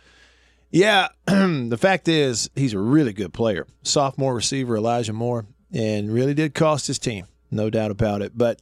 Yeah, 0.71 1.07
the 1.25 1.77
fact 1.79 2.07
is, 2.07 2.49
he's 2.55 2.73
a 2.73 2.79
really 2.79 3.13
good 3.13 3.33
player. 3.33 3.65
Sophomore 3.83 4.33
receiver 4.35 4.75
Elijah 4.77 5.13
Moore. 5.13 5.45
and 5.73 6.11
really 6.11 6.33
did 6.33 6.53
cost 6.53 6.87
his 6.87 6.99
team, 6.99 7.25
no 7.51 7.69
doubt 7.69 7.91
about 7.91 8.21
it. 8.21 8.37
But 8.37 8.61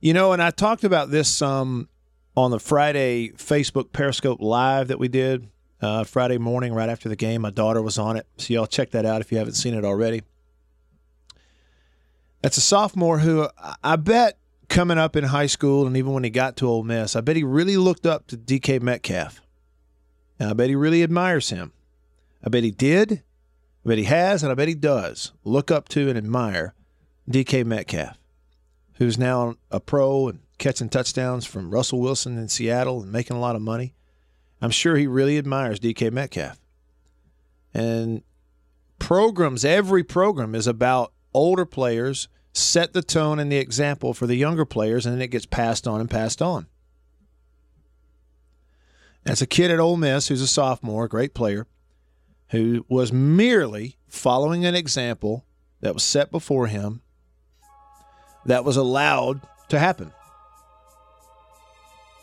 you 0.00 0.12
know, 0.14 0.32
and 0.32 0.42
I 0.42 0.50
talked 0.50 0.82
about 0.84 1.10
this 1.10 1.28
some 1.28 1.88
on 2.36 2.50
the 2.50 2.58
Friday 2.58 3.28
Facebook 3.30 3.92
Periscope 3.92 4.40
live 4.40 4.88
that 4.88 4.98
we 4.98 5.06
did 5.08 5.48
uh, 5.80 6.02
Friday 6.04 6.38
morning 6.38 6.72
right 6.74 6.88
after 6.88 7.08
the 7.08 7.16
game. 7.16 7.42
My 7.42 7.50
daughter 7.50 7.82
was 7.82 7.98
on 7.98 8.16
it, 8.16 8.26
so 8.38 8.54
y'all 8.54 8.66
check 8.66 8.90
that 8.92 9.04
out 9.06 9.20
if 9.20 9.30
you 9.30 9.38
haven't 9.38 9.54
seen 9.54 9.74
it 9.74 9.84
already. 9.84 10.22
That's 12.42 12.56
a 12.56 12.60
sophomore 12.62 13.18
who 13.18 13.48
I 13.84 13.96
bet 13.96 14.38
coming 14.68 14.98
up 14.98 15.16
in 15.16 15.24
high 15.24 15.46
school 15.46 15.86
and 15.86 15.96
even 15.96 16.12
when 16.12 16.24
he 16.24 16.30
got 16.30 16.56
to 16.58 16.68
Ole 16.68 16.82
Miss, 16.82 17.16
I 17.16 17.20
bet 17.20 17.36
he 17.36 17.44
really 17.44 17.76
looked 17.76 18.06
up 18.06 18.26
to 18.28 18.36
DK 18.36 18.80
Metcalf. 18.80 19.40
And 20.38 20.50
I 20.50 20.52
bet 20.54 20.68
he 20.68 20.76
really 20.76 21.02
admires 21.02 21.50
him. 21.50 21.72
I 22.44 22.48
bet 22.48 22.64
he 22.64 22.70
did. 22.70 23.22
I 23.84 23.88
bet 23.88 23.98
he 23.98 24.04
has, 24.04 24.42
and 24.42 24.50
I 24.50 24.54
bet 24.54 24.68
he 24.68 24.74
does 24.74 25.32
look 25.44 25.70
up 25.70 25.88
to 25.90 26.08
and 26.08 26.16
admire 26.16 26.74
DK 27.30 27.64
Metcalf, 27.64 28.16
who's 28.94 29.18
now 29.18 29.56
a 29.70 29.80
pro 29.80 30.28
and 30.28 30.40
catching 30.58 30.88
touchdowns 30.88 31.44
from 31.44 31.70
Russell 31.70 32.00
Wilson 32.00 32.38
in 32.38 32.48
Seattle 32.48 33.02
and 33.02 33.12
making 33.12 33.36
a 33.36 33.40
lot 33.40 33.56
of 33.56 33.62
money. 33.62 33.94
I'm 34.60 34.70
sure 34.70 34.96
he 34.96 35.06
really 35.08 35.38
admires 35.38 35.80
DK 35.80 36.12
Metcalf. 36.12 36.60
And 37.74 38.22
programs, 39.00 39.64
every 39.64 40.04
program 40.04 40.54
is 40.54 40.66
about 40.66 41.12
older 41.34 41.64
players 41.64 42.28
set 42.52 42.92
the 42.92 43.02
tone 43.02 43.38
and 43.38 43.50
the 43.50 43.56
example 43.56 44.14
for 44.14 44.26
the 44.26 44.36
younger 44.36 44.64
players, 44.64 45.06
and 45.06 45.14
then 45.14 45.22
it 45.22 45.30
gets 45.30 45.46
passed 45.46 45.86
on 45.86 46.00
and 46.00 46.10
passed 46.10 46.42
on. 46.42 46.66
As 49.24 49.40
a 49.40 49.46
kid 49.46 49.70
at 49.70 49.78
Ole 49.78 49.96
Miss 49.96 50.28
who's 50.28 50.42
a 50.42 50.46
sophomore, 50.46 51.04
a 51.04 51.08
great 51.08 51.34
player, 51.34 51.66
who 52.50 52.84
was 52.88 53.12
merely 53.12 53.96
following 54.08 54.66
an 54.66 54.74
example 54.74 55.46
that 55.80 55.94
was 55.94 56.02
set 56.02 56.30
before 56.30 56.66
him 56.66 57.00
that 58.44 58.64
was 58.64 58.76
allowed 58.76 59.40
to 59.68 59.78
happen. 59.78 60.12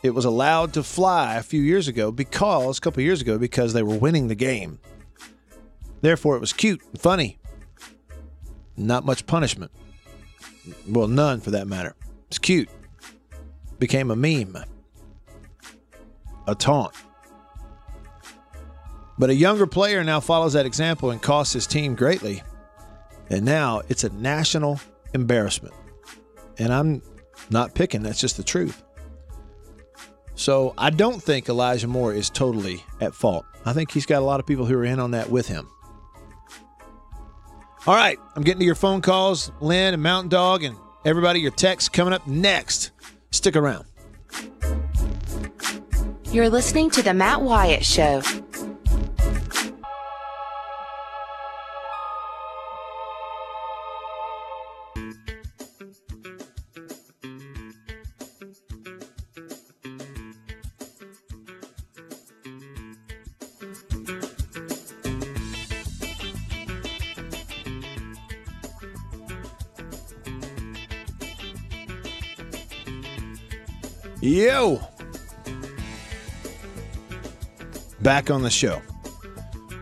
It 0.04 0.12
was 0.12 0.26
allowed 0.26 0.74
to 0.74 0.84
fly 0.84 1.36
a 1.36 1.44
few 1.44 1.62
years 1.62 1.88
ago 1.88 2.12
because, 2.12 2.78
a 2.78 2.82
couple 2.82 3.04
years 3.04 3.22
ago, 3.22 3.38
because 3.38 3.74
they 3.74 3.84
were 3.84 3.98
winning 3.98 4.28
the 4.28 4.36
game. 4.36 4.80
Therefore, 6.02 6.38
it 6.38 6.40
was 6.40 6.54
cute 6.54 6.82
and 6.92 7.02
funny. 7.02 7.38
Not 8.78 9.06
much 9.06 9.26
punishment. 9.26 9.72
Well, 10.88 11.08
none 11.08 11.42
for 11.42 11.52
that 11.52 11.68
matter. 11.68 11.96
It's 12.28 12.40
cute. 12.40 12.70
Became 13.80 14.12
a 14.12 14.16
meme, 14.16 14.58
a 16.48 16.56
taunt. 16.56 16.94
But 19.18 19.30
a 19.30 19.36
younger 19.36 19.68
player 19.68 20.04
now 20.04 20.20
follows 20.20 20.54
that 20.54 20.66
example 20.66 21.12
and 21.12 21.22
costs 21.22 21.54
his 21.54 21.68
team 21.68 21.96
greatly. 21.96 22.42
And 23.30 23.46
now 23.46 23.82
it's 23.90 24.04
a 24.04 24.10
national 24.10 24.80
embarrassment. 25.14 25.74
And 26.58 26.74
I'm 26.74 27.02
not 27.50 27.74
picking, 27.74 28.02
that's 28.04 28.20
just 28.20 28.38
the 28.38 28.44
truth. 28.44 28.84
So 30.36 30.74
I 30.78 30.90
don't 30.90 31.22
think 31.22 31.50
Elijah 31.50 31.88
Moore 31.88 32.14
is 32.14 32.30
totally 32.30 32.84
at 33.02 33.14
fault. 33.14 33.46
I 33.66 33.74
think 33.74 33.92
he's 33.92 34.06
got 34.06 34.22
a 34.22 34.26
lot 34.26 34.40
of 34.40 34.46
people 34.46 34.66
who 34.66 34.78
are 34.78 34.86
in 34.86 35.00
on 35.00 35.12
that 35.12 35.30
with 35.30 35.48
him. 35.48 35.68
All 37.90 37.96
right, 37.96 38.20
I'm 38.36 38.44
getting 38.44 38.60
to 38.60 38.66
your 38.68 38.76
phone 38.76 39.02
calls, 39.02 39.52
Lynn 39.62 39.96
and 39.96 40.04
Mountain 40.04 40.30
Dog, 40.30 40.64
and 40.64 40.78
everybody, 41.06 41.40
your 41.40 41.50
texts 41.50 41.90
coming 41.90 42.14
up 42.14 42.28
next. 42.28 42.92
Stick 43.32 43.56
around. 43.56 43.84
You're 46.32 46.52
listening 46.52 46.92
to 46.92 47.02
The 47.02 47.16
Matt 47.16 47.42
Wyatt 47.42 47.84
Show. 47.84 48.22
Yo! 74.30 74.80
Back 78.02 78.30
on 78.30 78.44
the 78.44 78.52
show. 78.52 78.80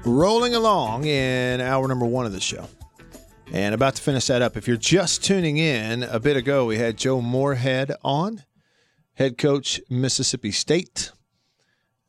Rolling 0.05 0.55
along 0.55 1.03
in 1.03 1.59
hour 1.59 1.85
number 1.85 2.05
one 2.05 2.25
of 2.25 2.31
the 2.31 2.39
show. 2.39 2.65
And 3.51 3.75
about 3.75 3.95
to 3.95 4.01
finish 4.01 4.27
that 4.27 4.41
up. 4.41 4.55
If 4.55 4.65
you're 4.65 4.77
just 4.77 5.21
tuning 5.21 5.57
in, 5.57 6.03
a 6.03 6.17
bit 6.21 6.37
ago 6.37 6.65
we 6.65 6.77
had 6.77 6.95
Joe 6.95 7.19
Moorhead 7.19 7.91
on, 8.05 8.45
head 9.15 9.37
coach, 9.37 9.81
Mississippi 9.89 10.51
State. 10.51 11.11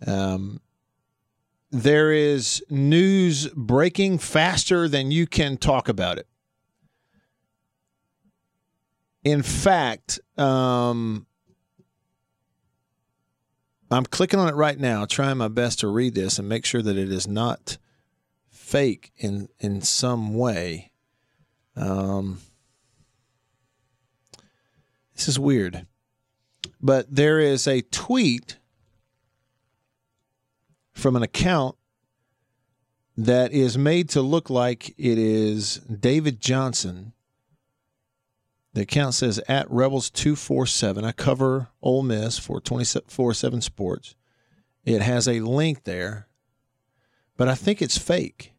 Um, 0.07 0.61
there 1.73 2.13
is 2.13 2.63
news 2.71 3.49
breaking 3.49 4.19
faster 4.19 4.87
than 4.87 5.11
you 5.11 5.27
can 5.27 5.57
talk 5.57 5.89
about 5.89 6.19
it. 6.19 6.29
In 9.25 9.43
fact, 9.43 10.21
um, 10.39 11.27
I'm 13.91 14.05
clicking 14.05 14.39
on 14.39 14.49
it 14.49 14.55
right 14.55 14.79
now, 14.79 15.07
trying 15.07 15.39
my 15.39 15.49
best 15.49 15.81
to 15.81 15.89
read 15.89 16.15
this 16.15 16.39
and 16.39 16.49
make 16.49 16.65
sure 16.65 16.83
that 16.83 16.97
it 16.97 17.11
is 17.11 17.27
not 17.27 17.79
fake 18.51 19.13
in 19.17 19.49
in 19.59 19.81
some 19.81 20.35
way. 20.35 20.93
Um, 21.75 22.41
this 25.15 25.29
is 25.29 25.39
weird, 25.39 25.87
but 26.81 27.07
there 27.15 27.41
is 27.41 27.67
a 27.67 27.81
tweet 27.81 28.59
from 30.93 31.17
an 31.17 31.23
account 31.23 31.77
that 33.17 33.53
is 33.53 33.79
made 33.79 34.09
to 34.11 34.21
look 34.21 34.51
like 34.51 34.91
it 34.99 35.19
is 35.19 35.77
David 35.79 36.41
Johnson 36.41 37.15
the 38.79 38.85
account 38.85 39.15
says 39.15 39.41
at 39.49 39.69
Rebels 39.69 40.09
two 40.09 40.37
four 40.37 40.65
seven. 40.65 41.05
I 41.05 41.11
cover 41.11 41.69
Ole 41.83 42.05
Miss 42.05 42.39
for 42.39 42.61
twenty 42.61 42.85
four 43.09 43.35
seven 43.35 43.61
Sports. 43.61 44.15
It 44.85 45.03
has 45.03 45.27
a 45.27 45.41
link 45.41 45.83
there, 45.83 46.29
but 47.37 47.49
I 47.49 47.57
think 47.57 47.83
it's 47.83 47.99
fake. 47.99 48.53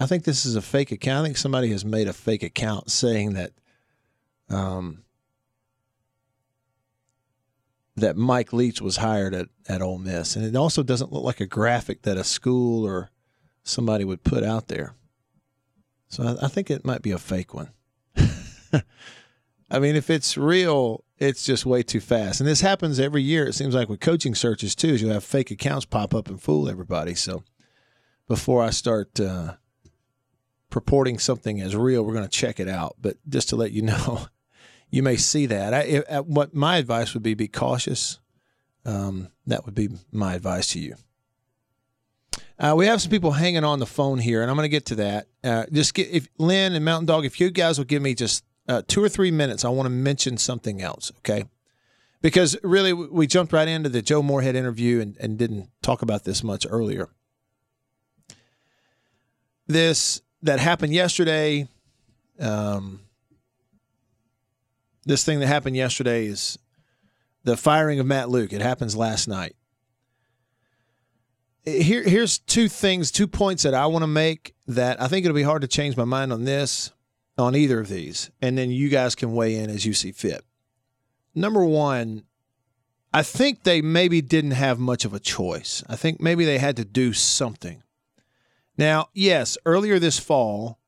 I 0.00 0.06
think 0.06 0.24
this 0.24 0.44
is 0.44 0.56
a 0.56 0.60
fake 0.60 0.90
account. 0.90 1.22
I 1.22 1.28
think 1.28 1.36
somebody 1.36 1.68
has 1.68 1.84
made 1.84 2.08
a 2.08 2.12
fake 2.12 2.42
account 2.42 2.90
saying 2.90 3.34
that, 3.34 3.52
um, 4.48 5.04
that 7.94 8.16
Mike 8.16 8.52
Leach 8.52 8.80
was 8.80 8.96
hired 8.96 9.34
at 9.34 9.50
at 9.68 9.82
Ole 9.82 9.98
Miss, 9.98 10.34
and 10.34 10.44
it 10.44 10.56
also 10.56 10.82
doesn't 10.82 11.12
look 11.12 11.22
like 11.22 11.40
a 11.40 11.46
graphic 11.46 12.02
that 12.02 12.18
a 12.18 12.24
school 12.24 12.84
or 12.84 13.10
somebody 13.62 14.04
would 14.04 14.24
put 14.24 14.42
out 14.42 14.66
there. 14.66 14.96
So 16.08 16.24
I, 16.24 16.46
I 16.46 16.48
think 16.48 16.72
it 16.72 16.84
might 16.84 17.02
be 17.02 17.12
a 17.12 17.18
fake 17.18 17.54
one. 17.54 17.70
I 19.70 19.78
mean, 19.78 19.94
if 19.94 20.10
it's 20.10 20.36
real, 20.36 21.04
it's 21.18 21.44
just 21.44 21.64
way 21.64 21.82
too 21.82 22.00
fast. 22.00 22.40
And 22.40 22.48
this 22.48 22.60
happens 22.60 22.98
every 22.98 23.22
year. 23.22 23.46
It 23.46 23.54
seems 23.54 23.74
like 23.74 23.88
with 23.88 24.00
coaching 24.00 24.34
searches 24.34 24.74
too, 24.74 24.88
is 24.88 25.02
you 25.02 25.08
have 25.08 25.22
fake 25.22 25.50
accounts 25.50 25.84
pop 25.84 26.14
up 26.14 26.28
and 26.28 26.42
fool 26.42 26.68
everybody. 26.68 27.14
So 27.14 27.44
before 28.26 28.62
I 28.62 28.70
start 28.70 29.20
uh, 29.20 29.54
purporting 30.70 31.18
something 31.18 31.60
as 31.60 31.76
real, 31.76 32.02
we're 32.02 32.14
going 32.14 32.24
to 32.24 32.30
check 32.30 32.58
it 32.58 32.68
out. 32.68 32.96
But 33.00 33.16
just 33.28 33.48
to 33.50 33.56
let 33.56 33.70
you 33.70 33.82
know, 33.82 34.26
you 34.90 35.02
may 35.02 35.16
see 35.16 35.46
that. 35.46 35.72
I, 35.72 36.20
what 36.20 36.52
my 36.52 36.78
advice 36.78 37.14
would 37.14 37.22
be: 37.22 37.34
be 37.34 37.48
cautious. 37.48 38.18
Um, 38.84 39.28
that 39.46 39.66
would 39.66 39.74
be 39.74 39.90
my 40.10 40.34
advice 40.34 40.68
to 40.68 40.80
you. 40.80 40.94
Uh, 42.58 42.74
we 42.76 42.86
have 42.86 43.00
some 43.00 43.10
people 43.10 43.32
hanging 43.32 43.64
on 43.64 43.78
the 43.78 43.86
phone 43.86 44.18
here, 44.18 44.42
and 44.42 44.50
I'm 44.50 44.56
going 44.56 44.64
to 44.64 44.70
get 44.70 44.86
to 44.86 44.94
that. 44.96 45.28
Uh, 45.44 45.64
just 45.72 45.94
get 45.94 46.10
if 46.10 46.28
Lynn 46.38 46.74
and 46.74 46.84
Mountain 46.84 47.06
Dog, 47.06 47.24
if 47.24 47.40
you 47.40 47.50
guys 47.50 47.78
will 47.78 47.84
give 47.84 48.02
me 48.02 48.14
just 48.14 48.44
uh, 48.70 48.82
two 48.86 49.02
or 49.02 49.08
three 49.08 49.32
minutes, 49.32 49.64
I 49.64 49.68
want 49.68 49.86
to 49.86 49.90
mention 49.90 50.36
something 50.36 50.80
else, 50.80 51.10
okay? 51.18 51.44
Because 52.22 52.56
really, 52.62 52.92
we 52.92 53.26
jumped 53.26 53.52
right 53.52 53.66
into 53.66 53.88
the 53.88 54.00
Joe 54.00 54.22
Moorhead 54.22 54.54
interview 54.54 55.00
and, 55.00 55.16
and 55.18 55.36
didn't 55.36 55.70
talk 55.82 56.02
about 56.02 56.22
this 56.22 56.44
much 56.44 56.64
earlier. 56.70 57.08
This 59.66 60.22
that 60.42 60.60
happened 60.60 60.94
yesterday, 60.94 61.66
um, 62.38 63.00
this 65.04 65.24
thing 65.24 65.40
that 65.40 65.48
happened 65.48 65.76
yesterday 65.76 66.26
is 66.26 66.56
the 67.42 67.56
firing 67.56 67.98
of 67.98 68.06
Matt 68.06 68.28
Luke. 68.28 68.52
It 68.52 68.62
happens 68.62 68.94
last 68.94 69.26
night. 69.26 69.56
Here, 71.64 72.04
here's 72.04 72.38
two 72.38 72.68
things, 72.68 73.10
two 73.10 73.26
points 73.26 73.64
that 73.64 73.74
I 73.74 73.86
want 73.86 74.02
to 74.04 74.08
make 74.08 74.54
that 74.68 75.00
I 75.02 75.08
think 75.08 75.24
it'll 75.24 75.34
be 75.34 75.42
hard 75.42 75.62
to 75.62 75.68
change 75.68 75.96
my 75.96 76.04
mind 76.04 76.32
on 76.32 76.44
this 76.44 76.92
on 77.40 77.56
either 77.56 77.80
of 77.80 77.88
these, 77.88 78.30
and 78.40 78.56
then 78.56 78.70
you 78.70 78.88
guys 78.88 79.14
can 79.14 79.34
weigh 79.34 79.56
in 79.56 79.70
as 79.70 79.84
you 79.84 79.94
see 79.94 80.12
fit. 80.12 80.44
Number 81.34 81.64
one, 81.64 82.24
I 83.12 83.22
think 83.22 83.64
they 83.64 83.82
maybe 83.82 84.20
didn't 84.20 84.52
have 84.52 84.78
much 84.78 85.04
of 85.04 85.12
a 85.12 85.20
choice. 85.20 85.82
I 85.88 85.96
think 85.96 86.20
maybe 86.20 86.44
they 86.44 86.58
had 86.58 86.76
to 86.76 86.84
do 86.84 87.12
something. 87.12 87.82
Now, 88.76 89.08
yes, 89.12 89.58
earlier 89.66 89.98
this 89.98 90.18
fall, 90.18 90.78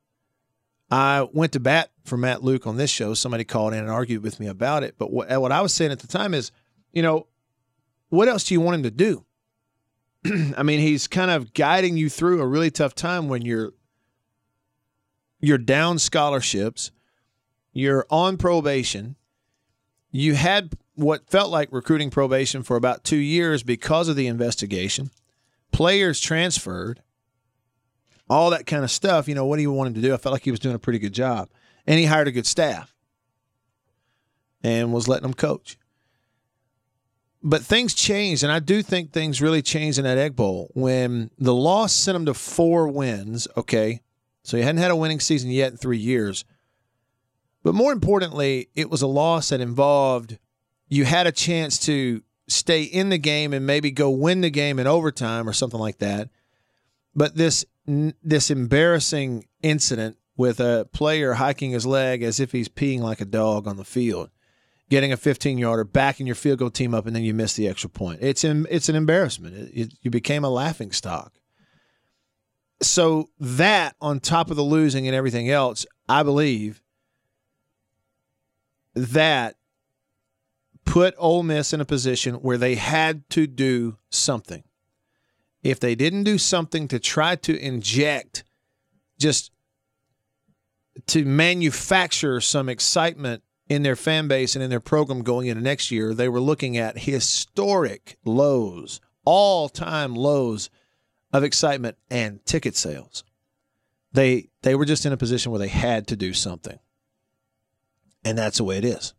I 0.91 1.27
went 1.33 1.53
to 1.53 1.61
bat 1.61 1.91
for 2.05 2.17
Matt 2.17 2.45
Luke 2.45 2.67
on 2.67 2.77
this 2.77 2.91
show. 2.91 3.15
Somebody 3.15 3.45
called 3.45 3.73
in 3.73 3.81
and 3.81 3.91
argued 3.91 4.23
with 4.23 4.39
me 4.39 4.47
about 4.47 4.83
it. 4.83 4.95
But 4.99 5.11
what, 5.11 5.29
what 5.41 5.53
I 5.53 5.61
was 5.63 5.75
saying 5.75 5.91
at 5.91 5.99
the 5.99 6.07
time 6.07 6.35
is, 6.35 6.53
you 6.93 7.03
know, 7.03 7.27
what 8.09 8.29
else 8.29 8.45
do 8.45 8.55
you 8.55 8.61
want 8.61 8.77
him 8.77 8.83
to 8.85 8.91
do? 8.91 9.25
I 10.57 10.63
mean, 10.63 10.81
he's 10.81 11.09
kind 11.09 11.31
of 11.31 11.55
guiding 11.55 11.97
you 11.97 12.09
through 12.09 12.41
a 12.41 12.47
really 12.47 12.71
tough 12.71 12.95
time 12.95 13.29
when 13.29 13.43
you're 13.43 13.73
you're 15.43 15.59
down 15.59 15.99
scholarships, 15.99 16.90
you're 17.74 18.07
on 18.09 18.38
probation. 18.38 19.16
You 20.11 20.34
had 20.34 20.74
what 20.95 21.28
felt 21.28 21.51
like 21.51 21.68
recruiting 21.72 22.11
probation 22.11 22.62
for 22.62 22.76
about 22.76 23.05
2 23.05 23.16
years 23.16 23.62
because 23.62 24.09
of 24.09 24.16
the 24.16 24.26
investigation. 24.26 25.11
Players 25.72 26.20
transferred 26.20 27.03
all 28.28 28.51
that 28.51 28.66
kind 28.66 28.84
of 28.84 28.90
stuff. 28.90 29.26
You 29.26 29.34
know, 29.34 29.45
what 29.45 29.57
do 29.57 29.62
you 29.62 29.72
want 29.72 29.88
him 29.88 29.95
to 29.95 30.01
do? 30.01 30.14
I 30.14 30.18
felt 30.18 30.32
like 30.32 30.45
he 30.45 30.51
was 30.51 30.61
doing 30.61 30.74
a 30.74 30.78
pretty 30.78 30.99
good 30.99 31.14
job. 31.14 31.49
And 31.86 31.99
he 31.99 32.05
hired 32.05 32.28
a 32.28 32.32
good 32.32 32.47
staff 32.47 32.95
and 34.62 34.93
was 34.93 35.09
letting 35.09 35.24
them 35.24 35.34
coach. 35.34 35.76
But 37.43 37.62
things 37.62 37.93
changed, 37.93 38.45
and 38.45 38.53
I 38.53 38.61
do 38.61 38.82
think 38.82 39.11
things 39.11 39.43
really 39.43 39.62
changed 39.62 39.99
in 39.99 40.05
that 40.05 40.18
Egg 40.18 40.36
Bowl 40.36 40.70
when 40.74 41.30
the 41.38 41.55
loss 41.55 41.93
sent 41.93 42.14
him 42.14 42.26
to 42.26 42.34
four 42.34 42.86
wins. 42.86 43.49
Okay. 43.57 44.03
So 44.43 44.57
he 44.57 44.62
hadn't 44.62 44.80
had 44.80 44.90
a 44.90 44.97
winning 44.97 45.20
season 45.20 45.51
yet 45.51 45.72
in 45.72 45.78
three 45.78 45.99
years. 45.99 46.45
But 47.62 47.74
more 47.74 47.93
importantly, 47.93 48.68
it 48.74 48.90
was 48.90 49.03
a 49.03 49.07
loss 49.07 49.51
that 49.51 49.61
involved 49.61 50.38
you 50.88 51.05
had 51.05 51.26
a 51.26 51.32
chance 51.32 51.78
to 51.78 52.22
stay 52.49 52.82
in 52.82 53.09
the 53.09 53.18
game 53.18 53.53
and 53.53 53.66
maybe 53.66 53.90
go 53.90 54.11
win 54.11 54.43
the 54.43 54.51
game 54.51 54.78
in 54.78 54.86
overtime 54.86 55.49
or 55.49 55.53
something 55.53 55.80
like 55.80 55.99
that. 55.99 56.28
But 57.14 57.36
this 57.36 57.64
this 57.86 58.51
embarrassing 58.51 59.47
incident 59.62 60.16
with 60.36 60.61
a 60.61 60.86
player 60.93 61.34
hiking 61.34 61.70
his 61.70 61.86
leg 61.86 62.22
as 62.22 62.40
if 62.40 62.53
he's 62.53 62.68
peeing 62.68 63.01
like 63.01 63.20
a 63.20 63.24
dog 63.24 63.66
on 63.66 63.76
the 63.76 63.84
field, 63.84 64.30
getting 64.88 65.12
a 65.12 65.16
15 65.16 65.59
yarder, 65.59 65.84
backing 65.84 66.26
your 66.26 66.36
field 66.36 66.59
goal 66.59 66.70
team 66.70 66.95
up, 66.95 67.07
and 67.07 67.16
then 67.16 67.24
you 67.24 67.34
miss 67.34 67.55
the 67.55 67.68
extra 67.68 67.90
point. 67.90 68.20
It's 68.22 68.45
in, 68.45 68.66
it's 68.70 68.88
an 68.88 68.97
embarrassment. 68.97 69.57
It, 69.57 69.70
it, 69.74 69.95
you 70.03 70.11
became 70.11 70.45
a 70.45 70.51
laughing 70.51 70.93
stock. 70.93 71.32
So 72.83 73.30
that 73.39 73.95
on 74.01 74.20
top 74.20 74.51
of 74.51 74.57
the 74.57 74.62
losing 74.62 75.07
and 75.07 75.14
everything 75.14 75.49
else, 75.49 75.87
I 76.09 76.22
believe 76.22 76.83
that 78.95 79.57
put 80.85 81.14
Ole 81.16 81.43
Miss 81.43 81.72
in 81.72 81.80
a 81.80 81.85
position 81.85 82.35
where 82.37 82.59
they 82.59 82.74
had 82.74 83.28
to 83.30 83.47
do 83.47 83.99
something. 84.11 84.64
If 85.62 85.78
they 85.78 85.95
didn't 85.95 86.24
do 86.24 86.39
something 86.39 86.89
to 86.89 86.99
try 86.99 87.37
to 87.37 87.57
inject 87.57 88.43
just 89.18 89.53
to 91.07 91.24
manufacture 91.24 92.41
some 92.41 92.68
excitement 92.68 93.45
in 93.68 93.85
their 93.85 93.97
fan 93.97 94.26
base 94.26 94.57
and 94.57 94.62
in 94.62 94.70
their 94.70 94.80
program 94.80 95.22
going 95.22 95.47
into 95.47 95.62
next 95.62 95.93
year, 95.93 96.12
they 96.14 96.28
were 96.28 96.41
looking 96.41 96.76
at 96.76 96.99
historic 96.99 98.18
lows, 98.24 99.01
all 99.24 99.68
time 99.68 100.16
lows 100.16 100.68
of 101.33 101.45
excitement 101.45 101.97
and 102.11 102.45
ticket 102.45 102.76
sales. 102.76 103.24
They 104.12 104.49
they 104.62 104.74
were 104.74 104.85
just 104.85 105.07
in 105.07 105.12
a 105.12 105.16
position 105.16 105.51
where 105.53 105.59
they 105.59 105.68
had 105.68 106.07
to 106.09 106.16
do 106.16 106.33
something. 106.33 106.78
And 108.24 108.39
that's 108.39 108.59
the 108.59 108.64
way 108.64 108.78
it 108.78 108.85
is. 108.85 109.14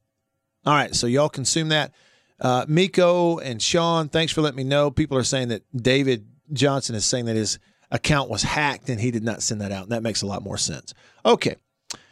All 0.66 0.74
right, 0.74 0.96
so 0.96 1.08
y'all 1.08 1.30
consume 1.30 1.70
that. 1.70 1.92
Uh, 2.40 2.66
Miko 2.68 3.38
and 3.40 3.62
Sean, 3.62 4.08
thanks 4.10 4.32
for 4.32 4.42
letting 4.42 4.58
me 4.58 4.64
know. 4.64 4.92
People 4.92 5.18
are 5.18 5.24
saying 5.24 5.50
that 5.50 5.64
David 5.76 6.26
Johnson 6.52 6.96
is 6.96 7.06
saying 7.06 7.26
that 7.26 7.36
his 7.36 7.60
account 7.92 8.30
was 8.30 8.44
hacked 8.44 8.90
and 8.90 9.00
he 9.00 9.12
did 9.12 9.24
not 9.24 9.42
send 9.42 9.62
that 9.62 9.72
out. 9.72 9.84
And 9.84 9.92
that 9.92 10.04
makes 10.04 10.22
a 10.22 10.28
lot 10.28 10.44
more 10.44 10.58
sense. 10.58 10.94
Okay. 11.26 11.56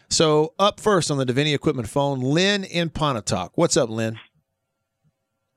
So 0.09 0.53
up 0.59 0.79
first 0.79 1.09
on 1.09 1.17
the 1.17 1.25
Davini 1.25 1.55
Equipment 1.55 1.87
phone, 1.87 2.19
Lynn 2.19 2.63
in 2.63 2.89
Pontotoc. 2.89 3.53
What's 3.55 3.77
up, 3.77 3.89
Lynn? 3.89 4.19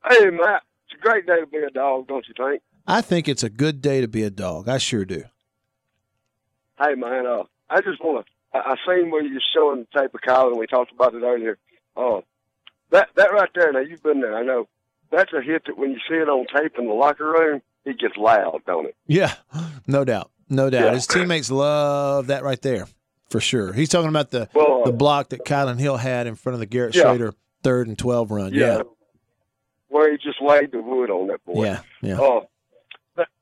Hey, 0.07 0.29
Matt. 0.29 0.63
It's 0.89 0.99
a 0.99 1.01
great 1.01 1.25
day 1.25 1.39
to 1.39 1.47
be 1.47 1.57
a 1.57 1.69
dog, 1.69 2.07
don't 2.07 2.25
you 2.27 2.33
think? 2.37 2.61
I 2.87 3.01
think 3.01 3.27
it's 3.27 3.43
a 3.43 3.49
good 3.49 3.81
day 3.81 4.01
to 4.01 4.07
be 4.07 4.23
a 4.23 4.29
dog. 4.29 4.69
I 4.69 4.77
sure 4.77 5.05
do. 5.05 5.23
Hey, 6.79 6.93
man. 6.95 7.25
Uh, 7.25 7.43
I 7.69 7.81
just 7.81 8.03
want 8.03 8.25
to. 8.25 8.31
I, 8.57 8.71
I 8.71 8.75
seen 8.87 9.09
where 9.11 9.23
you're 9.23 9.41
showing 9.55 9.85
the 9.91 9.99
tape 9.99 10.13
of 10.13 10.21
Kyle, 10.21 10.47
and 10.49 10.57
we 10.57 10.67
talked 10.67 10.91
about 10.91 11.13
it 11.15 11.23
earlier. 11.23 11.57
Uh, 11.97 12.21
that 12.91 13.09
that 13.15 13.31
right 13.33 13.49
there. 13.55 13.71
Now 13.71 13.79
you've 13.79 14.03
been 14.03 14.21
there. 14.21 14.37
I 14.37 14.43
know. 14.43 14.67
That's 15.11 15.31
a 15.33 15.41
hit 15.41 15.63
that 15.67 15.77
when 15.77 15.91
you 15.91 15.97
see 16.09 16.15
it 16.15 16.27
on 16.29 16.45
tape 16.47 16.73
in 16.77 16.87
the 16.87 16.93
locker 16.93 17.25
room, 17.25 17.61
it 17.85 17.99
gets 17.99 18.17
loud, 18.17 18.61
don't 18.67 18.87
it? 18.87 18.95
Yeah, 19.07 19.33
no 19.87 20.03
doubt, 20.03 20.31
no 20.49 20.69
doubt. 20.69 20.85
Yeah. 20.85 20.93
His 20.93 21.07
teammates 21.07 21.49
love 21.49 22.27
that 22.27 22.43
right 22.43 22.61
there 22.61 22.87
for 23.29 23.39
sure. 23.39 23.71
He's 23.71 23.89
talking 23.89 24.09
about 24.09 24.31
the 24.31 24.49
Well, 24.53 24.81
uh, 24.81 24.85
the 24.85 24.91
block 24.91 25.29
that 25.29 25.45
Kylin 25.45 25.79
Hill 25.79 25.97
had 25.97 26.27
in 26.27 26.35
front 26.35 26.55
of 26.55 26.59
the 26.59 26.65
Garrett 26.65 26.95
Yeah. 26.95 27.03
Shrader 27.03 27.33
third 27.63 27.87
and 27.87 27.97
twelve 27.97 28.29
run. 28.31 28.53
Yeah, 28.53 28.81
Where 29.87 30.11
he 30.11 30.17
just 30.17 30.41
laid 30.41 30.71
the 30.71 30.81
wood 30.81 31.09
on 31.09 31.27
that 31.27 31.43
boy. 31.45 31.63
yeah, 31.65 31.79
yeah. 32.01 32.17
Oh, 32.19 32.49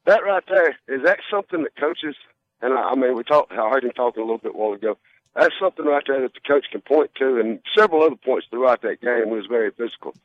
that, 0.06 0.24
right 0.24 0.44
there 0.48 0.70
is 0.88 1.04
that 1.04 1.20
something 1.32 1.64
that 1.64 1.76
coaches 1.76 2.16
and 2.64 2.74
I, 2.74 2.92
I 2.92 2.96
mean 2.96 3.16
we 3.16 3.24
talked. 3.24 3.52
I 3.52 3.70
heard 3.70 3.84
him 3.84 3.92
talking 3.92 4.22
a 4.24 4.26
little 4.26 4.40
bit 4.40 4.56
while 4.56 4.74
ago. 4.74 4.98
That's 5.36 5.54
something 5.60 5.86
right 5.86 6.04
there 6.08 6.22
that 6.22 6.34
the 6.34 6.40
coach 6.48 6.66
can 6.72 6.82
point 6.82 7.12
to, 7.16 7.40
and 7.40 7.60
several 7.76 8.04
other 8.04 8.16
points 8.16 8.48
throughout 8.50 8.82
that 8.84 9.02
game 9.02 9.30
was 9.30 9.46
very 9.48 9.72
physical. 9.72 10.16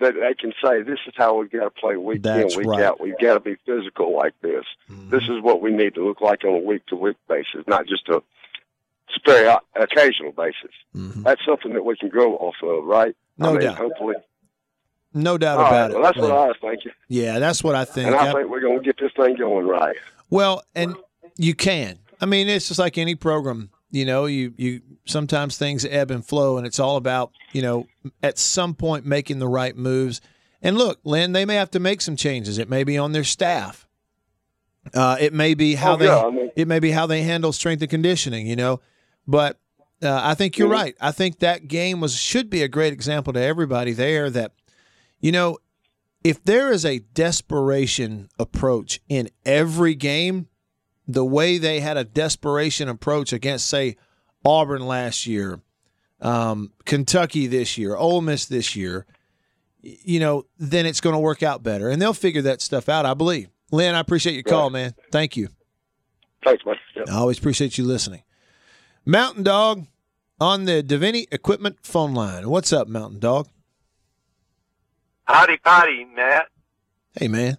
That 0.00 0.14
they 0.14 0.34
can 0.34 0.52
say, 0.62 0.82
"This 0.82 1.00
is 1.06 1.14
how 1.16 1.38
we 1.38 1.48
got 1.48 1.64
to 1.64 1.70
play 1.70 1.96
week 1.96 2.22
That's 2.22 2.54
in, 2.54 2.60
week 2.60 2.68
right. 2.68 2.82
out. 2.82 3.00
We've 3.00 3.18
got 3.20 3.34
to 3.34 3.40
be 3.40 3.56
physical 3.66 4.16
like 4.16 4.34
this. 4.42 4.64
This 5.10 5.24
is 5.24 5.42
what 5.42 5.60
we 5.60 5.70
need 5.70 5.94
to 5.96 6.06
look 6.06 6.20
like 6.20 6.44
on 6.44 6.54
a 6.54 6.58
week 6.58 6.86
to 6.86 6.96
week 6.96 7.16
basis, 7.28 7.66
not 7.66 7.86
just 7.86 8.08
a 8.08 8.22
very 9.26 9.54
occasional 9.74 10.32
basis. 10.32 10.70
That's 11.24 11.44
something 11.44 11.72
that 11.74 11.84
we 11.84 11.96
can 11.96 12.08
grow 12.08 12.36
off 12.36 12.54
of, 12.62 12.84
right? 12.84 13.14
Mm-hmm. 13.38 13.42
No 13.42 13.48
I 13.48 13.52
mean, 13.52 13.60
doubt. 13.62 13.76
Hopefully, 13.76 14.14
No 15.14 15.38
doubt 15.38 15.56
All 15.58 15.64
right, 15.64 15.86
about 15.86 15.90
well, 15.90 15.90
it. 15.90 15.94
Well, 15.94 16.02
that's 16.02 16.18
what 16.18 16.30
I 16.32 16.46
was 16.48 16.56
thinking, 16.60 16.92
Yeah, 17.08 17.38
that's 17.38 17.64
what 17.64 17.74
I 17.74 17.84
think. 17.84 18.06
and 18.08 18.16
I 18.16 18.30
I- 18.30 18.32
think 18.34 18.48
we're 18.50 18.60
going 18.60 18.78
to 18.78 18.84
get 18.84 18.98
this 18.98 19.12
thing 19.16 19.36
going 19.36 19.66
right. 19.66 19.96
Well, 20.30 20.62
and 20.74 20.94
you 21.36 21.54
can. 21.54 21.98
I 22.20 22.26
mean, 22.26 22.48
it's 22.48 22.68
just 22.68 22.78
like 22.78 22.98
any 22.98 23.14
program. 23.14 23.70
You 23.90 24.04
know, 24.04 24.26
you 24.26 24.52
you 24.58 24.82
sometimes 25.06 25.56
things 25.56 25.84
ebb 25.86 26.10
and 26.10 26.22
flow, 26.24 26.58
and 26.58 26.66
it's 26.66 26.78
all 26.78 26.96
about 26.96 27.32
you 27.52 27.62
know 27.62 27.86
at 28.22 28.38
some 28.38 28.74
point 28.74 29.06
making 29.06 29.38
the 29.38 29.48
right 29.48 29.74
moves. 29.74 30.20
And 30.60 30.76
look, 30.76 30.98
Lynn, 31.04 31.32
they 31.32 31.46
may 31.46 31.54
have 31.54 31.70
to 31.70 31.80
make 31.80 32.00
some 32.02 32.16
changes. 32.16 32.58
It 32.58 32.68
may 32.68 32.84
be 32.84 32.98
on 32.98 33.12
their 33.12 33.24
staff. 33.24 33.86
Uh, 34.92 35.16
it 35.20 35.32
may 35.32 35.54
be 35.54 35.74
how 35.74 35.94
Oh, 35.94 35.96
they 35.96 36.04
yeah, 36.06 36.22
I 36.22 36.30
mean- 36.30 36.50
it 36.56 36.68
may 36.68 36.80
be 36.80 36.90
how 36.90 37.06
they 37.06 37.22
handle 37.22 37.52
strength 37.52 37.80
and 37.82 37.90
conditioning. 37.90 38.46
You 38.46 38.56
know, 38.56 38.80
but 39.26 39.58
uh, 40.02 40.20
I 40.22 40.34
think 40.34 40.58
you're 40.58 40.68
Mhm. 40.68 40.72
right. 40.72 40.96
I 41.00 41.12
think 41.12 41.38
that 41.38 41.66
game 41.68 42.00
was 42.00 42.14
should 42.16 42.50
be 42.50 42.62
a 42.62 42.68
great 42.68 42.92
example 42.92 43.32
to 43.32 43.40
everybody 43.40 43.92
there 43.92 44.28
that 44.30 44.52
you 45.20 45.32
know 45.32 45.58
if 46.24 46.42
there 46.44 46.70
is 46.70 46.84
a 46.84 46.98
desperation 46.98 48.28
approach 48.38 49.00
in 49.08 49.30
every 49.44 49.94
game, 49.94 50.48
the 51.06 51.24
way 51.24 51.58
they 51.58 51.80
had 51.80 51.96
a 51.96 52.04
desperation 52.04 52.88
approach 52.88 53.32
against, 53.32 53.66
say, 53.66 53.96
Auburn 54.44 54.86
last 54.86 55.26
year, 55.26 55.60
um, 56.20 56.72
Kentucky 56.84 57.46
this 57.46 57.78
year, 57.78 57.96
Ole 57.96 58.20
Miss 58.20 58.46
this 58.46 58.76
year, 58.76 59.06
you 59.80 60.20
know, 60.20 60.44
then 60.58 60.86
it's 60.86 61.00
going 61.00 61.14
to 61.14 61.20
work 61.20 61.42
out 61.42 61.62
better. 61.62 61.88
And 61.88 62.02
they'll 62.02 62.12
figure 62.12 62.42
that 62.42 62.60
stuff 62.60 62.88
out, 62.88 63.06
I 63.06 63.14
believe. 63.14 63.48
Lynn, 63.70 63.94
I 63.94 64.00
appreciate 64.00 64.34
your 64.34 64.42
call, 64.42 64.70
man. 64.70 64.94
Thank 65.12 65.36
you. 65.36 65.48
Thanks, 66.44 66.64
man. 66.64 66.76
Yeah. 66.96 67.04
I 67.08 67.14
always 67.16 67.38
appreciate 67.38 67.78
you 67.78 67.84
listening. 67.84 68.22
Mountain 69.06 69.44
Dog 69.44 69.86
on 70.40 70.64
the 70.64 70.82
Davini 70.82 71.26
Equipment 71.32 71.78
phone 71.82 72.14
line. 72.14 72.48
What's 72.50 72.72
up, 72.72 72.88
Mountain 72.88 73.20
Dog? 73.20 73.48
Howdy 75.28 75.58
potty, 75.58 76.06
Matt. 76.16 76.46
Hey, 77.14 77.28
man. 77.28 77.58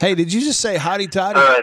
hey, 0.00 0.16
did 0.16 0.32
you 0.32 0.40
just 0.40 0.60
say 0.60 0.76
hotty 0.76 1.08
toddy? 1.08 1.38
Uh, 1.38 1.62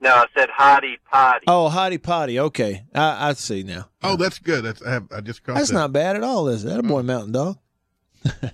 no, 0.00 0.10
I 0.14 0.26
said 0.36 0.48
hotty 0.48 0.94
potty. 1.10 1.44
Oh, 1.48 1.68
hotty 1.68 2.00
potty. 2.00 2.38
Okay, 2.38 2.84
I, 2.94 3.30
I 3.30 3.32
see 3.32 3.64
now. 3.64 3.88
Oh, 4.02 4.14
that's 4.16 4.38
good. 4.38 4.64
That's 4.64 4.80
I, 4.82 4.92
have, 4.92 5.08
I 5.10 5.20
just 5.22 5.42
caught 5.42 5.56
That's 5.56 5.70
that. 5.70 5.74
not 5.74 5.92
bad 5.92 6.14
at 6.14 6.22
all, 6.22 6.46
is 6.48 6.64
it? 6.64 6.68
That 6.68 6.78
a 6.78 6.82
boy, 6.84 7.02
Mountain 7.02 7.32
Dog. 7.32 7.58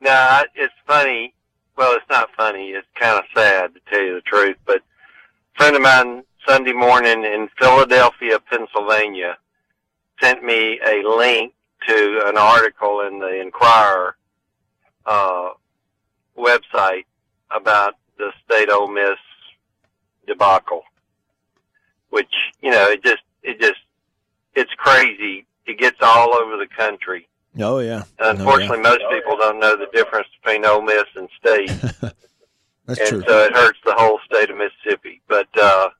No, 0.00 0.42
it's 0.54 0.74
funny. 0.86 1.32
Well, 1.78 1.96
it's 1.96 2.04
not 2.10 2.28
funny. 2.36 2.72
It's 2.72 2.86
kind 2.94 3.18
of 3.18 3.24
sad 3.34 3.72
to 3.74 3.80
tell 3.88 4.02
you 4.02 4.14
the 4.16 4.20
truth. 4.20 4.56
But 4.66 4.76
a 4.76 4.82
friend 5.56 5.74
of 5.76 5.80
mine 5.80 6.24
Sunday 6.46 6.74
morning 6.74 7.24
in 7.24 7.48
Philadelphia, 7.58 8.38
Pennsylvania, 8.38 9.38
sent 10.24 10.42
me 10.42 10.80
a 10.86 11.02
link 11.06 11.52
to 11.86 12.22
an 12.26 12.38
article 12.38 13.02
in 13.06 13.18
the 13.18 13.40
Inquirer 13.40 14.16
uh, 15.04 15.50
website 16.38 17.04
about 17.50 17.94
the 18.16 18.32
state 18.44 18.70
Ole 18.70 18.88
Miss 18.88 19.18
debacle, 20.26 20.82
which 22.08 22.32
you 22.62 22.70
know 22.70 22.86
it 22.86 23.04
just 23.04 23.22
it 23.42 23.60
just 23.60 23.80
it's 24.54 24.72
crazy. 24.78 25.46
It 25.66 25.78
gets 25.78 25.98
all 26.00 26.34
over 26.40 26.56
the 26.56 26.68
country. 26.74 27.28
Oh 27.58 27.80
yeah. 27.80 28.04
Unfortunately, 28.18 28.80
most 28.80 29.02
people 29.10 29.36
don't 29.36 29.60
know 29.60 29.76
the 29.76 29.88
difference 29.92 30.28
between 30.42 30.64
Ole 30.64 30.82
Miss 30.82 31.04
and 31.16 31.28
State. 31.38 31.70
That's 32.86 33.00
and 33.00 33.08
true. 33.08 33.24
so 33.26 33.44
it 33.44 33.54
hurts 33.54 33.78
the 33.84 33.94
whole 33.94 34.18
state 34.26 34.50
of 34.50 34.56
Mississippi. 34.56 35.20
But 35.28 35.48
uh, 35.60 35.90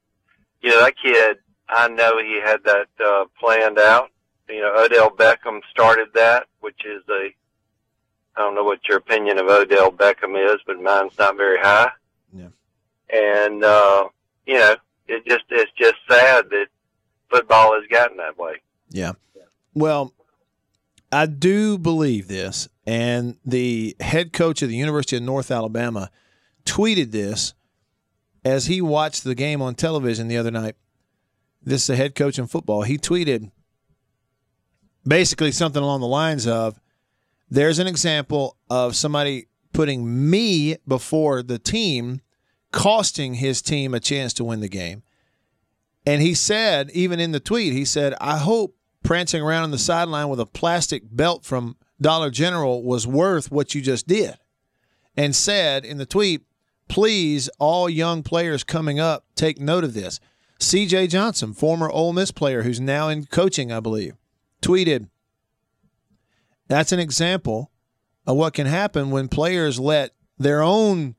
you 0.62 0.70
know 0.70 0.80
that 0.80 0.94
kid, 1.02 1.38
I 1.68 1.88
know 1.88 2.18
he 2.22 2.40
had 2.42 2.64
that 2.64 2.88
uh, 3.04 3.24
planned 3.38 3.78
out. 3.78 4.10
You 4.48 4.60
know, 4.60 4.74
Odell 4.76 5.10
Beckham 5.10 5.60
started 5.70 6.08
that, 6.14 6.46
which 6.60 6.84
is 6.84 7.02
a 7.08 7.34
I 8.36 8.40
don't 8.40 8.54
know 8.54 8.64
what 8.64 8.80
your 8.88 8.98
opinion 8.98 9.38
of 9.38 9.46
Odell 9.46 9.92
Beckham 9.92 10.36
is, 10.54 10.60
but 10.66 10.80
mine's 10.80 11.16
not 11.18 11.36
very 11.36 11.58
high. 11.58 11.90
Yeah. 12.32 12.48
And 13.08 13.64
uh, 13.64 14.08
you 14.46 14.54
know, 14.54 14.76
it 15.06 15.24
just 15.26 15.44
it's 15.50 15.70
just 15.78 15.94
sad 16.10 16.50
that 16.50 16.66
football 17.30 17.74
has 17.74 17.86
gotten 17.90 18.16
that 18.18 18.36
way. 18.36 18.62
Yeah. 18.90 19.12
Well, 19.72 20.12
I 21.10 21.26
do 21.26 21.78
believe 21.78 22.28
this, 22.28 22.68
and 22.86 23.36
the 23.44 23.96
head 24.00 24.32
coach 24.32 24.62
of 24.62 24.68
the 24.68 24.76
University 24.76 25.16
of 25.16 25.22
North 25.22 25.50
Alabama 25.50 26.10
tweeted 26.64 27.12
this 27.12 27.54
as 28.44 28.66
he 28.66 28.80
watched 28.80 29.24
the 29.24 29.34
game 29.34 29.62
on 29.62 29.74
television 29.74 30.28
the 30.28 30.36
other 30.36 30.50
night. 30.50 30.76
This 31.62 31.82
is 31.82 31.86
the 31.86 31.96
head 31.96 32.14
coach 32.14 32.38
in 32.38 32.46
football. 32.46 32.82
He 32.82 32.98
tweeted 32.98 33.50
basically 35.06 35.52
something 35.52 35.82
along 35.82 36.00
the 36.00 36.06
lines 36.06 36.46
of 36.46 36.80
there's 37.50 37.78
an 37.78 37.86
example 37.86 38.56
of 38.70 38.96
somebody 38.96 39.46
putting 39.72 40.30
me 40.30 40.76
before 40.86 41.42
the 41.42 41.58
team, 41.58 42.20
costing 42.72 43.34
his 43.34 43.60
team 43.60 43.94
a 43.94 44.00
chance 44.00 44.32
to 44.34 44.44
win 44.44 44.60
the 44.60 44.68
game. 44.68 45.02
And 46.06 46.20
he 46.20 46.34
said, 46.34 46.90
even 46.92 47.20
in 47.20 47.32
the 47.32 47.40
tweet, 47.40 47.72
he 47.72 47.84
said, 47.84 48.14
I 48.20 48.38
hope 48.38 48.76
prancing 49.02 49.42
around 49.42 49.64
on 49.64 49.70
the 49.70 49.78
sideline 49.78 50.28
with 50.28 50.40
a 50.40 50.46
plastic 50.46 51.02
belt 51.10 51.44
from 51.44 51.76
Dollar 52.00 52.30
General 52.30 52.82
was 52.82 53.06
worth 53.06 53.50
what 53.50 53.74
you 53.74 53.80
just 53.80 54.06
did. 54.06 54.36
And 55.16 55.34
said 55.34 55.84
in 55.84 55.98
the 55.98 56.06
tweet, 56.06 56.42
please, 56.88 57.48
all 57.58 57.88
young 57.88 58.22
players 58.22 58.64
coming 58.64 58.98
up, 58.98 59.24
take 59.34 59.60
note 59.60 59.84
of 59.84 59.94
this. 59.94 60.20
CJ 60.58 61.08
Johnson, 61.08 61.52
former 61.52 61.90
Ole 61.90 62.12
Miss 62.12 62.30
player 62.30 62.62
who's 62.62 62.80
now 62.80 63.08
in 63.08 63.26
coaching, 63.26 63.72
I 63.72 63.80
believe, 63.80 64.14
tweeted, 64.64 65.08
That's 66.68 66.92
an 66.92 67.00
example 67.00 67.70
of 68.26 68.36
what 68.36 68.54
can 68.54 68.66
happen 68.66 69.10
when 69.10 69.28
players 69.28 69.78
let 69.78 70.12
their 70.38 70.62
own 70.62 71.14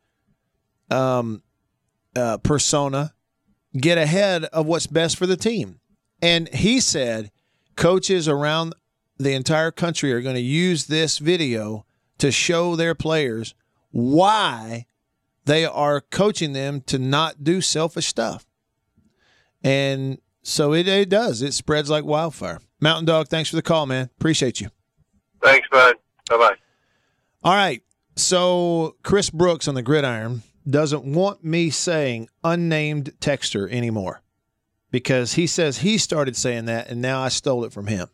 um, 0.90 1.44
uh, 2.16 2.38
persona 2.40 3.14
get 3.78 3.98
ahead 3.98 4.46
of 4.46 4.66
what's 4.66 4.88
best 4.88 5.18
for 5.18 5.28
the 5.28 5.38
team. 5.38 5.80
And 6.22 6.50
he 6.54 6.80
said 6.80 7.32
coaches 7.76 8.28
around 8.28 8.74
the 9.18 9.34
entire 9.34 9.72
country 9.72 10.12
are 10.14 10.22
going 10.22 10.36
to 10.36 10.42
use 10.42 10.88
this 10.88 11.20
video 11.20 11.86
to 12.18 12.32
show 12.32 12.76
their 12.76 12.96
players 12.96 13.54
why 13.92 14.86
they 15.46 15.66
are 15.66 16.02
coaching 16.02 16.54
them 16.54 16.82
to 16.82 16.98
not 16.98 17.44
do 17.44 17.62
selfish 17.62 18.08
stuff. 18.08 18.46
And 19.64 20.20
so 20.48 20.74
it, 20.74 20.88
it 20.88 21.10
does. 21.10 21.42
It 21.42 21.54
spreads 21.54 21.90
like 21.90 22.06
wildfire. 22.06 22.60
Mountain 22.80 23.06
Dog, 23.06 23.28
thanks 23.28 23.50
for 23.50 23.56
the 23.56 23.62
call, 23.64 23.86
man. 23.88 24.10
Appreciate 24.20 24.62
you. 24.62 24.70
Thanks, 25.44 25.68
bud. 25.72 25.96
Bye 26.30 26.38
bye. 26.38 26.56
All 27.44 27.54
right. 27.54 27.82
So 28.16 28.96
Chris 29.04 29.30
Brooks 29.30 29.68
on 29.68 29.76
the 29.76 29.82
gridiron 29.82 30.44
doesn't 30.70 31.04
want 31.04 31.44
me 31.44 31.70
saying 31.70 32.30
unnamed 32.44 33.12
texter 33.20 33.70
anymore 33.72 34.22
because 34.92 35.34
he 35.34 35.48
says 35.48 35.80
he 35.80 35.98
started 35.98 36.36
saying 36.36 36.66
that 36.66 36.90
and 36.90 37.02
now 37.02 37.22
I 37.22 37.30
stole 37.30 37.66
it 37.66 37.74
from 37.74 37.88
him. 37.88 38.08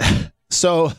so 0.50 0.92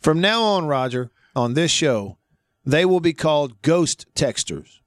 from 0.00 0.20
now 0.20 0.42
on, 0.42 0.66
Roger, 0.66 1.10
on 1.36 1.54
this 1.54 1.70
show, 1.70 2.18
they 2.64 2.84
will 2.84 3.00
be 3.00 3.12
called 3.12 3.60
ghost 3.62 4.06
texters. 4.14 4.78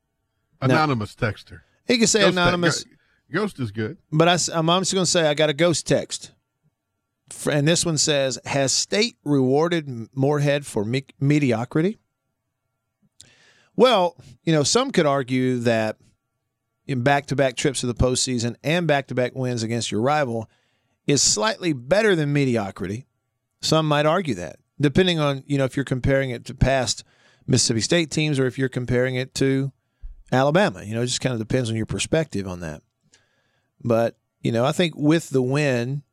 Anonymous 0.61 1.15
texter. 1.15 1.61
He 1.87 1.97
can 1.97 2.07
say 2.07 2.21
Ghost 2.21 2.33
te- 2.33 2.39
anonymous. 2.41 2.83
go- 2.83 2.90
Ghost 3.31 3.59
is 3.59 3.71
good. 3.71 3.97
But 4.11 4.27
I, 4.27 4.33
am 4.33 4.67
just 4.67 4.93
going 4.93 5.05
to 5.05 5.05
say 5.05 5.27
I 5.27 5.33
got 5.33 5.49
a 5.49 5.53
ghost 5.53 5.87
text. 5.87 6.31
And 7.49 7.67
this 7.67 7.85
one 7.85 7.97
says 7.97 8.39
Has 8.45 8.73
state 8.73 9.15
rewarded 9.23 10.09
Moorhead 10.13 10.65
for 10.65 10.83
me- 10.83 11.05
mediocrity? 11.19 11.97
Well, 13.75 14.17
you 14.43 14.53
know, 14.53 14.63
some 14.63 14.91
could 14.91 15.05
argue 15.05 15.59
that 15.59 15.97
in 16.87 17.03
back 17.03 17.27
to 17.27 17.35
back 17.35 17.55
trips 17.55 17.81
to 17.81 17.87
the 17.87 17.93
postseason 17.93 18.55
and 18.63 18.85
back 18.85 19.07
to 19.07 19.15
back 19.15 19.33
wins 19.33 19.63
against 19.63 19.91
your 19.91 20.01
rival 20.01 20.49
is 21.07 21.21
slightly 21.21 21.73
better 21.73 22.15
than 22.15 22.33
mediocrity. 22.33 23.05
Some 23.61 23.87
might 23.87 24.05
argue 24.05 24.35
that, 24.35 24.57
depending 24.79 25.19
on, 25.19 25.43
you 25.45 25.57
know, 25.57 25.65
if 25.65 25.75
you're 25.75 25.85
comparing 25.85 26.31
it 26.31 26.45
to 26.45 26.53
past 26.53 27.03
Mississippi 27.47 27.81
State 27.81 28.11
teams 28.11 28.39
or 28.39 28.45
if 28.45 28.57
you're 28.57 28.69
comparing 28.69 29.15
it 29.15 29.33
to 29.35 29.71
Alabama. 30.31 30.83
You 30.83 30.95
know, 30.95 31.01
it 31.01 31.07
just 31.07 31.21
kind 31.21 31.33
of 31.33 31.39
depends 31.39 31.69
on 31.69 31.75
your 31.75 31.85
perspective 31.85 32.47
on 32.47 32.59
that. 32.61 32.81
But, 33.83 34.17
you 34.41 34.51
know, 34.51 34.65
I 34.65 34.71
think 34.71 34.95
with 34.95 35.29
the 35.29 35.41
win, 35.41 36.03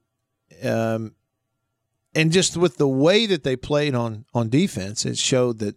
um, 0.64 1.14
and 2.14 2.32
just 2.32 2.56
with 2.56 2.78
the 2.78 2.88
way 2.88 3.26
that 3.26 3.44
they 3.44 3.56
played 3.56 3.94
on 3.94 4.24
on 4.34 4.48
defense, 4.48 5.04
it 5.04 5.18
showed 5.18 5.58
that 5.58 5.76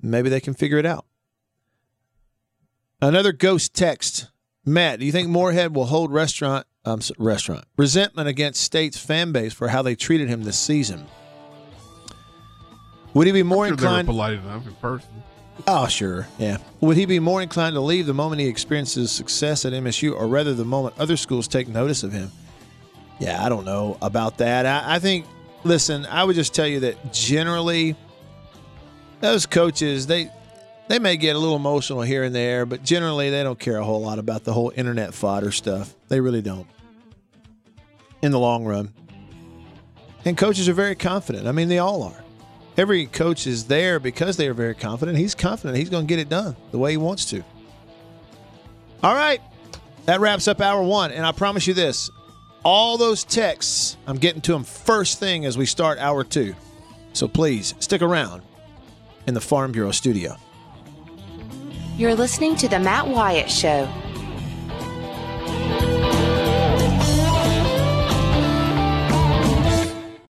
maybe 0.00 0.28
they 0.28 0.40
can 0.40 0.54
figure 0.54 0.78
it 0.78 0.86
out. 0.86 1.04
Another 3.00 3.32
ghost 3.32 3.74
text. 3.74 4.28
Matt, 4.64 5.00
do 5.00 5.06
you 5.06 5.12
think 5.12 5.28
Moorhead 5.28 5.74
will 5.74 5.86
hold 5.86 6.12
restaurant 6.12 6.66
um, 6.84 7.00
restaurant 7.18 7.64
resentment 7.76 8.28
against 8.28 8.62
State's 8.62 8.98
fan 8.98 9.30
base 9.32 9.52
for 9.52 9.68
how 9.68 9.82
they 9.82 9.94
treated 9.94 10.28
him 10.28 10.42
this 10.44 10.58
season? 10.58 11.06
Would 13.14 13.26
he 13.26 13.32
be 13.32 13.42
more 13.42 13.66
Sure 13.66 13.76
they 13.76 13.82
were 13.82 13.88
inclined? 13.88 14.08
polite 14.08 14.34
enough 14.34 14.66
in 14.66 14.74
person. 14.74 15.10
Oh, 15.66 15.86
sure. 15.86 16.26
Yeah. 16.38 16.58
Would 16.80 16.96
he 16.96 17.06
be 17.06 17.18
more 17.18 17.42
inclined 17.42 17.74
to 17.74 17.80
leave 17.80 18.06
the 18.06 18.14
moment 18.14 18.40
he 18.40 18.46
experiences 18.48 19.10
success 19.10 19.64
at 19.64 19.72
MSU 19.72 20.14
or 20.14 20.26
rather 20.26 20.54
the 20.54 20.64
moment 20.64 20.94
other 20.98 21.16
schools 21.16 21.48
take 21.48 21.68
notice 21.68 22.02
of 22.02 22.12
him? 22.12 22.30
Yeah, 23.18 23.44
I 23.44 23.48
don't 23.48 23.64
know 23.64 23.98
about 24.00 24.38
that. 24.38 24.64
I, 24.64 24.94
I 24.94 24.98
think, 24.98 25.26
listen, 25.64 26.06
I 26.06 26.24
would 26.24 26.36
just 26.36 26.54
tell 26.54 26.66
you 26.66 26.80
that 26.80 27.12
generally, 27.12 27.96
those 29.20 29.46
coaches, 29.46 30.06
they. 30.06 30.30
They 30.88 30.98
may 30.98 31.18
get 31.18 31.36
a 31.36 31.38
little 31.38 31.56
emotional 31.56 32.00
here 32.00 32.22
and 32.22 32.34
there, 32.34 32.64
but 32.64 32.82
generally 32.82 33.28
they 33.28 33.42
don't 33.42 33.58
care 33.58 33.76
a 33.76 33.84
whole 33.84 34.00
lot 34.00 34.18
about 34.18 34.44
the 34.44 34.54
whole 34.54 34.72
internet 34.74 35.12
fodder 35.12 35.52
stuff. 35.52 35.94
They 36.08 36.18
really 36.18 36.40
don't. 36.40 36.66
In 38.22 38.32
the 38.32 38.38
long 38.38 38.64
run. 38.64 38.94
And 40.24 40.34
coaches 40.34 40.66
are 40.66 40.72
very 40.72 40.94
confident. 40.94 41.46
I 41.46 41.52
mean, 41.52 41.68
they 41.68 41.78
all 41.78 42.04
are 42.04 42.24
every 42.78 43.06
coach 43.06 43.46
is 43.46 43.64
there 43.64 43.98
because 43.98 44.36
they 44.36 44.48
are 44.48 44.54
very 44.54 44.74
confident. 44.74 45.18
He's 45.18 45.34
confident 45.34 45.76
he's 45.76 45.90
going 45.90 46.06
to 46.06 46.08
get 46.08 46.20
it 46.20 46.28
done 46.28 46.56
the 46.70 46.78
way 46.78 46.92
he 46.92 46.96
wants 46.96 47.26
to. 47.26 47.42
All 49.02 49.14
right. 49.14 49.40
That 50.06 50.20
wraps 50.20 50.48
up 50.48 50.60
hour 50.60 50.82
one. 50.82 51.10
And 51.10 51.26
I 51.26 51.32
promise 51.32 51.66
you 51.66 51.74
this 51.74 52.10
all 52.64 52.98
those 52.98 53.24
texts, 53.24 53.96
I'm 54.06 54.16
getting 54.16 54.40
to 54.42 54.52
them 54.52 54.64
first 54.64 55.18
thing 55.18 55.44
as 55.44 55.58
we 55.58 55.66
start 55.66 55.98
hour 55.98 56.24
two. 56.24 56.54
So 57.12 57.28
please 57.28 57.74
stick 57.78 58.02
around 58.02 58.42
in 59.26 59.34
the 59.34 59.40
Farm 59.40 59.72
Bureau 59.72 59.90
studio. 59.90 60.36
You're 61.96 62.14
listening 62.14 62.54
to 62.56 62.68
The 62.68 62.78
Matt 62.78 63.08
Wyatt 63.08 63.50
Show. 63.50 63.88